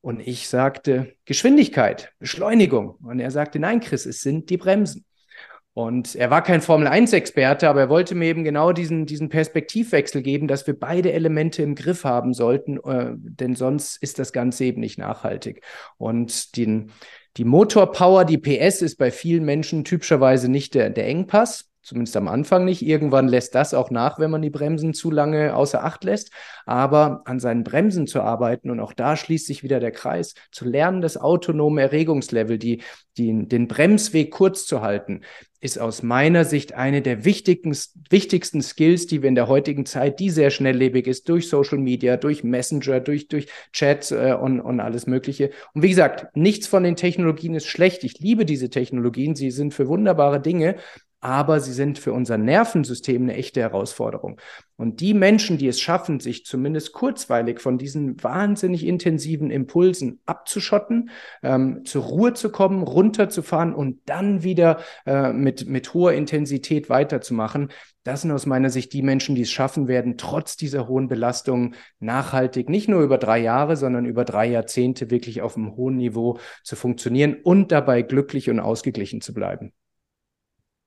Und 0.00 0.20
ich 0.20 0.48
sagte, 0.48 1.14
Geschwindigkeit, 1.24 2.12
Beschleunigung. 2.18 2.96
Und 3.02 3.18
er 3.18 3.30
sagte, 3.30 3.58
nein, 3.58 3.80
Chris, 3.80 4.06
es 4.06 4.20
sind 4.20 4.50
die 4.50 4.56
Bremsen. 4.56 5.04
Und 5.76 6.14
er 6.14 6.30
war 6.30 6.42
kein 6.42 6.62
Formel-1-Experte, 6.62 7.68
aber 7.68 7.80
er 7.80 7.88
wollte 7.90 8.14
mir 8.14 8.28
eben 8.28 8.44
genau 8.44 8.72
diesen, 8.72 9.04
diesen 9.04 9.28
Perspektivwechsel 9.28 10.22
geben, 10.22 10.48
dass 10.48 10.66
wir 10.66 10.72
beide 10.72 11.12
Elemente 11.12 11.62
im 11.62 11.74
Griff 11.74 12.02
haben 12.04 12.32
sollten, 12.32 12.78
äh, 12.78 13.12
denn 13.14 13.54
sonst 13.56 14.02
ist 14.02 14.18
das 14.18 14.32
Ganze 14.32 14.64
eben 14.64 14.80
nicht 14.80 14.96
nachhaltig. 14.96 15.60
Und 15.98 16.56
den, 16.56 16.92
die 17.36 17.44
Motorpower, 17.44 18.24
die 18.24 18.38
PS 18.38 18.80
ist 18.80 18.96
bei 18.96 19.10
vielen 19.10 19.44
Menschen 19.44 19.84
typischerweise 19.84 20.50
nicht 20.50 20.74
der, 20.74 20.88
der 20.88 21.08
Engpass 21.08 21.68
zumindest 21.86 22.16
am 22.16 22.26
Anfang 22.26 22.64
nicht. 22.64 22.82
Irgendwann 22.82 23.28
lässt 23.28 23.54
das 23.54 23.72
auch 23.72 23.90
nach, 23.90 24.18
wenn 24.18 24.30
man 24.30 24.42
die 24.42 24.50
Bremsen 24.50 24.92
zu 24.92 25.10
lange 25.10 25.54
außer 25.54 25.84
Acht 25.84 26.02
lässt. 26.02 26.32
Aber 26.64 27.22
an 27.26 27.38
seinen 27.38 27.62
Bremsen 27.62 28.08
zu 28.08 28.22
arbeiten 28.22 28.70
und 28.70 28.80
auch 28.80 28.92
da 28.92 29.16
schließt 29.16 29.46
sich 29.46 29.62
wieder 29.62 29.78
der 29.78 29.92
Kreis, 29.92 30.34
zu 30.50 30.64
lernen, 30.64 31.00
das 31.00 31.16
autonome 31.16 31.82
Erregungslevel, 31.82 32.58
die, 32.58 32.82
die, 33.16 33.46
den 33.46 33.68
Bremsweg 33.68 34.32
kurz 34.32 34.66
zu 34.66 34.82
halten, 34.82 35.20
ist 35.66 35.78
aus 35.78 36.02
meiner 36.02 36.44
Sicht 36.44 36.72
eine 36.74 37.02
der 37.02 37.24
wichtigsten, 37.24 38.62
Skills, 38.62 39.06
die 39.06 39.20
wir 39.20 39.28
in 39.28 39.34
der 39.34 39.48
heutigen 39.48 39.84
Zeit, 39.84 40.20
die 40.20 40.30
sehr 40.30 40.50
schnelllebig 40.50 41.06
ist, 41.06 41.28
durch 41.28 41.48
Social 41.48 41.78
Media, 41.78 42.16
durch 42.16 42.44
Messenger, 42.44 43.00
durch, 43.00 43.28
durch 43.28 43.48
Chat 43.72 44.10
äh, 44.12 44.32
und, 44.32 44.60
und 44.60 44.80
alles 44.80 45.06
Mögliche. 45.06 45.50
Und 45.74 45.82
wie 45.82 45.88
gesagt, 45.88 46.34
nichts 46.36 46.66
von 46.66 46.84
den 46.84 46.96
Technologien 46.96 47.54
ist 47.54 47.66
schlecht. 47.66 48.04
Ich 48.04 48.20
liebe 48.20 48.46
diese 48.46 48.70
Technologien. 48.70 49.34
Sie 49.34 49.50
sind 49.50 49.74
für 49.74 49.88
wunderbare 49.88 50.40
Dinge 50.40 50.76
aber 51.20 51.60
sie 51.60 51.72
sind 51.72 51.98
für 51.98 52.12
unser 52.12 52.38
Nervensystem 52.38 53.22
eine 53.22 53.34
echte 53.34 53.60
Herausforderung. 53.60 54.40
Und 54.76 55.00
die 55.00 55.14
Menschen, 55.14 55.58
die 55.58 55.68
es 55.68 55.80
schaffen, 55.80 56.20
sich 56.20 56.44
zumindest 56.44 56.92
kurzweilig 56.92 57.60
von 57.60 57.78
diesen 57.78 58.22
wahnsinnig 58.22 58.86
intensiven 58.86 59.50
Impulsen 59.50 60.20
abzuschotten, 60.26 61.10
ähm, 61.42 61.84
zur 61.84 62.04
Ruhe 62.04 62.34
zu 62.34 62.50
kommen, 62.50 62.82
runterzufahren 62.82 63.74
und 63.74 64.00
dann 64.06 64.42
wieder 64.42 64.80
äh, 65.06 65.32
mit, 65.32 65.66
mit 65.66 65.94
hoher 65.94 66.12
Intensität 66.12 66.90
weiterzumachen, 66.90 67.70
das 68.06 68.22
sind 68.22 68.30
aus 68.30 68.46
meiner 68.46 68.70
Sicht 68.70 68.92
die 68.92 69.02
Menschen, 69.02 69.34
die 69.34 69.42
es 69.42 69.50
schaffen 69.50 69.88
werden, 69.88 70.16
trotz 70.16 70.56
dieser 70.56 70.86
hohen 70.86 71.08
Belastung 71.08 71.74
nachhaltig, 71.98 72.68
nicht 72.68 72.88
nur 72.88 73.02
über 73.02 73.18
drei 73.18 73.40
Jahre, 73.40 73.76
sondern 73.76 74.06
über 74.06 74.24
drei 74.24 74.46
Jahrzehnte 74.46 75.10
wirklich 75.10 75.42
auf 75.42 75.56
einem 75.56 75.74
hohen 75.74 75.96
Niveau 75.96 76.38
zu 76.62 76.76
funktionieren 76.76 77.38
und 77.42 77.72
dabei 77.72 78.02
glücklich 78.02 78.48
und 78.48 78.60
ausgeglichen 78.60 79.20
zu 79.22 79.34
bleiben. 79.34 79.72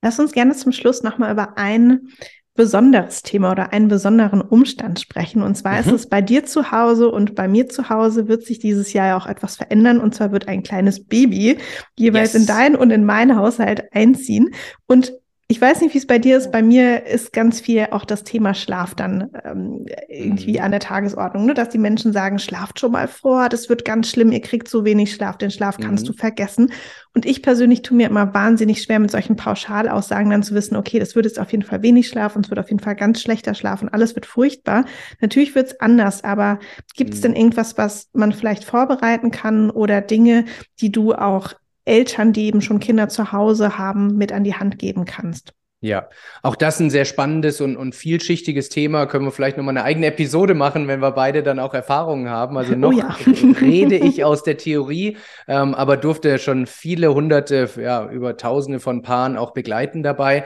Lass 0.02 0.20
uns 0.20 0.32
gerne 0.32 0.56
zum 0.56 0.72
Schluss 0.72 1.04
nochmal 1.04 1.32
über 1.32 1.58
ein 1.58 2.10
besonderes 2.56 3.24
Thema 3.24 3.52
oder 3.52 3.72
einen 3.72 3.88
besonderen 3.88 4.42
Umstand 4.42 5.00
sprechen. 5.00 5.42
Und 5.42 5.56
zwar 5.56 5.74
mhm. 5.74 5.80
ist 5.80 5.92
es 5.92 6.10
bei 6.10 6.22
dir 6.22 6.46
zu 6.46 6.72
Hause 6.72 7.10
und 7.10 7.34
bei 7.34 7.48
mir 7.48 7.70
zu 7.70 7.90
Hause 7.90 8.28
wird 8.28 8.44
sich 8.44 8.60
dieses 8.60 8.92
Jahr 8.92 9.08
ja 9.08 9.18
auch 9.18 9.28
etwas 9.28 9.56
verändern. 9.56 10.00
Und 10.02 10.14
zwar 10.14 10.34
wird 10.34 10.50
ein 10.50 10.62
kleines 10.62 11.06
Baby 11.06 11.58
jeweils 11.98 12.34
yes. 12.34 12.42
in 12.42 12.48
deinen 12.48 12.76
und 12.76 12.92
in 12.92 13.06
meinen 13.06 13.38
Haushalt 13.38 13.94
einziehen. 13.94 14.54
Und 14.88 15.14
Ich 15.52 15.60
weiß 15.60 15.82
nicht, 15.82 15.96
wie 15.96 15.98
es 15.98 16.06
bei 16.06 16.20
dir 16.20 16.38
ist. 16.38 16.52
Bei 16.52 16.62
mir 16.62 17.08
ist 17.08 17.34
ganz 17.34 17.60
viel 17.60 17.88
auch 17.90 18.06
das 18.06 18.24
Thema 18.24 18.54
Schlaf 18.54 18.94
dann 18.94 19.32
ähm, 19.44 19.84
irgendwie 20.08 20.60
mhm. 20.60 20.64
an 20.64 20.70
der 20.70 20.80
Tagesordnung, 20.80 21.48
ne? 21.48 21.56
dass 21.56 21.70
die 21.70 21.80
Menschen 21.80 22.14
sagen, 22.14 22.38
schlaft 22.38 22.80
schon 22.80 22.92
mal 22.92 23.08
vor, 23.08 23.50
das 23.50 23.68
wird 23.68 23.84
ganz 23.84 24.12
schlimm, 24.12 24.32
ihr 24.32 24.42
kriegt 24.42 24.68
so 24.68 24.86
wenig 24.86 25.12
Schlaf, 25.12 25.40
den 25.40 25.50
Schlaf 25.50 25.78
kannst 25.78 26.04
mhm. 26.04 26.12
du 26.12 26.14
vergessen. 26.14 26.72
Und 27.16 27.26
ich 27.26 27.42
persönlich 27.42 27.82
tue 27.82 27.98
mir 27.98 28.08
immer 28.08 28.32
wahnsinnig 28.36 28.84
schwer, 28.84 29.00
mit 29.00 29.10
solchen 29.10 29.38
Pauschalaussagen 29.38 30.30
dann 30.30 30.44
zu 30.44 30.54
wissen, 30.54 30.76
okay, 30.76 31.00
das 31.00 31.16
wird 31.16 31.26
jetzt 31.26 31.40
auf 31.40 31.52
jeden 31.52 31.64
Fall 31.64 31.82
wenig 31.82 32.10
Schlaf 32.10 32.36
und 32.36 32.46
es 32.46 32.52
wird 32.52 32.60
auf 32.60 32.70
jeden 32.70 32.84
Fall 32.84 32.96
ganz 32.96 33.20
schlechter 33.20 33.56
Schlaf 33.56 33.82
und 33.82 33.90
alles 33.90 34.14
wird 34.14 34.28
furchtbar. 34.28 34.86
Natürlich 35.20 35.56
wird 35.56 35.70
es 35.70 35.80
anders, 35.80 36.24
aber 36.24 36.60
gibt 36.96 37.16
es 37.16 37.22
mhm. 37.22 37.24
denn 37.24 37.36
irgendwas, 37.36 37.76
was 37.76 38.10
man 38.14 38.34
vielleicht 38.34 38.66
vorbereiten 38.66 39.32
kann 39.32 39.72
oder 39.72 40.02
Dinge, 40.02 40.46
die 40.80 40.92
du 40.92 41.16
auch 41.16 41.56
Eltern, 41.90 42.32
die 42.32 42.46
eben 42.46 42.62
schon 42.62 42.80
Kinder 42.80 43.10
zu 43.10 43.32
Hause 43.32 43.78
haben, 43.78 44.16
mit 44.16 44.32
an 44.32 44.44
die 44.44 44.56
Hand 44.56 44.80
geben 44.80 45.06
kannst. 45.06 45.54
Ja, 45.82 46.10
auch 46.44 46.58
das 46.58 46.82
ein 46.82 46.90
sehr 46.90 47.06
spannendes 47.06 47.62
und, 47.62 47.78
und 47.78 47.96
vielschichtiges 47.96 48.68
Thema. 48.68 49.06
Können 49.06 49.24
wir 49.24 49.32
vielleicht 49.32 49.56
nochmal 49.56 49.78
eine 49.78 49.86
eigene 49.86 50.08
Episode 50.08 50.54
machen, 50.54 50.90
wenn 50.90 51.00
wir 51.00 51.12
beide 51.12 51.42
dann 51.42 51.58
auch 51.58 51.74
Erfahrungen 51.74 52.30
haben. 52.30 52.58
Also 52.58 52.74
oh 52.74 52.76
noch 52.76 52.94
oh 52.94 52.98
ja. 52.98 53.16
rede 53.62 53.96
ich 53.96 54.26
aus 54.26 54.44
der 54.44 54.58
Theorie, 54.58 55.18
ähm, 55.48 55.74
aber 55.74 55.96
durfte 55.96 56.38
schon 56.38 56.68
viele 56.68 57.14
hunderte, 57.14 57.70
ja, 57.82 58.10
über 58.10 58.36
tausende 58.36 58.82
von 58.82 59.04
Paaren 59.04 59.38
auch 59.38 59.52
begleiten 59.52 60.04
dabei. 60.04 60.46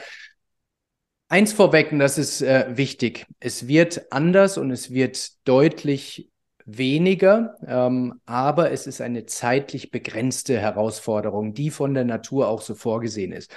Eins 1.29 1.51
vorweg, 1.51 1.91
und 1.91 1.97
das 1.97 2.19
ist 2.19 2.43
äh, 2.43 2.67
wichtig. 2.69 3.25
Es 3.39 3.67
wird 3.67 4.11
anders 4.11 4.59
und 4.59 4.69
es 4.69 4.91
wird 4.91 5.47
deutlich 5.47 6.29
weniger, 6.65 7.55
ähm, 7.65 8.21
aber 8.25 8.71
es 8.71 8.87
ist 8.87 9.01
eine 9.01 9.25
zeitlich 9.25 9.91
begrenzte 9.91 10.59
Herausforderung, 10.59 11.53
die 11.53 11.69
von 11.69 11.93
der 11.93 12.05
Natur 12.05 12.47
auch 12.47 12.61
so 12.61 12.75
vorgesehen 12.75 13.31
ist. 13.31 13.53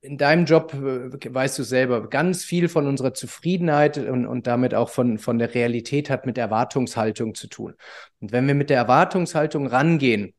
In 0.00 0.18
deinem 0.18 0.44
Job 0.44 0.72
äh, 0.74 1.34
weißt 1.34 1.58
du 1.58 1.62
selber, 1.62 2.08
ganz 2.08 2.44
viel 2.44 2.68
von 2.68 2.86
unserer 2.86 3.14
Zufriedenheit 3.14 3.98
und, 3.98 4.26
und 4.26 4.46
damit 4.46 4.74
auch 4.74 4.88
von, 4.88 5.18
von 5.18 5.38
der 5.38 5.54
Realität 5.54 6.10
hat 6.10 6.26
mit 6.26 6.38
Erwartungshaltung 6.38 7.34
zu 7.34 7.48
tun. 7.48 7.74
Und 8.20 8.32
wenn 8.32 8.46
wir 8.46 8.54
mit 8.54 8.70
der 8.70 8.78
Erwartungshaltung 8.78 9.66
rangehen, 9.66 10.32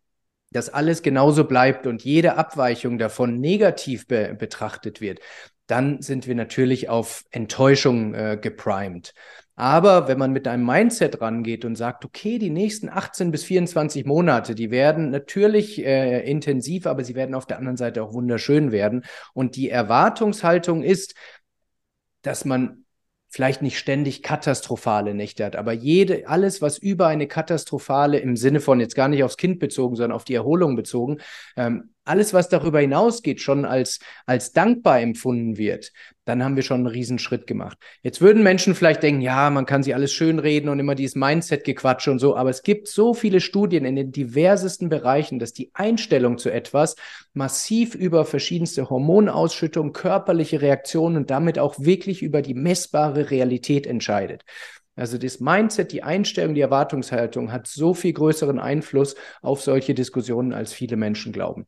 dass 0.51 0.69
alles 0.69 1.01
genauso 1.01 1.43
bleibt 1.43 1.87
und 1.87 2.03
jede 2.03 2.37
Abweichung 2.37 2.97
davon 2.97 3.39
negativ 3.39 4.07
be 4.07 4.33
betrachtet 4.37 5.01
wird, 5.01 5.19
dann 5.67 6.01
sind 6.01 6.27
wir 6.27 6.35
natürlich 6.35 6.87
auf 6.87 7.25
Enttäuschung 7.31 8.13
äh, 8.13 8.37
geprimed. 8.41 9.13
Aber 9.59 10.07
wenn 10.07 10.19
man 10.19 10.33
mit 10.33 10.47
einem 10.47 10.63
Mindset 10.63 11.19
rangeht 11.19 11.65
und 11.65 11.75
sagt, 11.75 12.05
okay, 12.05 12.37
die 12.37 12.51
nächsten 12.51 12.89
18 12.89 13.31
bis 13.31 13.43
24 13.43 14.05
Monate, 14.05 14.53
die 14.53 14.69
werden 14.69 15.09
natürlich 15.09 15.83
äh, 15.83 16.29
intensiv, 16.29 16.85
aber 16.85 17.03
sie 17.03 17.15
werden 17.15 17.33
auf 17.33 17.47
der 17.47 17.57
anderen 17.57 17.75
Seite 17.75 18.03
auch 18.03 18.13
wunderschön 18.13 18.71
werden. 18.71 19.03
Und 19.33 19.55
die 19.55 19.71
Erwartungshaltung 19.71 20.83
ist, 20.83 21.15
dass 22.21 22.45
man 22.45 22.85
vielleicht 23.29 23.63
nicht 23.63 23.79
ständig 23.79 24.21
katastrophale 24.21 25.15
Nächte 25.15 25.43
hat, 25.43 25.55
aber 25.55 25.73
jede, 25.73 26.27
alles, 26.27 26.61
was 26.61 26.77
über 26.77 27.07
eine 27.07 27.27
katastrophale 27.27 28.19
im 28.19 28.37
Sinne 28.37 28.59
von 28.59 28.79
jetzt 28.79 28.95
gar 28.95 29.07
nicht 29.07 29.23
aufs 29.23 29.37
Kind 29.37 29.57
bezogen, 29.57 29.95
sondern 29.95 30.15
auf 30.15 30.23
die 30.23 30.35
Erholung 30.35 30.75
bezogen, 30.75 31.17
ähm, 31.55 31.95
alles, 32.07 32.33
was 32.33 32.49
darüber 32.49 32.79
hinausgeht, 32.79 33.41
schon 33.41 33.65
als, 33.65 33.99
als 34.25 34.51
dankbar 34.51 35.01
empfunden 35.01 35.57
wird, 35.57 35.91
dann 36.25 36.43
haben 36.43 36.55
wir 36.55 36.63
schon 36.63 36.81
einen 36.81 36.87
Riesenschritt 36.87 37.47
gemacht. 37.47 37.77
Jetzt 38.03 38.21
würden 38.21 38.43
Menschen 38.43 38.75
vielleicht 38.75 39.03
denken, 39.03 39.21
ja, 39.21 39.49
man 39.49 39.65
kann 39.65 39.83
sich 39.83 39.95
alles 39.95 40.11
schönreden 40.11 40.69
und 40.69 40.79
immer 40.79 40.95
dieses 40.95 41.15
Mindset-Gequatsche 41.15 42.11
und 42.11 42.19
so, 42.19 42.35
aber 42.35 42.49
es 42.49 42.63
gibt 42.63 42.87
so 42.87 43.13
viele 43.13 43.39
Studien 43.39 43.85
in 43.85 43.95
den 43.95 44.11
diversesten 44.11 44.89
Bereichen, 44.89 45.39
dass 45.39 45.53
die 45.53 45.71
Einstellung 45.73 46.37
zu 46.37 46.49
etwas 46.49 46.95
massiv 47.33 47.95
über 47.95 48.25
verschiedenste 48.25 48.89
Hormonausschüttung, 48.89 49.93
körperliche 49.93 50.61
Reaktionen 50.61 51.17
und 51.17 51.29
damit 51.29 51.59
auch 51.59 51.75
wirklich 51.79 52.21
über 52.21 52.41
die 52.41 52.53
messbare 52.53 53.31
Realität 53.31 53.87
entscheidet. 53.87 54.43
Also 54.97 55.19
das 55.19 55.39
Mindset, 55.39 55.91
die 55.91 56.01
Einstellung, 56.01 56.55
die 56.55 56.61
Erwartungshaltung 56.61 57.51
hat 57.51 57.67
so 57.67 57.93
viel 57.93 58.13
größeren 58.13 58.59
Einfluss 58.59 59.15
auf 59.43 59.61
solche 59.61 59.93
Diskussionen, 59.93 60.53
als 60.53 60.73
viele 60.73 60.97
Menschen 60.97 61.31
glauben. 61.31 61.67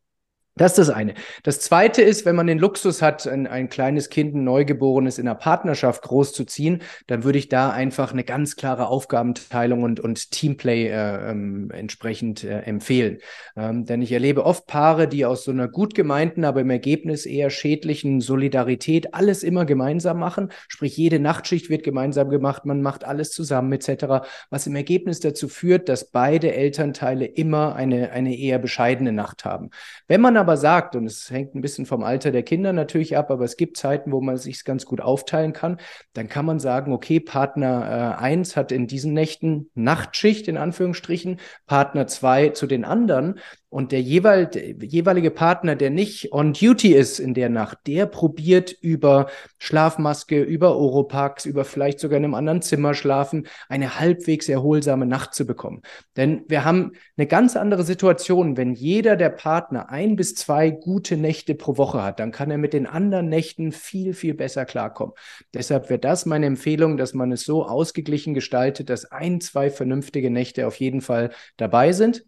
Das 0.60 0.72
ist 0.72 0.88
das 0.88 0.90
eine. 0.90 1.14
Das 1.42 1.58
zweite 1.58 2.02
ist, 2.02 2.26
wenn 2.26 2.36
man 2.36 2.46
den 2.46 2.58
Luxus 2.58 3.00
hat, 3.00 3.26
ein, 3.26 3.46
ein 3.46 3.70
kleines 3.70 4.10
Kind, 4.10 4.34
ein 4.34 4.44
Neugeborenes 4.44 5.16
in 5.16 5.26
einer 5.26 5.34
Partnerschaft 5.34 6.02
großzuziehen, 6.02 6.82
dann 7.06 7.24
würde 7.24 7.38
ich 7.38 7.48
da 7.48 7.70
einfach 7.70 8.12
eine 8.12 8.24
ganz 8.24 8.56
klare 8.56 8.88
Aufgabenteilung 8.88 9.82
und, 9.84 10.00
und 10.00 10.32
Teamplay 10.32 10.88
äh, 10.88 11.30
ähm, 11.30 11.70
entsprechend 11.70 12.44
äh, 12.44 12.60
empfehlen. 12.60 13.20
Ähm, 13.56 13.86
denn 13.86 14.02
ich 14.02 14.12
erlebe 14.12 14.44
oft 14.44 14.66
Paare, 14.66 15.08
die 15.08 15.24
aus 15.24 15.44
so 15.44 15.50
einer 15.50 15.66
gut 15.66 15.94
gemeinten, 15.94 16.44
aber 16.44 16.60
im 16.60 16.68
Ergebnis 16.68 17.24
eher 17.24 17.48
schädlichen 17.48 18.20
Solidarität 18.20 19.14
alles 19.14 19.42
immer 19.42 19.64
gemeinsam 19.64 20.18
machen. 20.18 20.52
Sprich, 20.68 20.94
jede 20.94 21.20
Nachtschicht 21.20 21.70
wird 21.70 21.84
gemeinsam 21.84 22.28
gemacht, 22.28 22.66
man 22.66 22.82
macht 22.82 23.04
alles 23.04 23.30
zusammen 23.30 23.72
etc., 23.72 24.26
was 24.50 24.66
im 24.66 24.76
Ergebnis 24.76 25.20
dazu 25.20 25.48
führt, 25.48 25.88
dass 25.88 26.10
beide 26.10 26.52
Elternteile 26.52 27.24
immer 27.24 27.76
eine, 27.76 28.10
eine 28.10 28.36
eher 28.36 28.58
bescheidene 28.58 29.12
Nacht 29.12 29.46
haben. 29.46 29.70
Wenn 30.06 30.20
man 30.20 30.36
aber 30.36 30.49
sagt, 30.56 30.96
und 30.96 31.06
es 31.06 31.30
hängt 31.30 31.54
ein 31.54 31.60
bisschen 31.60 31.86
vom 31.86 32.02
Alter 32.02 32.30
der 32.30 32.42
Kinder 32.42 32.72
natürlich 32.72 33.16
ab, 33.16 33.30
aber 33.30 33.44
es 33.44 33.56
gibt 33.56 33.76
Zeiten, 33.76 34.12
wo 34.12 34.20
man 34.20 34.36
sich 34.36 34.64
ganz 34.64 34.86
gut 34.86 35.00
aufteilen 35.00 35.52
kann, 35.52 35.78
dann 36.12 36.28
kann 36.28 36.46
man 36.46 36.58
sagen, 36.58 36.92
okay, 36.92 37.20
Partner 37.20 38.16
äh, 38.18 38.22
1 38.22 38.56
hat 38.56 38.72
in 38.72 38.86
diesen 38.86 39.12
Nächten 39.12 39.70
Nachtschicht 39.74 40.48
in 40.48 40.56
Anführungsstrichen, 40.56 41.40
Partner 41.66 42.06
2 42.06 42.50
zu 42.50 42.66
den 42.66 42.84
anderen 42.84 43.38
und 43.70 43.92
der 43.92 44.02
jeweilige 44.02 45.30
Partner, 45.30 45.76
der 45.76 45.90
nicht 45.90 46.32
on 46.32 46.52
duty 46.52 46.92
ist 46.92 47.20
in 47.20 47.34
der 47.34 47.48
Nacht, 47.48 47.78
der 47.86 48.06
probiert 48.06 48.72
über 48.72 49.28
Schlafmaske, 49.58 50.42
über 50.42 50.76
Oropax, 50.76 51.46
über 51.46 51.64
vielleicht 51.64 52.00
sogar 52.00 52.18
in 52.18 52.24
einem 52.24 52.34
anderen 52.34 52.62
Zimmer 52.62 52.94
schlafen, 52.94 53.46
eine 53.68 54.00
halbwegs 54.00 54.48
erholsame 54.48 55.06
Nacht 55.06 55.34
zu 55.34 55.46
bekommen. 55.46 55.82
Denn 56.16 56.42
wir 56.48 56.64
haben 56.64 56.92
eine 57.16 57.28
ganz 57.28 57.56
andere 57.56 57.84
Situation, 57.84 58.56
wenn 58.56 58.74
jeder 58.74 59.14
der 59.14 59.30
Partner 59.30 59.88
ein 59.88 60.16
bis 60.16 60.34
zwei 60.34 60.70
gute 60.70 61.16
Nächte 61.16 61.54
pro 61.54 61.76
Woche 61.76 62.02
hat, 62.02 62.18
dann 62.18 62.32
kann 62.32 62.50
er 62.50 62.58
mit 62.58 62.72
den 62.72 62.88
anderen 62.88 63.28
Nächten 63.28 63.70
viel, 63.70 64.14
viel 64.14 64.34
besser 64.34 64.64
klarkommen. 64.64 65.14
Deshalb 65.54 65.90
wäre 65.90 66.00
das 66.00 66.26
meine 66.26 66.46
Empfehlung, 66.46 66.96
dass 66.96 67.14
man 67.14 67.30
es 67.30 67.44
so 67.44 67.64
ausgeglichen 67.64 68.34
gestaltet, 68.34 68.90
dass 68.90 69.04
ein, 69.12 69.40
zwei 69.40 69.70
vernünftige 69.70 70.30
Nächte 70.30 70.66
auf 70.66 70.74
jeden 70.74 71.02
Fall 71.02 71.30
dabei 71.56 71.92
sind. 71.92 72.24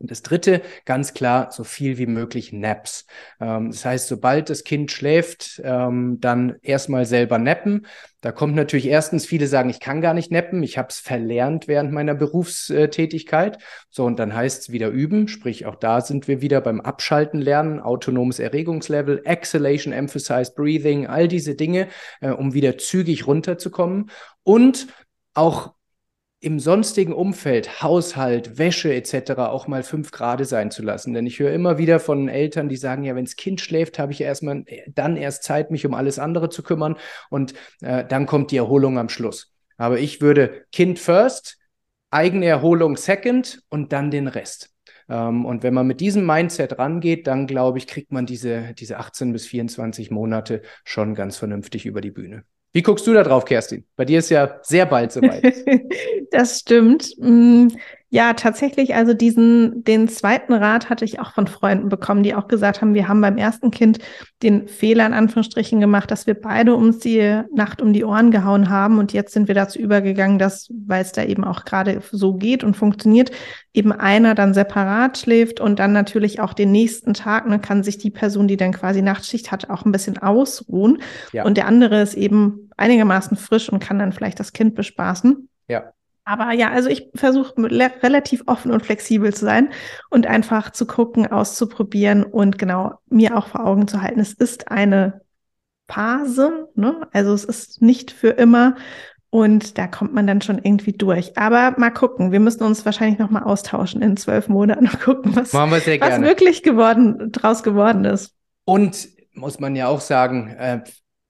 Und 0.00 0.10
das 0.10 0.22
dritte, 0.22 0.62
ganz 0.86 1.12
klar, 1.12 1.52
so 1.52 1.62
viel 1.62 1.98
wie 1.98 2.06
möglich 2.06 2.54
Naps. 2.54 3.04
Ähm, 3.38 3.70
das 3.70 3.84
heißt, 3.84 4.08
sobald 4.08 4.48
das 4.48 4.64
Kind 4.64 4.90
schläft, 4.90 5.60
ähm, 5.62 6.18
dann 6.20 6.56
erstmal 6.62 7.04
selber 7.04 7.38
nappen. 7.38 7.86
Da 8.22 8.32
kommt 8.32 8.54
natürlich 8.54 8.86
erstens, 8.86 9.26
viele 9.26 9.46
sagen, 9.46 9.68
ich 9.68 9.78
kann 9.78 10.00
gar 10.00 10.14
nicht 10.14 10.30
nappen, 10.30 10.62
ich 10.62 10.78
habe 10.78 10.88
es 10.88 11.00
verlernt 11.00 11.68
während 11.68 11.92
meiner 11.92 12.14
Berufstätigkeit. 12.14 13.58
So, 13.90 14.06
und 14.06 14.18
dann 14.18 14.34
heißt 14.34 14.62
es 14.62 14.72
wieder 14.72 14.88
üben, 14.88 15.28
sprich, 15.28 15.66
auch 15.66 15.76
da 15.76 16.00
sind 16.00 16.28
wir 16.28 16.40
wieder 16.40 16.62
beim 16.62 16.80
Abschalten 16.80 17.40
lernen, 17.42 17.78
autonomes 17.78 18.38
Erregungslevel, 18.38 19.20
Exhalation, 19.26 19.92
Emphasize, 19.92 20.52
Breathing, 20.56 21.08
all 21.08 21.28
diese 21.28 21.54
Dinge, 21.54 21.88
äh, 22.22 22.30
um 22.30 22.54
wieder 22.54 22.78
zügig 22.78 23.26
runterzukommen. 23.26 24.10
Und 24.44 24.86
auch 25.34 25.74
im 26.40 26.58
sonstigen 26.58 27.12
Umfeld, 27.12 27.82
Haushalt, 27.82 28.56
Wäsche 28.56 28.94
etc. 28.94 29.32
auch 29.32 29.68
mal 29.68 29.82
fünf 29.82 30.10
Grad 30.10 30.44
sein 30.46 30.70
zu 30.70 30.82
lassen. 30.82 31.12
Denn 31.12 31.26
ich 31.26 31.38
höre 31.38 31.52
immer 31.52 31.76
wieder 31.76 32.00
von 32.00 32.28
Eltern, 32.28 32.70
die 32.70 32.76
sagen, 32.76 33.04
ja, 33.04 33.14
wenn 33.14 33.26
das 33.26 33.36
Kind 33.36 33.60
schläft, 33.60 33.98
habe 33.98 34.12
ich 34.12 34.22
erstmal 34.22 34.64
dann 34.88 35.16
erst 35.16 35.42
Zeit, 35.42 35.70
mich 35.70 35.84
um 35.84 35.92
alles 35.92 36.18
andere 36.18 36.48
zu 36.48 36.62
kümmern 36.62 36.96
und 37.28 37.52
äh, 37.82 38.06
dann 38.06 38.24
kommt 38.24 38.50
die 38.52 38.56
Erholung 38.56 38.98
am 38.98 39.10
Schluss. 39.10 39.52
Aber 39.76 39.98
ich 39.98 40.22
würde 40.22 40.64
Kind 40.72 40.98
first, 40.98 41.58
eigene 42.10 42.46
Erholung 42.46 42.96
second 42.96 43.62
und 43.68 43.92
dann 43.92 44.10
den 44.10 44.26
Rest. 44.26 44.70
Ähm, 45.10 45.44
und 45.44 45.62
wenn 45.62 45.74
man 45.74 45.86
mit 45.86 46.00
diesem 46.00 46.24
Mindset 46.24 46.78
rangeht, 46.78 47.26
dann 47.26 47.46
glaube 47.46 47.78
ich, 47.78 47.86
kriegt 47.86 48.12
man 48.12 48.24
diese, 48.24 48.72
diese 48.74 48.98
18 48.98 49.32
bis 49.32 49.46
24 49.46 50.10
Monate 50.10 50.62
schon 50.84 51.14
ganz 51.14 51.36
vernünftig 51.36 51.84
über 51.84 52.00
die 52.00 52.10
Bühne. 52.10 52.44
Wie 52.72 52.82
guckst 52.82 53.06
du 53.06 53.12
da 53.12 53.22
drauf, 53.22 53.44
Kerstin? 53.44 53.84
Bei 53.96 54.04
dir 54.04 54.20
ist 54.20 54.30
ja 54.30 54.60
sehr 54.62 54.86
bald 54.86 55.12
soweit. 55.12 55.54
das 56.30 56.60
stimmt. 56.60 57.16
Ja, 58.12 58.32
tatsächlich, 58.32 58.96
also 58.96 59.14
diesen, 59.14 59.84
den 59.84 60.08
zweiten 60.08 60.52
Rat 60.52 60.90
hatte 60.90 61.04
ich 61.04 61.20
auch 61.20 61.32
von 61.32 61.46
Freunden 61.46 61.88
bekommen, 61.88 62.24
die 62.24 62.34
auch 62.34 62.48
gesagt 62.48 62.80
haben, 62.80 62.92
wir 62.92 63.06
haben 63.06 63.20
beim 63.20 63.38
ersten 63.38 63.70
Kind 63.70 64.00
den 64.42 64.66
Fehler 64.66 65.06
in 65.06 65.12
Anführungsstrichen 65.12 65.78
gemacht, 65.78 66.10
dass 66.10 66.26
wir 66.26 66.34
beide 66.34 66.74
uns 66.74 66.98
die 66.98 67.40
Nacht 67.54 67.80
um 67.80 67.92
die 67.92 68.04
Ohren 68.04 68.32
gehauen 68.32 68.68
haben 68.68 68.98
und 68.98 69.12
jetzt 69.12 69.32
sind 69.32 69.46
wir 69.46 69.54
dazu 69.54 69.78
übergegangen, 69.78 70.40
dass, 70.40 70.68
weil 70.86 71.02
es 71.02 71.12
da 71.12 71.22
eben 71.22 71.44
auch 71.44 71.64
gerade 71.64 72.02
so 72.10 72.34
geht 72.34 72.64
und 72.64 72.76
funktioniert, 72.76 73.30
eben 73.72 73.92
einer 73.92 74.34
dann 74.34 74.54
separat 74.54 75.18
schläft 75.18 75.60
und 75.60 75.78
dann 75.78 75.92
natürlich 75.92 76.40
auch 76.40 76.52
den 76.52 76.72
nächsten 76.72 77.14
Tag, 77.14 77.46
ne, 77.46 77.60
kann 77.60 77.84
sich 77.84 77.98
die 77.98 78.10
Person, 78.10 78.48
die 78.48 78.56
dann 78.56 78.72
quasi 78.72 79.02
Nachtschicht 79.02 79.52
hat, 79.52 79.70
auch 79.70 79.84
ein 79.84 79.92
bisschen 79.92 80.18
ausruhen 80.18 81.00
ja. 81.32 81.44
und 81.44 81.56
der 81.56 81.66
andere 81.66 82.02
ist 82.02 82.14
eben 82.14 82.70
einigermaßen 82.76 83.36
frisch 83.36 83.68
und 83.68 83.78
kann 83.78 84.00
dann 84.00 84.10
vielleicht 84.10 84.40
das 84.40 84.52
Kind 84.52 84.74
bespaßen. 84.74 85.48
Ja. 85.68 85.92
Aber 86.30 86.52
ja, 86.52 86.70
also 86.70 86.88
ich 86.88 87.10
versuche 87.16 87.54
relativ 87.60 88.44
offen 88.46 88.70
und 88.70 88.86
flexibel 88.86 89.34
zu 89.34 89.44
sein 89.44 89.70
und 90.10 90.28
einfach 90.28 90.70
zu 90.70 90.86
gucken, 90.86 91.26
auszuprobieren 91.26 92.22
und 92.22 92.56
genau 92.56 93.00
mir 93.08 93.36
auch 93.36 93.48
vor 93.48 93.66
Augen 93.66 93.88
zu 93.88 94.00
halten. 94.00 94.20
Es 94.20 94.32
ist 94.34 94.70
eine 94.70 95.22
Phase, 95.88 96.68
ne? 96.76 97.08
Also 97.12 97.32
es 97.32 97.42
ist 97.42 97.82
nicht 97.82 98.12
für 98.12 98.28
immer 98.28 98.76
und 99.30 99.76
da 99.76 99.88
kommt 99.88 100.14
man 100.14 100.28
dann 100.28 100.40
schon 100.40 100.58
irgendwie 100.58 100.92
durch. 100.92 101.36
Aber 101.36 101.74
mal 101.78 101.90
gucken. 101.90 102.30
Wir 102.30 102.38
müssen 102.38 102.62
uns 102.62 102.84
wahrscheinlich 102.84 103.18
noch 103.18 103.30
mal 103.30 103.42
austauschen 103.42 104.00
in 104.00 104.16
zwölf 104.16 104.46
Monaten 104.46 104.86
und 104.86 105.00
gucken, 105.00 105.34
was, 105.34 105.52
was 105.52 106.20
wirklich 106.20 106.62
geworden, 106.62 107.32
draus 107.32 107.64
geworden 107.64 108.04
ist. 108.04 108.36
Und 108.64 109.08
muss 109.32 109.58
man 109.58 109.74
ja 109.74 109.88
auch 109.88 110.00
sagen, 110.00 110.54
äh, 110.56 110.84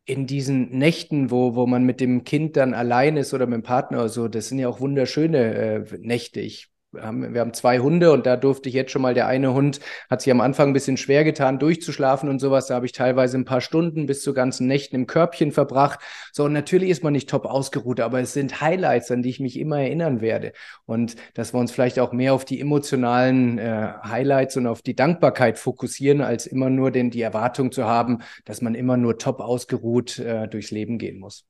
in 0.04 0.26
diesen 0.26 0.70
Nächten, 0.70 1.30
wo, 1.30 1.54
wo 1.54 1.66
man 1.66 1.84
mit 1.84 2.00
dem 2.00 2.24
Kind 2.24 2.56
dann 2.56 2.74
allein 2.74 3.16
ist 3.16 3.34
oder 3.34 3.46
mit 3.46 3.56
dem 3.56 3.62
Partner 3.62 3.98
oder 3.98 4.08
so, 4.08 4.28
das 4.28 4.48
sind 4.48 4.58
ja 4.58 4.68
auch 4.68 4.80
wunderschöne 4.80 5.54
äh, 5.54 5.98
Nächte. 5.98 6.40
Ich 6.40 6.70
haben, 6.98 7.34
wir 7.34 7.40
haben 7.40 7.54
zwei 7.54 7.78
Hunde 7.78 8.12
und 8.12 8.26
da 8.26 8.36
durfte 8.36 8.68
ich 8.68 8.74
jetzt 8.74 8.90
schon 8.90 9.02
mal, 9.02 9.14
der 9.14 9.26
eine 9.26 9.54
Hund 9.54 9.80
hat 10.08 10.22
sich 10.22 10.32
am 10.32 10.40
Anfang 10.40 10.70
ein 10.70 10.72
bisschen 10.72 10.96
schwer 10.96 11.24
getan, 11.24 11.58
durchzuschlafen 11.58 12.28
und 12.28 12.40
sowas. 12.40 12.66
Da 12.66 12.74
habe 12.74 12.86
ich 12.86 12.92
teilweise 12.92 13.38
ein 13.38 13.44
paar 13.44 13.60
Stunden 13.60 14.06
bis 14.06 14.22
zu 14.22 14.34
ganzen 14.34 14.66
Nächten 14.66 14.96
im 14.96 15.06
Körbchen 15.06 15.52
verbracht. 15.52 16.00
So, 16.32 16.44
und 16.44 16.52
natürlich 16.52 16.90
ist 16.90 17.04
man 17.04 17.12
nicht 17.12 17.28
top 17.28 17.46
ausgeruht, 17.46 18.00
aber 18.00 18.20
es 18.20 18.32
sind 18.32 18.60
Highlights, 18.60 19.10
an 19.10 19.22
die 19.22 19.30
ich 19.30 19.40
mich 19.40 19.58
immer 19.58 19.80
erinnern 19.80 20.20
werde. 20.20 20.52
Und 20.86 21.16
dass 21.34 21.54
wir 21.54 21.60
uns 21.60 21.72
vielleicht 21.72 21.98
auch 21.98 22.12
mehr 22.12 22.34
auf 22.34 22.44
die 22.44 22.60
emotionalen 22.60 23.58
äh, 23.58 23.92
Highlights 24.02 24.56
und 24.56 24.66
auf 24.66 24.82
die 24.82 24.96
Dankbarkeit 24.96 25.58
fokussieren, 25.58 26.20
als 26.20 26.46
immer 26.46 26.70
nur 26.70 26.90
den, 26.90 27.10
die 27.10 27.22
Erwartung 27.22 27.72
zu 27.72 27.84
haben, 27.84 28.18
dass 28.44 28.62
man 28.62 28.74
immer 28.74 28.96
nur 28.96 29.18
top 29.18 29.40
ausgeruht 29.40 30.18
äh, 30.18 30.48
durchs 30.48 30.70
Leben 30.70 30.98
gehen 30.98 31.18
muss. 31.18 31.49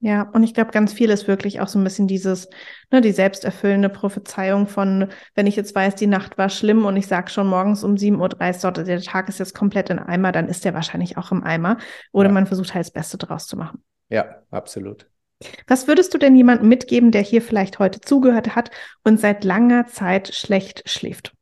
Ja, 0.00 0.22
und 0.32 0.44
ich 0.44 0.54
glaube, 0.54 0.70
ganz 0.70 0.92
viel 0.92 1.10
ist 1.10 1.26
wirklich 1.26 1.60
auch 1.60 1.66
so 1.66 1.76
ein 1.76 1.82
bisschen 1.82 2.06
dieses, 2.06 2.48
ne, 2.92 3.00
die 3.00 3.10
selbsterfüllende 3.10 3.88
Prophezeiung 3.88 4.68
von, 4.68 5.08
wenn 5.34 5.48
ich 5.48 5.56
jetzt 5.56 5.74
weiß, 5.74 5.96
die 5.96 6.06
Nacht 6.06 6.38
war 6.38 6.50
schlimm 6.50 6.84
und 6.84 6.96
ich 6.96 7.08
sage 7.08 7.30
schon 7.30 7.48
morgens 7.48 7.82
um 7.82 7.96
7.30 7.96 8.64
Uhr, 8.64 8.84
der 8.84 9.02
Tag 9.02 9.28
ist 9.28 9.40
jetzt 9.40 9.56
komplett 9.56 9.90
in 9.90 9.98
Eimer, 9.98 10.30
dann 10.30 10.46
ist 10.46 10.64
der 10.64 10.72
wahrscheinlich 10.72 11.16
auch 11.16 11.32
im 11.32 11.42
Eimer. 11.42 11.78
Oder 12.12 12.28
ja. 12.28 12.34
man 12.34 12.46
versucht 12.46 12.74
halt 12.74 12.84
das 12.84 12.92
Beste 12.92 13.18
draus 13.18 13.48
zu 13.48 13.56
machen. 13.56 13.82
Ja, 14.08 14.42
absolut. 14.52 15.08
Was 15.66 15.88
würdest 15.88 16.14
du 16.14 16.18
denn 16.18 16.36
jemandem 16.36 16.68
mitgeben, 16.68 17.10
der 17.10 17.22
hier 17.22 17.42
vielleicht 17.42 17.80
heute 17.80 18.00
zugehört 18.00 18.54
hat 18.54 18.70
und 19.02 19.18
seit 19.18 19.42
langer 19.42 19.86
Zeit 19.86 20.32
schlecht 20.32 20.88
schläft? 20.88 21.32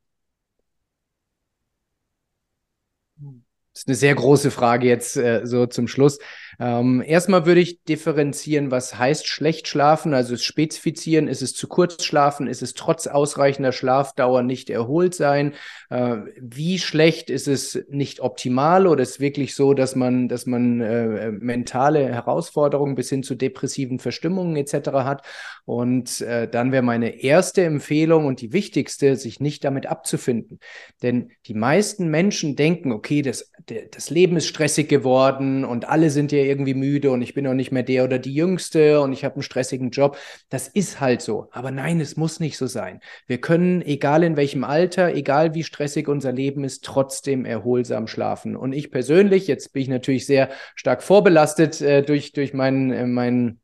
Das 3.17 3.83
ist 3.83 3.87
eine 3.87 3.95
sehr 3.95 4.15
große 4.15 4.49
Frage 4.49 4.87
jetzt 4.87 5.17
äh, 5.17 5.41
so 5.43 5.67
zum 5.67 5.87
Schluss. 5.87 6.17
Ähm, 6.59 7.03
erstmal 7.05 7.45
würde 7.45 7.61
ich 7.61 7.83
differenzieren, 7.83 8.71
was 8.71 8.97
heißt 8.97 9.27
schlecht 9.27 9.67
schlafen, 9.67 10.13
also 10.13 10.33
es 10.33 10.43
spezifizieren, 10.43 11.27
ist 11.27 11.43
es 11.43 11.53
zu 11.53 11.67
kurz 11.67 12.03
schlafen, 12.03 12.47
ist 12.47 12.63
es 12.63 12.73
trotz 12.73 13.05
ausreichender 13.05 13.71
Schlafdauer 13.71 14.41
nicht 14.41 14.71
erholt 14.71 15.13
sein, 15.13 15.53
äh, 15.89 16.17
wie 16.41 16.79
schlecht 16.79 17.29
ist 17.29 17.47
es 17.47 17.85
nicht 17.89 18.21
optimal 18.21 18.87
oder 18.87 19.03
ist 19.03 19.19
wirklich 19.19 19.53
so, 19.53 19.73
dass 19.75 19.95
man, 19.95 20.27
dass 20.27 20.47
man 20.47 20.81
äh, 20.81 21.31
mentale 21.31 22.07
Herausforderungen 22.07 22.95
bis 22.95 23.09
hin 23.09 23.21
zu 23.21 23.35
depressiven 23.35 23.99
Verstimmungen 23.99 24.55
etc. 24.55 24.89
hat. 25.03 25.25
Und 25.65 26.21
äh, 26.21 26.47
dann 26.47 26.71
wäre 26.71 26.81
meine 26.83 27.21
erste 27.21 27.63
Empfehlung 27.65 28.25
und 28.25 28.41
die 28.41 28.53
wichtigste, 28.53 29.15
sich 29.15 29.39
nicht 29.39 29.63
damit 29.63 29.85
abzufinden. 29.85 30.59
Denn 31.03 31.31
die 31.45 31.53
meisten 31.53 32.09
Menschen 32.09 32.55
denken, 32.55 32.91
okay, 32.91 33.21
das, 33.21 33.51
das 33.91 34.09
Leben 34.09 34.37
ist 34.37 34.47
stressig 34.47 34.87
geworden 34.87 35.65
und 35.65 35.87
alle 35.87 36.09
sind 36.09 36.31
ja 36.31 36.46
irgendwie 36.47 36.73
müde 36.73 37.11
und 37.11 37.21
ich 37.21 37.33
bin 37.33 37.47
auch 37.47 37.53
nicht 37.53 37.71
mehr 37.71 37.83
der 37.83 38.03
oder 38.03 38.19
die 38.19 38.33
Jüngste 38.33 39.01
und 39.01 39.13
ich 39.13 39.23
habe 39.23 39.35
einen 39.35 39.43
stressigen 39.43 39.91
Job. 39.91 40.17
Das 40.49 40.67
ist 40.67 40.99
halt 40.99 41.21
so. 41.21 41.47
Aber 41.51 41.71
nein, 41.71 41.99
es 41.99 42.17
muss 42.17 42.39
nicht 42.39 42.57
so 42.57 42.67
sein. 42.67 43.01
Wir 43.27 43.39
können, 43.39 43.81
egal 43.81 44.23
in 44.23 44.37
welchem 44.37 44.63
Alter, 44.63 45.13
egal 45.13 45.53
wie 45.53 45.63
stressig 45.63 46.07
unser 46.07 46.31
Leben 46.31 46.63
ist, 46.63 46.83
trotzdem 46.83 47.45
erholsam 47.45 48.07
schlafen. 48.07 48.55
Und 48.55 48.73
ich 48.73 48.91
persönlich, 48.91 49.47
jetzt 49.47 49.73
bin 49.73 49.83
ich 49.83 49.89
natürlich 49.89 50.25
sehr 50.25 50.49
stark 50.75 51.03
vorbelastet 51.03 51.81
äh, 51.81 52.03
durch, 52.03 52.33
durch 52.33 52.53
meinen, 52.53 52.91
äh, 52.91 53.05
meinen 53.05 53.61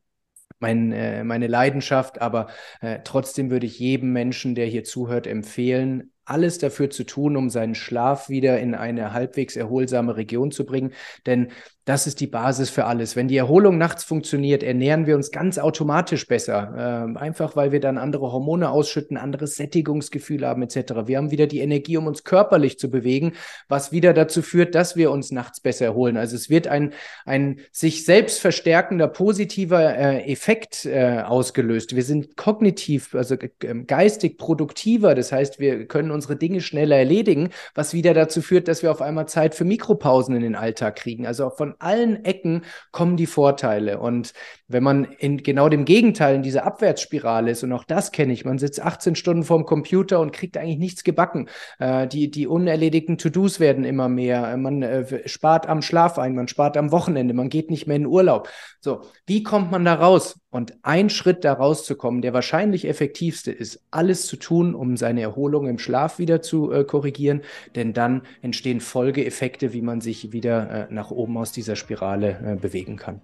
mein, 0.59 0.93
äh, 0.93 1.23
meine 1.25 1.47
Leidenschaft, 1.47 2.21
aber 2.21 2.47
äh, 2.79 2.99
trotzdem 3.03 3.51
würde 3.51 3.65
ich 3.65 3.79
jedem 3.79 4.13
Menschen, 4.13 4.55
der 4.55 4.65
hier 4.65 4.85
zuhört, 4.85 5.27
empfehlen, 5.27 6.13
alles 6.25 6.57
dafür 6.57 6.89
zu 6.89 7.03
tun, 7.03 7.35
um 7.35 7.49
seinen 7.49 7.75
Schlaf 7.75 8.29
wieder 8.29 8.59
in 8.59 8.75
eine 8.75 9.13
halbwegs 9.13 9.55
erholsame 9.55 10.15
Region 10.15 10.51
zu 10.51 10.65
bringen. 10.65 10.93
Denn 11.25 11.51
das 11.85 12.07
ist 12.07 12.21
die 12.21 12.27
Basis 12.27 12.69
für 12.69 12.85
alles. 12.85 13.17
Wenn 13.17 13.27
die 13.27 13.35
Erholung 13.35 13.77
nachts 13.77 14.05
funktioniert, 14.05 14.63
ernähren 14.63 15.05
wir 15.05 15.15
uns 15.15 15.31
ganz 15.31 15.57
automatisch 15.57 16.27
besser. 16.27 17.09
Äh, 17.13 17.19
einfach 17.19 17.57
weil 17.57 17.73
wir 17.73 17.81
dann 17.81 17.97
andere 17.97 18.31
Hormone 18.31 18.69
ausschütten, 18.69 19.17
anderes 19.17 19.55
Sättigungsgefühl 19.55 20.47
haben 20.47 20.63
etc. 20.63 21.07
Wir 21.07 21.17
haben 21.17 21.31
wieder 21.31 21.45
die 21.45 21.59
Energie, 21.59 21.97
um 21.97 22.07
uns 22.07 22.23
körperlich 22.23 22.79
zu 22.79 22.89
bewegen, 22.89 23.33
was 23.67 23.91
wieder 23.91 24.13
dazu 24.13 24.41
führt, 24.41 24.75
dass 24.75 24.95
wir 24.95 25.11
uns 25.11 25.31
nachts 25.31 25.59
besser 25.59 25.85
erholen. 25.85 26.15
Also 26.15 26.37
es 26.37 26.49
wird 26.49 26.67
ein, 26.67 26.93
ein 27.25 27.59
sich 27.73 28.05
selbst 28.05 28.39
verstärkender 28.39 29.09
positiver 29.09 29.93
äh, 29.93 30.31
Effekt 30.31 30.85
äh, 30.85 31.21
ausgelöst. 31.25 31.97
Wir 31.97 32.03
sind 32.03 32.37
kognitiv, 32.37 33.13
also 33.13 33.35
ähm, 33.61 33.87
geistig 33.87 34.37
produktiver. 34.37 35.15
Das 35.15 35.33
heißt, 35.33 35.59
wir 35.59 35.85
können 35.87 36.11
unsere 36.11 36.37
Dinge 36.37 36.61
schneller 36.61 36.95
erledigen, 36.95 37.49
was 37.75 37.93
wieder 37.93 38.13
dazu 38.13 38.41
führt, 38.41 38.69
dass 38.69 38.83
wir 38.83 38.91
auf 38.91 39.01
einmal 39.01 39.27
Zeit 39.27 39.53
für 39.53 39.65
Mikropausen 39.65 40.33
in 40.33 40.43
den 40.43 40.55
Alltag 40.55 40.95
kriegen. 40.95 41.27
Also 41.27 41.49
von 41.49 41.72
allen 41.79 42.25
Ecken 42.25 42.63
kommen 42.91 43.17
die 43.17 43.27
Vorteile. 43.27 43.99
Und 43.99 44.33
wenn 44.73 44.83
man 44.83 45.05
in 45.05 45.43
genau 45.43 45.69
dem 45.69 45.85
Gegenteil 45.85 46.35
in 46.35 46.43
dieser 46.43 46.65
Abwärtsspirale 46.65 47.51
ist, 47.51 47.63
und 47.63 47.71
auch 47.71 47.83
das 47.83 48.11
kenne 48.11 48.33
ich, 48.33 48.43
man 48.45 48.57
sitzt 48.57 48.81
18 48.81 49.15
Stunden 49.15 49.43
vorm 49.43 49.65
Computer 49.65 50.19
und 50.19 50.33
kriegt 50.33 50.57
eigentlich 50.57 50.79
nichts 50.79 51.03
gebacken. 51.03 51.47
Äh, 51.79 52.07
die, 52.07 52.29
die 52.29 52.47
unerledigten 52.47 53.17
To-Dos 53.17 53.59
werden 53.59 53.85
immer 53.85 54.09
mehr. 54.09 54.57
Man 54.57 54.81
äh, 54.81 55.27
spart 55.27 55.67
am 55.69 55.81
Schlaf 55.81 56.19
ein, 56.19 56.35
man 56.35 56.47
spart 56.47 56.75
am 56.75 56.91
Wochenende, 56.91 57.33
man 57.33 57.49
geht 57.49 57.71
nicht 57.71 57.87
mehr 57.87 57.95
in 57.95 58.05
Urlaub. 58.05 58.49
So, 58.81 59.01
wie 59.25 59.43
kommt 59.43 59.71
man 59.71 59.85
da 59.85 59.93
raus? 59.93 60.39
Und 60.49 60.75
ein 60.83 61.09
Schritt 61.09 61.45
da 61.45 61.53
rauszukommen, 61.53 62.21
der 62.21 62.33
wahrscheinlich 62.33 62.87
effektivste 62.87 63.51
ist, 63.51 63.83
alles 63.89 64.27
zu 64.27 64.35
tun, 64.35 64.75
um 64.75 64.97
seine 64.97 65.21
Erholung 65.21 65.67
im 65.67 65.79
Schlaf 65.79 66.19
wieder 66.19 66.41
zu 66.41 66.71
äh, 66.71 66.83
korrigieren, 66.83 67.41
denn 67.75 67.93
dann 67.93 68.21
entstehen 68.41 68.81
Folgeeffekte, 68.81 69.73
wie 69.73 69.81
man 69.81 70.01
sich 70.01 70.31
wieder 70.31 70.89
äh, 70.89 70.93
nach 70.93 71.11
oben 71.11 71.37
aus 71.37 71.51
dieser 71.51 71.75
Spirale 71.75 72.39
äh, 72.45 72.55
bewegen 72.55 72.97
kann. 72.97 73.21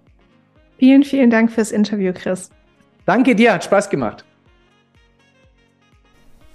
Vielen, 0.80 1.04
vielen 1.04 1.28
Dank 1.28 1.52
fürs 1.52 1.72
Interview, 1.72 2.10
Chris. 2.14 2.48
Danke 3.04 3.34
dir, 3.34 3.52
hat 3.52 3.62
Spaß 3.62 3.90
gemacht. 3.90 4.24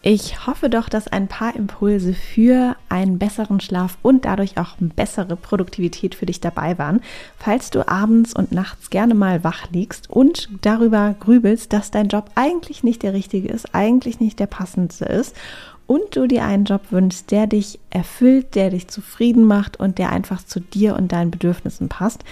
Ich 0.01 0.47
hoffe 0.47 0.67
doch, 0.67 0.89
dass 0.89 1.07
ein 1.07 1.28
paar 1.28 1.55
Impulse 1.55 2.15
für 2.15 2.76
einen 2.89 3.19
besseren 3.19 3.59
Schlaf 3.59 3.99
und 4.01 4.26
dadurch 4.26 4.57
auch 4.57 4.78
bessere 4.80 5.36
Produktivität 5.36 6.15
für 6.15 6.26
dich 6.26 6.41
dabei 6.41 6.80
waren. 6.80 7.01
Falls 7.38 7.69
du 7.69 7.88
abends 7.88 8.34
und 8.34 8.51
nachts 8.51 8.89
gerne 8.89 9.13
mal 9.13 9.43
wach 9.43 9.69
liegst 9.69 10.09
und 10.09 10.49
darüber 10.63 11.13
grübelst, 11.19 11.71
dass 11.71 11.91
dein 11.91 12.07
Job 12.07 12.32
eigentlich 12.34 12.84
nicht 12.84 13.03
der 13.03 13.13
richtige 13.13 13.49
ist, 13.49 13.76
eigentlich 13.76 14.19
nicht 14.19 14.39
der 14.39 14.47
passendste 14.47 15.05
ist 15.05 15.36
und 15.86 16.15
du 16.15 16.28
dir 16.28 16.45
einen 16.45 16.65
Job 16.65 16.82
wünschst, 16.89 17.30
der 17.30 17.45
dich 17.45 17.80
erfüllt, 17.91 18.55
der 18.55 18.71
dich 18.71 18.88
zufrieden 18.88 19.45
macht 19.45 19.80
und 19.80 19.99
der 19.99 20.11
einfach 20.11 20.43
zu 20.43 20.59
dir 20.59 20.95
und 20.95 21.11
deinen 21.11 21.30
Bedürfnissen 21.30 21.89
passt, 21.89 22.23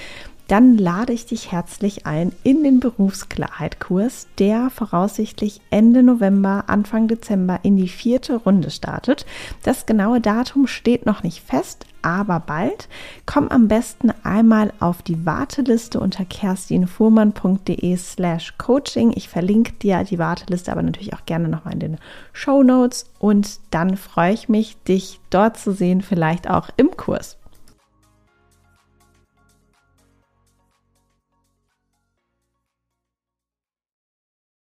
dann 0.48 0.78
lade 0.78 1.14
ich 1.14 1.26
dich 1.26 1.52
herzlich 1.52 2.06
ein 2.06 2.34
in 2.44 2.64
den 2.64 2.80
Berufsklarheit-Kurs, 2.80 4.28
der 4.40 4.70
voraussichtlich 4.70 5.62
Ende 5.70 6.04
November, 6.04 6.66
Anfang 6.68 7.08
Dezember 7.08 7.60
in 7.64 7.78
die 7.78 7.88
vierte 7.88 8.36
Runde 8.36 8.70
startet. 8.70 9.26
Das 9.64 9.86
genaue 9.86 10.20
Datum 10.20 10.68
steht 10.68 11.06
noch 11.06 11.24
nicht 11.24 11.42
fest, 11.42 11.86
aber 12.02 12.40
bald. 12.42 12.90
Komm 13.26 13.48
am 13.48 13.68
besten 13.68 14.12
einmal 14.24 14.74
auf 14.80 15.02
die 15.02 15.26
Warteliste 15.26 16.00
unter 16.00 16.26
kerstinfuhrmann.de 16.26 17.96
slash 17.96 18.54
coaching. 18.58 19.14
Ich 19.16 19.30
verlinke 19.30 19.74
dir 19.74 20.04
die 20.04 20.20
Warteliste 20.20 20.72
aber 20.72 20.84
natürlich 20.84 21.14
auch 21.14 21.26
gerne 21.26 21.48
nochmal 21.48 21.74
in 21.74 21.80
den 21.80 21.98
Show 22.34 22.64
Notes 22.64 23.10
und 23.20 23.60
dann 23.72 23.96
freue 23.96 24.34
ich 24.34 24.50
mich, 24.50 24.78
dich 24.84 25.20
dort 25.30 25.58
zu 25.58 25.72
sehen, 25.72 26.02
vielleicht 26.02 26.50
auch 26.50 26.70
im 26.76 26.92
Kurs. 26.98 27.38